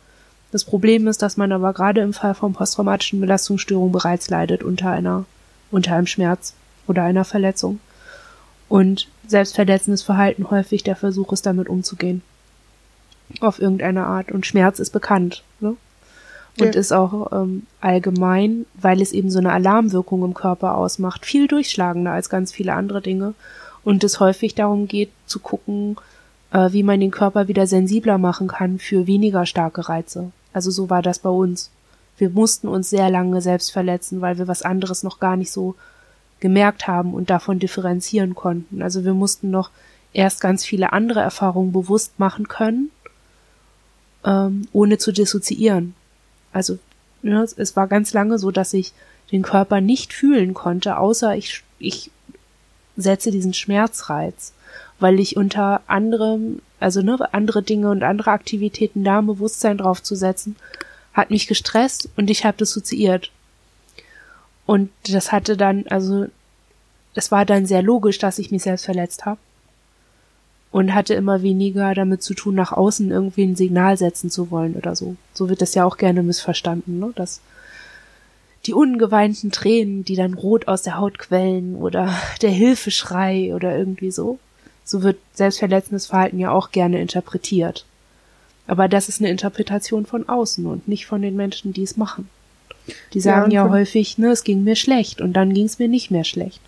[0.51, 4.91] Das Problem ist, dass man aber gerade im Fall von posttraumatischen Belastungsstörungen bereits leidet unter
[4.91, 5.27] einer,
[5.71, 6.55] unter einem Schmerz
[6.87, 7.81] oder einer Verletzung.
[8.69, 12.23] Und selbstverletzendes Verhalten häufig der Versuch ist, damit umzugehen.
[13.41, 14.33] Auf irgendeine Art.
[14.33, 15.43] Und Schmerz ist bekannt.
[15.61, 15.77] Ne?
[16.59, 16.81] Und ja.
[16.81, 22.13] ist auch ähm, allgemein, weil es eben so eine Alarmwirkung im Körper ausmacht, viel durchschlagender
[22.13, 23.35] als ganz viele andere Dinge.
[23.87, 25.97] Und es häufig darum geht, zu gucken,
[26.51, 30.33] äh, wie man den Körper wieder sensibler machen kann für weniger starke Reize.
[30.53, 31.71] Also so war das bei uns.
[32.19, 35.77] Wir mussten uns sehr lange selbst verletzen, weil wir was anderes noch gar nicht so
[36.41, 38.83] gemerkt haben und davon differenzieren konnten.
[38.83, 39.71] Also wir mussten noch
[40.13, 42.91] erst ganz viele andere Erfahrungen bewusst machen können,
[44.25, 45.95] ähm, ohne zu dissoziieren.
[46.53, 46.81] Also
[47.23, 48.93] ja, es war ganz lange so, dass ich
[49.31, 52.11] den Körper nicht fühlen konnte, außer ich, ich
[52.97, 54.53] setze diesen Schmerzreiz
[54.99, 60.03] weil ich unter anderem, also ne, andere Dinge und andere Aktivitäten da ein Bewusstsein drauf
[60.03, 60.57] zu setzen,
[61.13, 63.31] hat mich gestresst und ich habe dissoziiert.
[64.65, 66.27] Und das hatte dann, also
[67.15, 69.39] es war dann sehr logisch, dass ich mich selbst verletzt habe.
[70.73, 74.75] Und hatte immer weniger damit zu tun, nach außen irgendwie ein Signal setzen zu wollen
[74.75, 75.17] oder so.
[75.33, 77.13] So wird das ja auch gerne missverstanden, ne?
[77.15, 77.41] Dass
[78.65, 84.11] die ungeweinten Tränen, die dann rot aus der Haut quellen oder der Hilfeschrei oder irgendwie
[84.11, 84.39] so.
[84.85, 87.85] So wird selbstverletzendes Verhalten ja auch gerne interpretiert.
[88.69, 92.29] Aber das ist eine Interpretation von außen und nicht von den Menschen, die es machen.
[93.13, 95.89] Die sagen ja, ja häufig, ne, es ging mir schlecht und dann ging es mir
[95.89, 96.61] nicht mehr schlecht,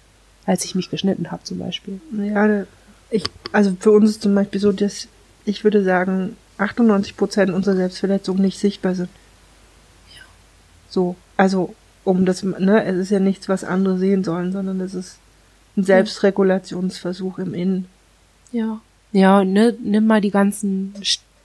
[0.47, 2.01] als ich mich geschnitten habe zum Beispiel.
[2.13, 2.65] Ja,
[3.11, 5.09] ich, also für uns ist zum Beispiel so, dass
[5.45, 9.09] ich würde sagen, 98 Prozent unserer Selbstverletzungen nicht sichtbar sind.
[10.15, 10.23] Ja.
[10.89, 11.75] So, also
[12.05, 15.19] um das, ne, es ist ja nichts, was andere sehen sollen, sondern es ist
[15.77, 17.87] ein Selbstregulationsversuch im Innen.
[18.53, 18.81] Ja.
[19.13, 20.95] Ja, ne, nimm mal die ganzen,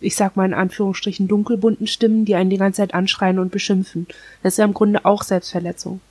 [0.01, 4.07] ich sag mal in Anführungsstrichen, dunkelbunten Stimmen, die einen die ganze Zeit anschreien und beschimpfen.
[4.41, 6.01] Das ist ja im Grunde auch Selbstverletzung.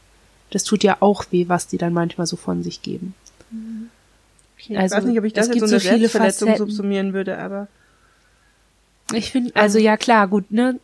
[0.51, 3.15] Das tut ja auch weh, was die dann manchmal so von sich geben.
[4.57, 6.69] Ich also, weiß nicht, ob ich das jetzt so eine so Selbstverletzung Facetten.
[6.69, 7.69] subsumieren würde, aber.
[9.13, 10.79] Ich finde, also ja klar, gut, ne?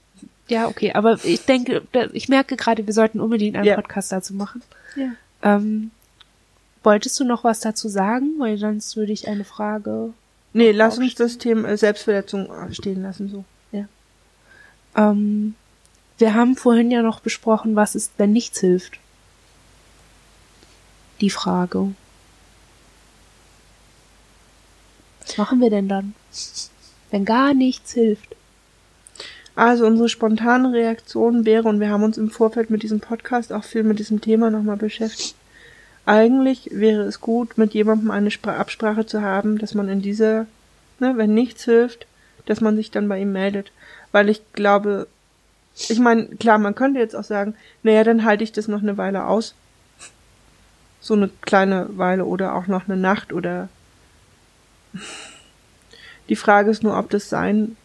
[0.49, 1.83] Ja, okay, aber ich denke,
[2.13, 3.75] ich merke gerade, wir sollten unbedingt einen ja.
[3.77, 4.63] Podcast dazu machen.
[4.97, 5.13] Ja.
[5.43, 5.91] Ähm,
[6.89, 8.35] Wolltest du noch was dazu sagen?
[8.39, 10.15] Weil sonst würde ich eine Frage.
[10.53, 13.45] Nee, lass uns das Thema Selbstverletzung stehen lassen, so.
[13.73, 13.85] Ja.
[14.97, 15.55] Ähm,
[16.17, 18.99] wir haben vorhin ja noch besprochen, was ist, wenn nichts hilft.
[21.21, 21.93] Die Frage.
[25.21, 26.15] Was machen wir denn dann?
[27.11, 28.35] Wenn gar nichts hilft.
[29.59, 33.65] Also unsere spontane Reaktion wäre, und wir haben uns im Vorfeld mit diesem Podcast auch
[33.65, 35.35] viel mit diesem Thema nochmal beschäftigt,
[36.07, 40.47] eigentlich wäre es gut, mit jemandem eine Spra Absprache zu haben, dass man in dieser,
[41.01, 42.07] ne, wenn nichts hilft,
[42.47, 43.73] dass man sich dann bei ihm meldet.
[44.13, 45.09] Weil ich glaube,
[45.75, 48.97] ich meine, klar, man könnte jetzt auch sagen, naja, dann halte ich das noch eine
[48.97, 49.57] Weile aus.
[51.01, 53.69] So eine kleine Weile oder auch noch eine Nacht oder
[56.29, 57.77] die Frage ist nur, ob das sein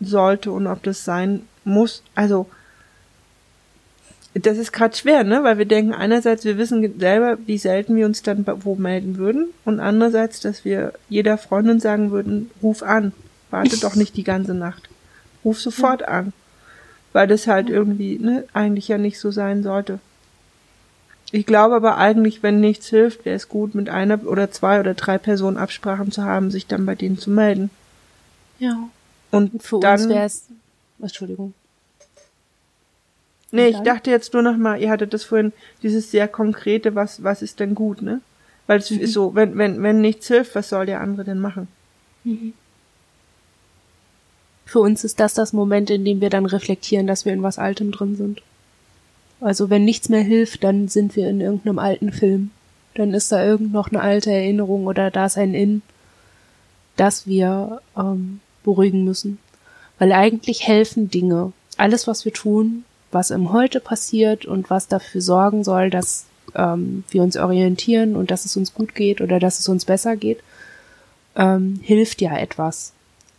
[0.00, 2.02] sollte und ob das sein muss.
[2.14, 2.46] Also,
[4.34, 5.44] das ist gerade schwer, ne?
[5.44, 9.46] Weil wir denken einerseits, wir wissen selber, wie selten wir uns dann wo melden würden
[9.64, 13.12] und andererseits, dass wir jeder Freundin sagen würden, ruf an,
[13.50, 14.88] warte doch nicht die ganze Nacht,
[15.44, 16.08] ruf sofort ja.
[16.08, 16.32] an,
[17.12, 20.00] weil das halt irgendwie, ne, eigentlich ja nicht so sein sollte.
[21.32, 24.94] Ich glaube aber eigentlich, wenn nichts hilft, wäre es gut, mit einer oder zwei oder
[24.94, 27.70] drei Personen Absprachen zu haben, sich dann bei denen zu melden.
[28.58, 28.88] Ja.
[29.30, 30.46] Und für dann, uns wäre es,
[31.00, 31.54] Entschuldigung.
[33.52, 37.22] Nee, ich dachte jetzt nur noch mal, ihr hattet das vorhin, dieses sehr konkrete, was,
[37.22, 38.20] was ist denn gut, ne?
[38.66, 39.00] Weil es mhm.
[39.00, 41.68] ist so, wenn, wenn, wenn nichts hilft, was soll der andere denn machen?
[42.24, 42.52] Mhm.
[44.66, 47.58] Für uns ist das das Moment, in dem wir dann reflektieren, dass wir in was
[47.58, 48.42] Altem drin sind.
[49.40, 52.50] Also wenn nichts mehr hilft, dann sind wir in irgendeinem alten Film.
[52.94, 55.82] Dann ist da irgend noch eine alte Erinnerung oder da ist ein In,
[56.96, 59.38] das wir ähm, beruhigen müssen.
[59.98, 61.54] Weil eigentlich helfen Dinge.
[61.78, 67.04] Alles, was wir tun, was im Heute passiert und was dafür sorgen soll, dass ähm,
[67.08, 70.40] wir uns orientieren und dass es uns gut geht oder dass es uns besser geht,
[71.34, 72.92] ähm, hilft ja etwas.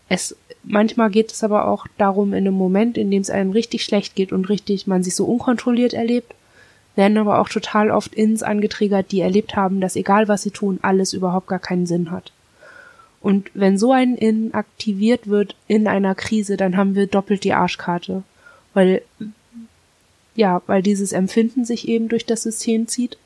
[0.09, 3.83] es manchmal geht es aber auch darum, in einem Moment, in dem es einem richtig
[3.83, 6.33] schlecht geht und richtig man sich so unkontrolliert erlebt,
[6.95, 10.79] werden aber auch total oft Ins angetriggert, die erlebt haben, dass egal was sie tun,
[10.81, 12.31] alles überhaupt gar keinen Sinn hat.
[13.27, 17.51] Und wenn so ein In aktiviert wird in einer Krise, dann haben wir doppelt die
[17.51, 18.23] Arschkarte.
[18.73, 19.01] Weil,
[20.33, 23.17] ja, weil dieses Empfinden sich eben durch das System zieht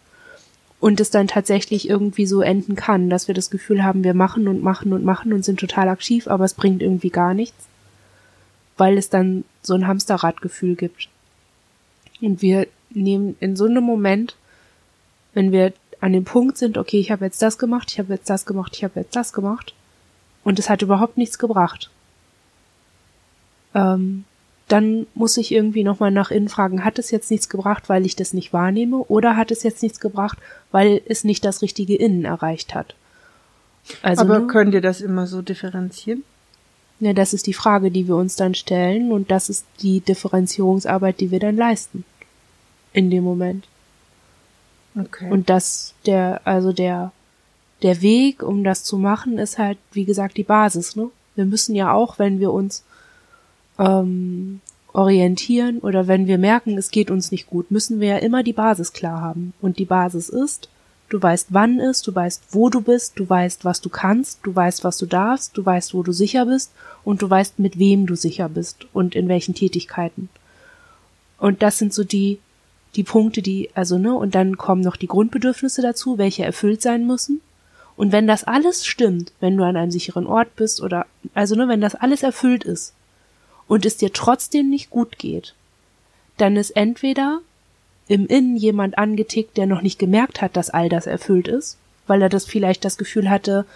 [0.80, 4.48] und es dann tatsächlich irgendwie so enden kann, dass wir das Gefühl haben, wir machen
[4.48, 7.68] und machen und machen und sind total aktiv, aber es bringt irgendwie gar nichts,
[8.78, 11.10] weil es dann so ein Hamsterradgefühl gibt.
[12.22, 14.36] Und wir nehmen in so einem Moment,
[15.36, 18.32] wenn wir an dem Punkt sind, okay, ich habe jetzt das gemacht, ich habe jetzt
[18.32, 19.76] das gemacht, ich habe jetzt das gemacht,
[20.44, 21.90] und es hat überhaupt nichts gebracht,
[23.74, 24.26] ähm,
[24.68, 28.16] dann muss ich irgendwie nochmal nach innen fragen, hat es jetzt nichts gebracht, weil ich
[28.16, 30.38] das nicht wahrnehme, oder hat es jetzt nichts gebracht,
[30.72, 32.96] weil es nicht das richtige Innen erreicht hat?
[34.02, 36.24] Also, Aber könnt ihr das immer so differenzieren?
[37.02, 41.20] Ja, das ist die Frage, die wir uns dann stellen, und das ist die Differenzierungsarbeit,
[41.20, 42.06] die wir dann leisten.
[42.94, 43.68] In dem Moment.
[44.98, 45.30] Okay.
[45.30, 47.12] Und das, der, also der
[47.82, 50.96] der Weg, um das zu machen, ist halt, wie gesagt, die Basis.
[50.96, 51.10] Ne?
[51.36, 52.84] Wir müssen ja auch, wenn wir uns
[53.80, 54.62] ähm,
[54.94, 58.54] orientieren oder wenn wir merken, es geht uns nicht gut, müssen wir ja immer die
[58.54, 59.54] Basis klar haben.
[59.62, 60.70] Und die Basis ist,
[61.10, 64.56] du weißt, wann ist, du weißt, wo du bist, du weißt, was du kannst, du
[64.56, 66.72] weißt, was du darfst, du weißt, wo du sicher bist
[67.04, 70.30] und du weißt, mit wem du sicher bist und in welchen Tätigkeiten.
[71.38, 72.40] Und das sind so die,
[72.96, 77.08] die Punkte, die, also, ne, und dann kommen noch die Grundbedürfnisse dazu, welche erfüllt sein
[77.08, 77.42] müssen.
[78.02, 81.06] Und wenn das alles stimmt, wenn du an einem sicheren Ort bist oder,
[81.36, 82.94] also nur wenn das alles erfüllt ist
[83.68, 85.54] und es dir trotzdem nicht gut geht,
[86.38, 87.42] dann ist entweder
[88.08, 92.24] im Innen jemand angetickt, der noch nicht gemerkt hat, dass all das erfüllt ist, weil
[92.24, 93.68] er das vielleicht das Gefühl hatte,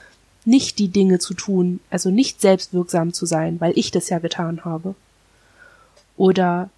[0.43, 4.65] nicht die Dinge zu tun, also nicht selbstwirksam zu sein, weil ich das ja getan
[4.65, 4.95] habe.
[6.17, 6.71] Oder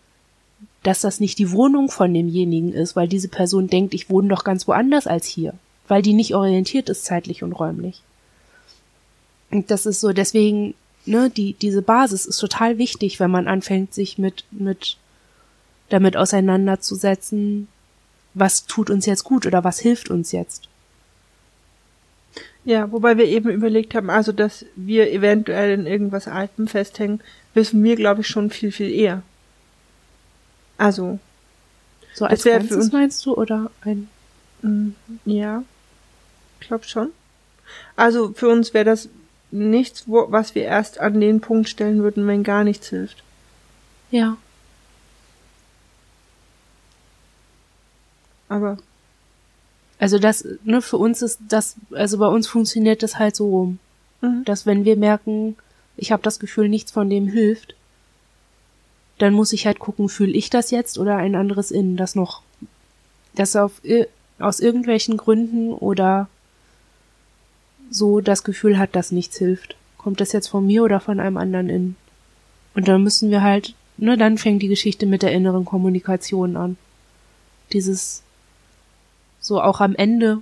[0.84, 4.44] dass das nicht die Wohnung von demjenigen ist, weil diese Person denkt, ich wohne doch
[4.44, 5.54] ganz woanders als hier
[5.88, 8.02] weil die nicht orientiert ist zeitlich und räumlich.
[9.52, 13.94] Und das ist so, deswegen, ne, die, diese Basis ist total wichtig, wenn man anfängt,
[13.94, 14.98] sich mit, mit,
[15.90, 17.68] damit auseinanderzusetzen,
[18.34, 20.68] was tut uns jetzt gut oder was hilft uns jetzt.
[22.66, 27.22] Ja, wobei wir eben überlegt haben, also dass wir eventuell in irgendwas Altem festhängen,
[27.54, 29.24] wissen wir, glaube ich, schon viel, viel eher.
[30.78, 31.20] Also.
[32.14, 34.10] So als Ganzes meinst du oder ein?
[34.62, 34.90] Mm,
[35.26, 35.64] ja.
[36.60, 37.12] Ich glaube schon.
[37.96, 39.10] Also für uns wäre das
[39.52, 43.24] nichts, wo, was wir erst an den Punkt stellen würden, wenn gar nichts hilft.
[44.12, 44.38] Ja.
[48.50, 48.78] Aber.
[50.00, 53.80] Also das, ne, für uns ist das, also bei uns funktioniert das halt so rum.
[54.22, 54.46] Mhm.
[54.46, 55.58] Dass wenn wir merken,
[55.96, 57.76] ich habe das Gefühl, nichts von dem hilft,
[59.18, 62.44] dann muss ich halt gucken, fühle ich das jetzt oder ein anderes Innen, das noch,
[63.34, 63.82] das auf,
[64.38, 66.30] aus irgendwelchen Gründen oder
[67.90, 69.76] so das Gefühl hat, dass nichts hilft.
[69.98, 71.96] Kommt das jetzt von mir oder von einem anderen in?
[72.76, 76.78] Und dann müssen wir halt, ne, dann fängt die Geschichte mit der inneren Kommunikation an.
[77.74, 78.22] Dieses,
[79.40, 80.42] so auch am Ende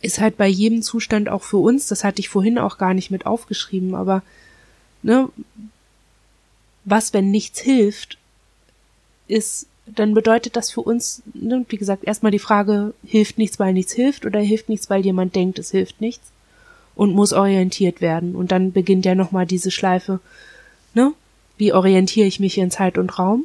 [0.00, 3.10] ist halt bei jedem Zustand auch für uns, das hatte ich vorhin auch gar nicht
[3.10, 4.22] mit aufgeschrieben, aber,
[5.02, 5.28] ne,
[6.84, 8.18] was, wenn nichts hilft,
[9.26, 13.72] ist dann bedeutet das für uns, ne, wie gesagt, erstmal die Frage, hilft nichts, weil
[13.72, 16.30] nichts hilft oder hilft nichts, weil jemand denkt, es hilft nichts
[16.94, 18.34] und muss orientiert werden.
[18.34, 20.20] Und dann beginnt ja nochmal diese Schleife,
[20.94, 21.12] ne?
[21.56, 23.44] Wie orientiere ich mich in Zeit und Raum?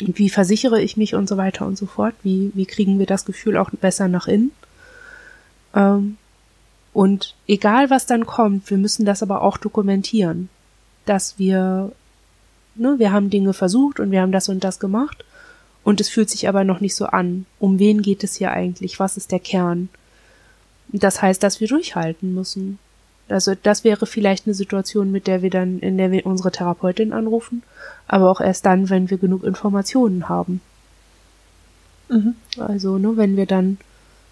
[0.00, 2.14] Und wie versichere ich mich und so weiter und so fort?
[2.22, 4.52] Wie, wie kriegen wir das Gefühl auch besser nach innen?
[5.74, 6.18] Ähm,
[6.92, 10.48] und egal was dann kommt, wir müssen das aber auch dokumentieren,
[11.04, 11.92] dass wir
[12.78, 15.24] ne, wir haben Dinge versucht und wir haben das und das gemacht
[15.84, 17.46] und es fühlt sich aber noch nicht so an.
[17.58, 18.98] Um wen geht es hier eigentlich?
[18.98, 19.88] Was ist der Kern?
[20.88, 22.78] Das heißt, dass wir durchhalten müssen.
[23.28, 27.12] Also das wäre vielleicht eine Situation, mit der wir dann, in der wir unsere Therapeutin
[27.12, 27.62] anrufen,
[28.06, 30.60] aber auch erst dann, wenn wir genug Informationen haben.
[32.08, 32.34] Mhm.
[32.58, 33.78] Also, ne, wenn wir dann,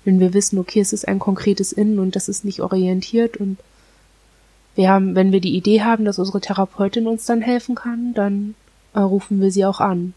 [0.05, 3.59] wenn wir wissen, okay, es ist ein konkretes Innen und das ist nicht orientiert und
[4.75, 8.55] wir haben, wenn wir die Idee haben, dass unsere Therapeutin uns dann helfen kann, dann
[8.95, 10.15] äh, rufen wir sie auch an.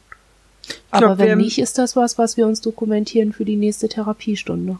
[0.91, 4.79] Aber glaub, wenn nicht, ist das was, was wir uns dokumentieren für die nächste Therapiestunde.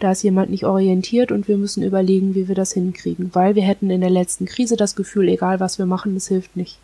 [0.00, 3.64] Da ist jemand nicht orientiert und wir müssen überlegen, wie wir das hinkriegen, weil wir
[3.64, 6.78] hätten in der letzten Krise das Gefühl, egal was wir machen, es hilft nicht.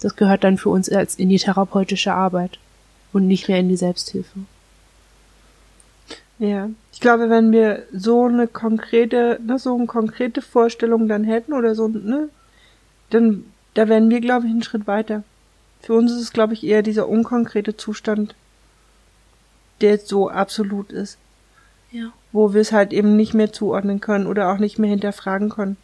[0.00, 2.58] Das gehört dann für uns als in die therapeutische Arbeit
[3.12, 4.40] und nicht mehr in die Selbsthilfe.
[6.38, 11.52] Ja, ich glaube, wenn wir so eine konkrete, ne, so eine konkrete Vorstellung dann hätten
[11.52, 12.28] oder so, ne,
[13.10, 13.44] dann,
[13.74, 15.24] da wären wir, glaube ich, einen Schritt weiter.
[15.80, 18.34] Für uns ist es, glaube ich, eher dieser unkonkrete Zustand,
[19.80, 21.18] der jetzt so absolut ist.
[21.90, 22.12] Ja.
[22.32, 25.76] Wo wir es halt eben nicht mehr zuordnen können oder auch nicht mehr hinterfragen können.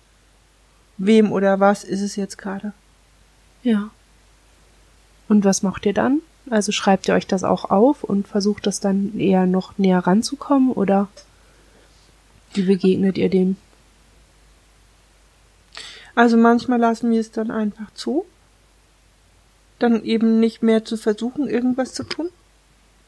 [0.99, 2.73] Wem oder was ist es jetzt gerade?
[3.63, 3.91] Ja.
[5.29, 6.21] Und was macht ihr dann?
[6.51, 10.73] Also schreibt ihr euch das auch auf und versucht das dann eher noch näher ranzukommen
[10.73, 11.09] oder
[12.53, 13.57] wie begegnet ihr dem?
[16.15, 18.25] Also manchmal lassen wir es dann einfach zu.
[19.79, 22.29] Dann eben nicht mehr zu versuchen, irgendwas zu tun.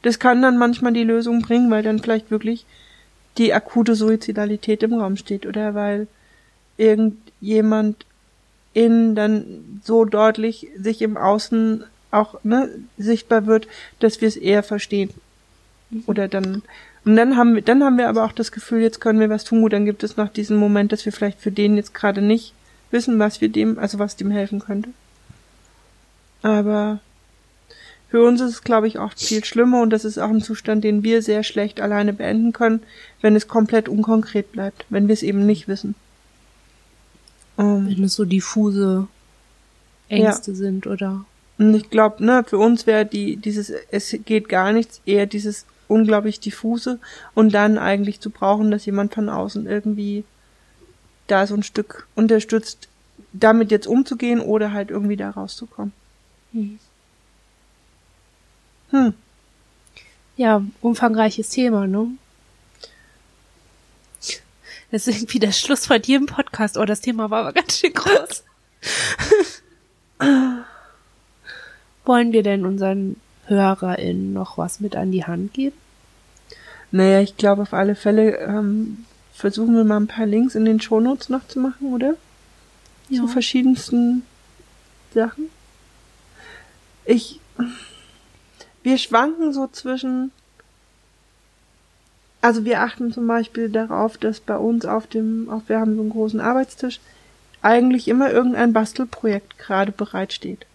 [0.02, 2.66] Das kann dann manchmal die Lösung bringen, weil dann vielleicht wirklich
[3.38, 6.08] die akute Suizidalität im Raum steht oder weil
[6.76, 8.06] irgendjemand
[8.72, 11.84] innen dann so deutlich sich im Außen
[12.16, 13.68] auch ne, sichtbar wird,
[14.00, 15.10] dass wir es eher verstehen.
[16.06, 16.62] Oder dann
[17.04, 19.44] und dann haben wir dann haben wir aber auch das Gefühl, jetzt können wir was
[19.44, 19.62] tun.
[19.62, 22.52] Gut, dann gibt es noch diesen Moment, dass wir vielleicht für den jetzt gerade nicht
[22.90, 24.90] wissen, was wir dem, also was dem helfen könnte.
[26.42, 27.00] Aber
[28.08, 30.84] für uns ist es, glaube ich, auch viel schlimmer und das ist auch ein Zustand,
[30.84, 32.82] den wir sehr schlecht alleine beenden können,
[33.20, 35.94] wenn es komplett unkonkret bleibt, wenn wir es eben nicht wissen.
[37.56, 39.08] Um, wenn es so diffuse
[40.08, 40.56] Ängste ja.
[40.56, 41.24] sind, oder?
[41.58, 45.64] Und ich glaube, ne, für uns wäre die, dieses, es geht gar nichts, eher dieses
[45.88, 46.98] unglaublich diffuse
[47.34, 50.24] und dann eigentlich zu brauchen, dass jemand von außen irgendwie
[51.26, 52.88] da so ein Stück unterstützt,
[53.32, 55.92] damit jetzt umzugehen oder halt irgendwie da rauszukommen.
[56.52, 56.78] Hm.
[58.90, 59.14] Hm.
[60.36, 62.08] Ja, umfangreiches Thema, ne?
[64.90, 66.76] Das ist irgendwie der Schluss von jedem Podcast.
[66.76, 68.44] Oh, das Thema war aber ganz schön groß.
[72.06, 73.16] Wollen wir denn unseren
[73.46, 75.76] HörerInnen noch was mit an die Hand geben?
[76.92, 79.04] Naja, ich glaube auf alle Fälle ähm,
[79.34, 82.14] versuchen wir mal ein paar Links in den Shownotes noch zu machen, oder?
[83.08, 83.20] Ja.
[83.20, 84.22] Zu verschiedensten
[85.12, 85.50] Sachen.
[87.04, 87.40] Ich,
[88.82, 90.32] wir schwanken so zwischen,
[92.40, 96.02] also wir achten zum Beispiel darauf, dass bei uns auf dem, auf, wir haben so
[96.02, 97.00] einen großen Arbeitstisch,
[97.62, 100.66] eigentlich immer irgendein Bastelprojekt gerade bereitsteht.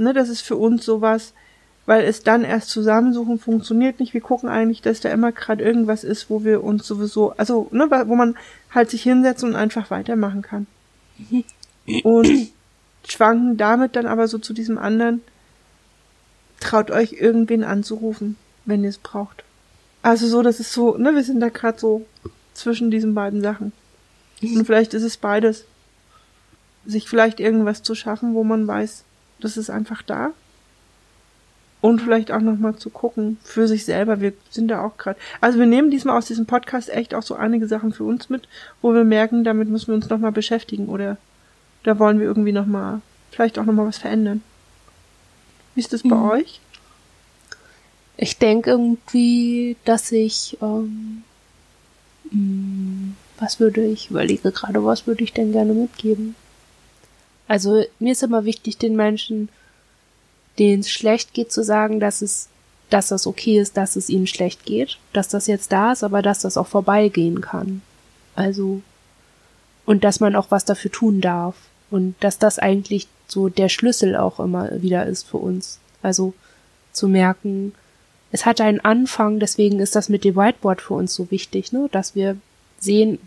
[0.00, 1.34] Ne, das ist für uns sowas,
[1.84, 4.14] weil es dann erst zusammensuchen funktioniert nicht.
[4.14, 7.90] Wir gucken eigentlich, dass da immer gerade irgendwas ist, wo wir uns sowieso, also ne,
[8.06, 8.36] wo man
[8.70, 10.66] halt sich hinsetzen und einfach weitermachen kann.
[12.04, 12.52] Und
[13.04, 15.22] schwanken damit dann aber so zu diesem anderen,
[16.60, 19.42] traut euch irgendwen anzurufen, wenn ihr es braucht.
[20.02, 22.06] Also so, das ist so, ne, wir sind da gerade so
[22.54, 23.72] zwischen diesen beiden Sachen.
[24.40, 25.64] Und vielleicht ist es beides.
[26.86, 29.04] Sich vielleicht irgendwas zu schaffen, wo man weiß,
[29.44, 30.30] das ist einfach da.
[31.80, 34.20] Und vielleicht auch nochmal zu gucken für sich selber.
[34.20, 35.18] Wir sind da auch gerade.
[35.40, 38.48] Also wir nehmen diesmal aus diesem Podcast echt auch so einige Sachen für uns mit,
[38.82, 41.16] wo wir merken, damit müssen wir uns nochmal beschäftigen oder
[41.82, 43.00] da wollen wir irgendwie nochmal,
[43.30, 44.42] vielleicht auch nochmal was verändern.
[45.74, 46.30] Wie ist das bei mhm.
[46.30, 46.60] euch?
[48.18, 51.22] Ich denke irgendwie, dass ich, ähm,
[52.30, 56.34] hm, was würde ich, überlege gerade, was würde ich denn gerne mitgeben?
[57.50, 59.48] Also mir ist immer wichtig, den Menschen,
[60.60, 62.48] denen es schlecht geht, zu sagen, dass es,
[62.90, 66.22] dass das okay ist, dass es ihnen schlecht geht, dass das jetzt da ist, aber
[66.22, 67.82] dass das auch vorbeigehen kann.
[68.36, 68.82] Also
[69.84, 71.56] und dass man auch was dafür tun darf
[71.90, 75.80] und dass das eigentlich so der Schlüssel auch immer wieder ist für uns.
[76.02, 76.34] Also
[76.92, 77.74] zu merken,
[78.30, 81.88] es hat einen Anfang, deswegen ist das mit dem Whiteboard für uns so wichtig, ne,
[81.90, 82.36] dass wir
[82.78, 83.18] sehen,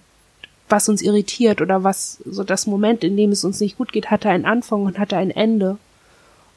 [0.74, 4.10] was uns irritiert oder was so das Moment, in dem es uns nicht gut geht,
[4.10, 5.78] hatte einen Anfang und hatte ein Ende.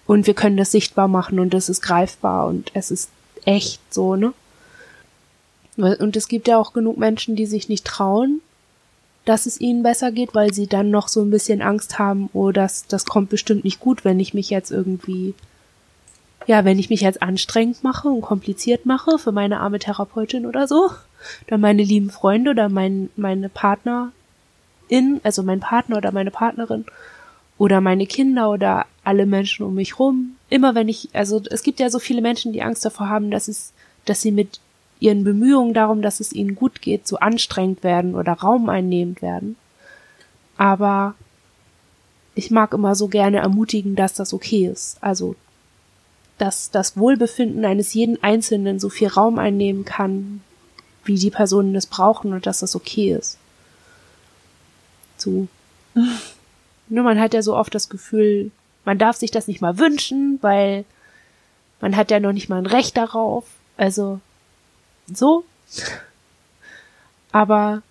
[0.07, 3.11] Und wir können das sichtbar machen und es ist greifbar und es ist
[3.45, 4.33] echt so, ne?
[5.77, 8.41] Und es gibt ja auch genug Menschen, die sich nicht trauen,
[9.27, 12.53] dass es ihnen besser geht, weil sie dann noch so ein bisschen Angst haben, oh,
[12.53, 15.35] das, das kommt bestimmt nicht gut, wenn ich mich jetzt irgendwie,
[16.47, 20.67] ja, wenn ich mich jetzt anstrengend mache und kompliziert mache für meine arme Therapeutin oder
[20.67, 20.89] so
[21.47, 24.13] oder meine lieben Freunde oder mein, meine Partnerin,
[25.23, 26.85] also mein Partner oder meine Partnerin
[27.59, 30.37] oder meine Kinder oder alle Menschen um mich rum.
[30.51, 33.49] Immer wenn ich, also es gibt ja so viele Menschen, die Angst davor haben, dass
[33.49, 33.73] es,
[34.05, 34.61] dass sie mit
[35.01, 39.57] ihren Bemühungen darum, dass es ihnen gut geht, so anstrengend werden oder raumeinnehmend werden.
[40.57, 41.15] Aber
[42.35, 44.99] ich mag immer so gerne ermutigen, dass das okay ist.
[45.01, 45.37] Also,
[46.39, 50.43] dass das Wohlbefinden eines jeden Einzelnen so viel Raum einnehmen kann,
[51.07, 53.39] wie die Personen es brauchen und dass das okay ist.
[55.17, 55.49] So.
[56.89, 58.51] Nur man hat ja so oft das Gefühl,
[58.85, 60.85] man darf sich das nicht mal wünschen, weil
[61.81, 63.45] man hat ja noch nicht mal ein Recht darauf.
[63.77, 64.21] Also
[65.13, 65.45] so,
[67.33, 67.83] Aber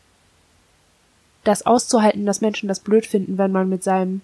[1.44, 4.22] das auszuhalten, dass Menschen das blöd finden, wenn man mit seinem,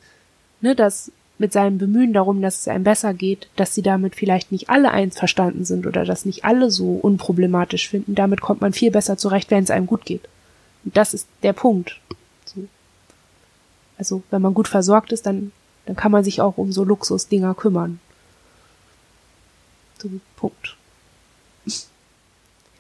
[0.62, 1.12] ne, das
[1.42, 4.92] mit seinem Bemühen darum, dass es einem besser geht, dass sie damit vielleicht nicht alle
[4.92, 9.50] einverstanden sind oder dass nicht alle so unproblematisch finden, damit kommt man viel besser zurecht,
[9.50, 10.30] wenn es einem gut geht.
[10.86, 12.00] Und das ist der Punkt.
[12.46, 12.68] So.
[13.98, 15.52] Also, wenn man gut versorgt ist, dann,
[15.88, 18.00] dann kann man sich auch um so Luxusdinger kümmern.
[19.98, 20.78] So, Punkt.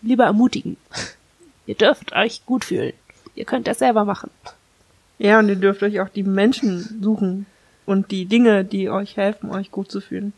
[0.03, 0.77] Lieber ermutigen.
[1.65, 2.93] Ihr dürft euch gut fühlen.
[3.33, 4.29] Ihr könnt das selber machen.
[5.17, 7.45] Ja, und ihr dürft euch auch die Menschen suchen
[7.85, 10.33] und die Dinge, die euch helfen, euch gut zu fühlen.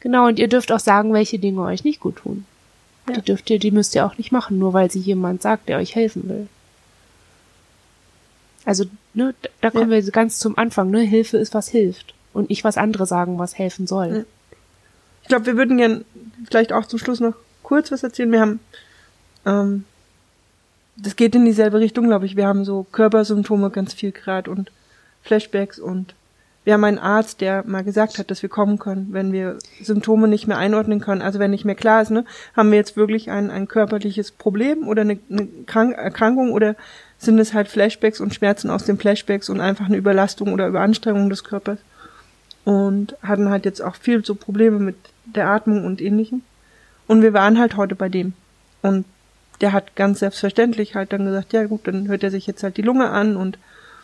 [0.00, 2.44] Genau, und ihr dürft auch sagen, welche Dinge euch nicht gut tun.
[3.08, 3.14] Ja.
[3.14, 5.78] Die dürft ihr, die müsst ihr auch nicht machen, nur weil sie jemand sagt, der
[5.78, 6.48] euch helfen will.
[8.64, 8.84] Also,
[9.14, 11.00] ne, da- kommen wir ganz zum Anfang, ne?
[11.00, 12.14] Hilfe ist, was hilft.
[12.32, 14.08] Und nicht, was andere sagen, was helfen soll.
[14.16, 14.24] Ja.
[15.22, 16.04] Ich glaube, wir würden gern
[16.48, 18.32] vielleicht auch zum Schluss noch kurz was erzählen.
[18.32, 18.60] Wir haben,
[19.46, 19.84] ähm,
[20.96, 22.36] das geht in dieselbe Richtung, glaube ich.
[22.36, 24.70] Wir haben so Körpersymptome ganz viel gerade und
[25.22, 26.14] Flashbacks und
[26.64, 30.28] wir haben einen Arzt, der mal gesagt hat, dass wir kommen können, wenn wir Symptome
[30.28, 31.22] nicht mehr einordnen können.
[31.22, 32.24] Also wenn nicht mehr klar ist, ne,
[32.56, 36.76] haben wir jetzt wirklich ein, ein körperliches Problem oder eine, eine Krank Erkrankung oder
[37.18, 41.30] sind es halt Flashbacks und Schmerzen aus den Flashbacks und einfach eine Überlastung oder Überanstrengung
[41.30, 41.78] des Körpers
[42.64, 46.42] und hatten halt jetzt auch viel so Probleme mit der Atmung und ähnlichem.
[47.06, 48.34] Und wir waren halt heute bei dem.
[48.82, 49.04] Und
[49.60, 52.76] der hat ganz selbstverständlich halt dann gesagt, ja gut, dann hört er sich jetzt halt
[52.76, 53.58] die Lunge an und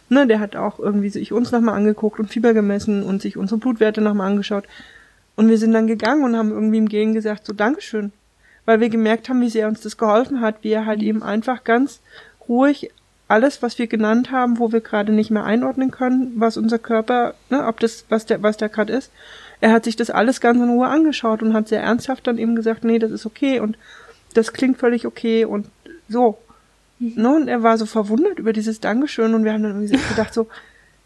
[0.09, 3.59] ne, der hat auch irgendwie sich uns nochmal angeguckt und Fieber gemessen und sich unsere
[3.59, 4.65] Blutwerte nochmal angeschaut.
[5.37, 8.13] Und wir sind dann gegangen und haben irgendwie im Gehen gesagt, so Dankeschön.
[8.65, 11.65] Weil wir gemerkt haben, wie sehr uns das geholfen hat, wie er halt eben einfach
[11.65, 12.01] ganz
[12.49, 12.91] ruhig
[13.29, 17.35] alles, was wir genannt haben, wo wir gerade nicht mehr einordnen können, was unser Körper,
[17.51, 19.13] ne, ob das, was der, was der gerade ist.
[19.61, 22.57] Er hat sich das alles ganz in Ruhe angeschaut und hat sehr ernsthaft dann eben
[22.57, 23.77] gesagt, nee, das ist okay und
[24.35, 25.67] das klingt völlig okay und
[26.09, 26.39] so.
[27.01, 30.35] Ne, und er war so verwundert über dieses Dankeschön und wir haben dann irgendwie gedacht
[30.35, 30.49] so,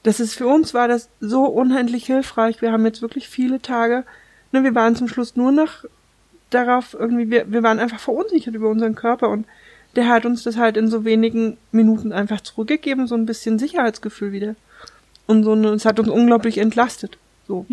[0.03, 2.63] das ist für uns war das so unendlich hilfreich.
[2.63, 4.05] Wir haben jetzt wirklich viele Tage,
[4.53, 5.85] ne, wir waren zum Schluss nur noch
[6.51, 9.47] darauf irgendwie, wir, wir waren einfach verunsichert über unseren Körper und
[9.97, 14.33] der hat uns das halt in so wenigen Minuten einfach zurückgegeben, so ein bisschen Sicherheitsgefühl
[14.33, 14.55] wieder.
[15.27, 17.19] Und so, es hat uns unglaublich entlastet.
[17.47, 17.67] So.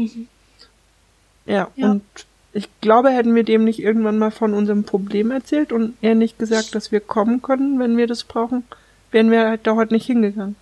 [1.46, 1.92] Ja, Ja.
[1.92, 2.04] und
[2.52, 6.40] ich glaube, hätten wir dem nicht irgendwann mal von unserem Problem erzählt und er nicht
[6.40, 8.64] gesagt, dass wir kommen können, wenn wir das brauchen,
[9.12, 10.56] wären wir halt da heute nicht hingegangen.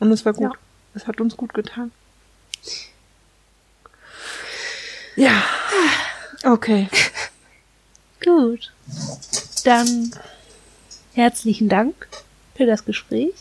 [0.00, 0.52] Und es war gut.
[0.52, 0.58] Ja.
[0.94, 1.92] Es hat uns gut getan.
[5.16, 5.42] Ja.
[6.44, 6.88] Okay.
[8.24, 8.72] Gut.
[9.64, 10.12] Dann
[11.12, 12.08] herzlichen Dank
[12.56, 13.32] für das Gespräch.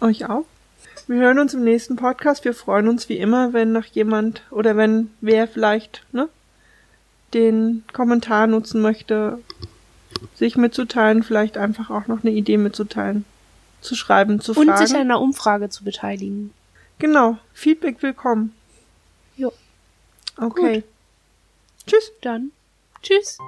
[0.00, 0.44] Euch auch.
[1.06, 2.44] Wir hören uns im nächsten Podcast.
[2.44, 6.28] Wir freuen uns wie immer, wenn noch jemand oder wenn wer vielleicht ne,
[7.34, 9.38] den Kommentar nutzen möchte,
[10.34, 13.24] sich mitzuteilen, vielleicht einfach auch noch eine Idee mitzuteilen,
[13.80, 14.86] zu schreiben, zu Und fragen.
[14.86, 16.52] sich an einer Umfrage zu beteiligen.
[16.98, 18.54] genau, Feedback willkommen.
[19.36, 19.52] Jo.
[20.36, 20.82] Okay.
[21.86, 22.12] Tschüss.
[22.22, 22.50] Dann
[23.02, 23.38] tschüss.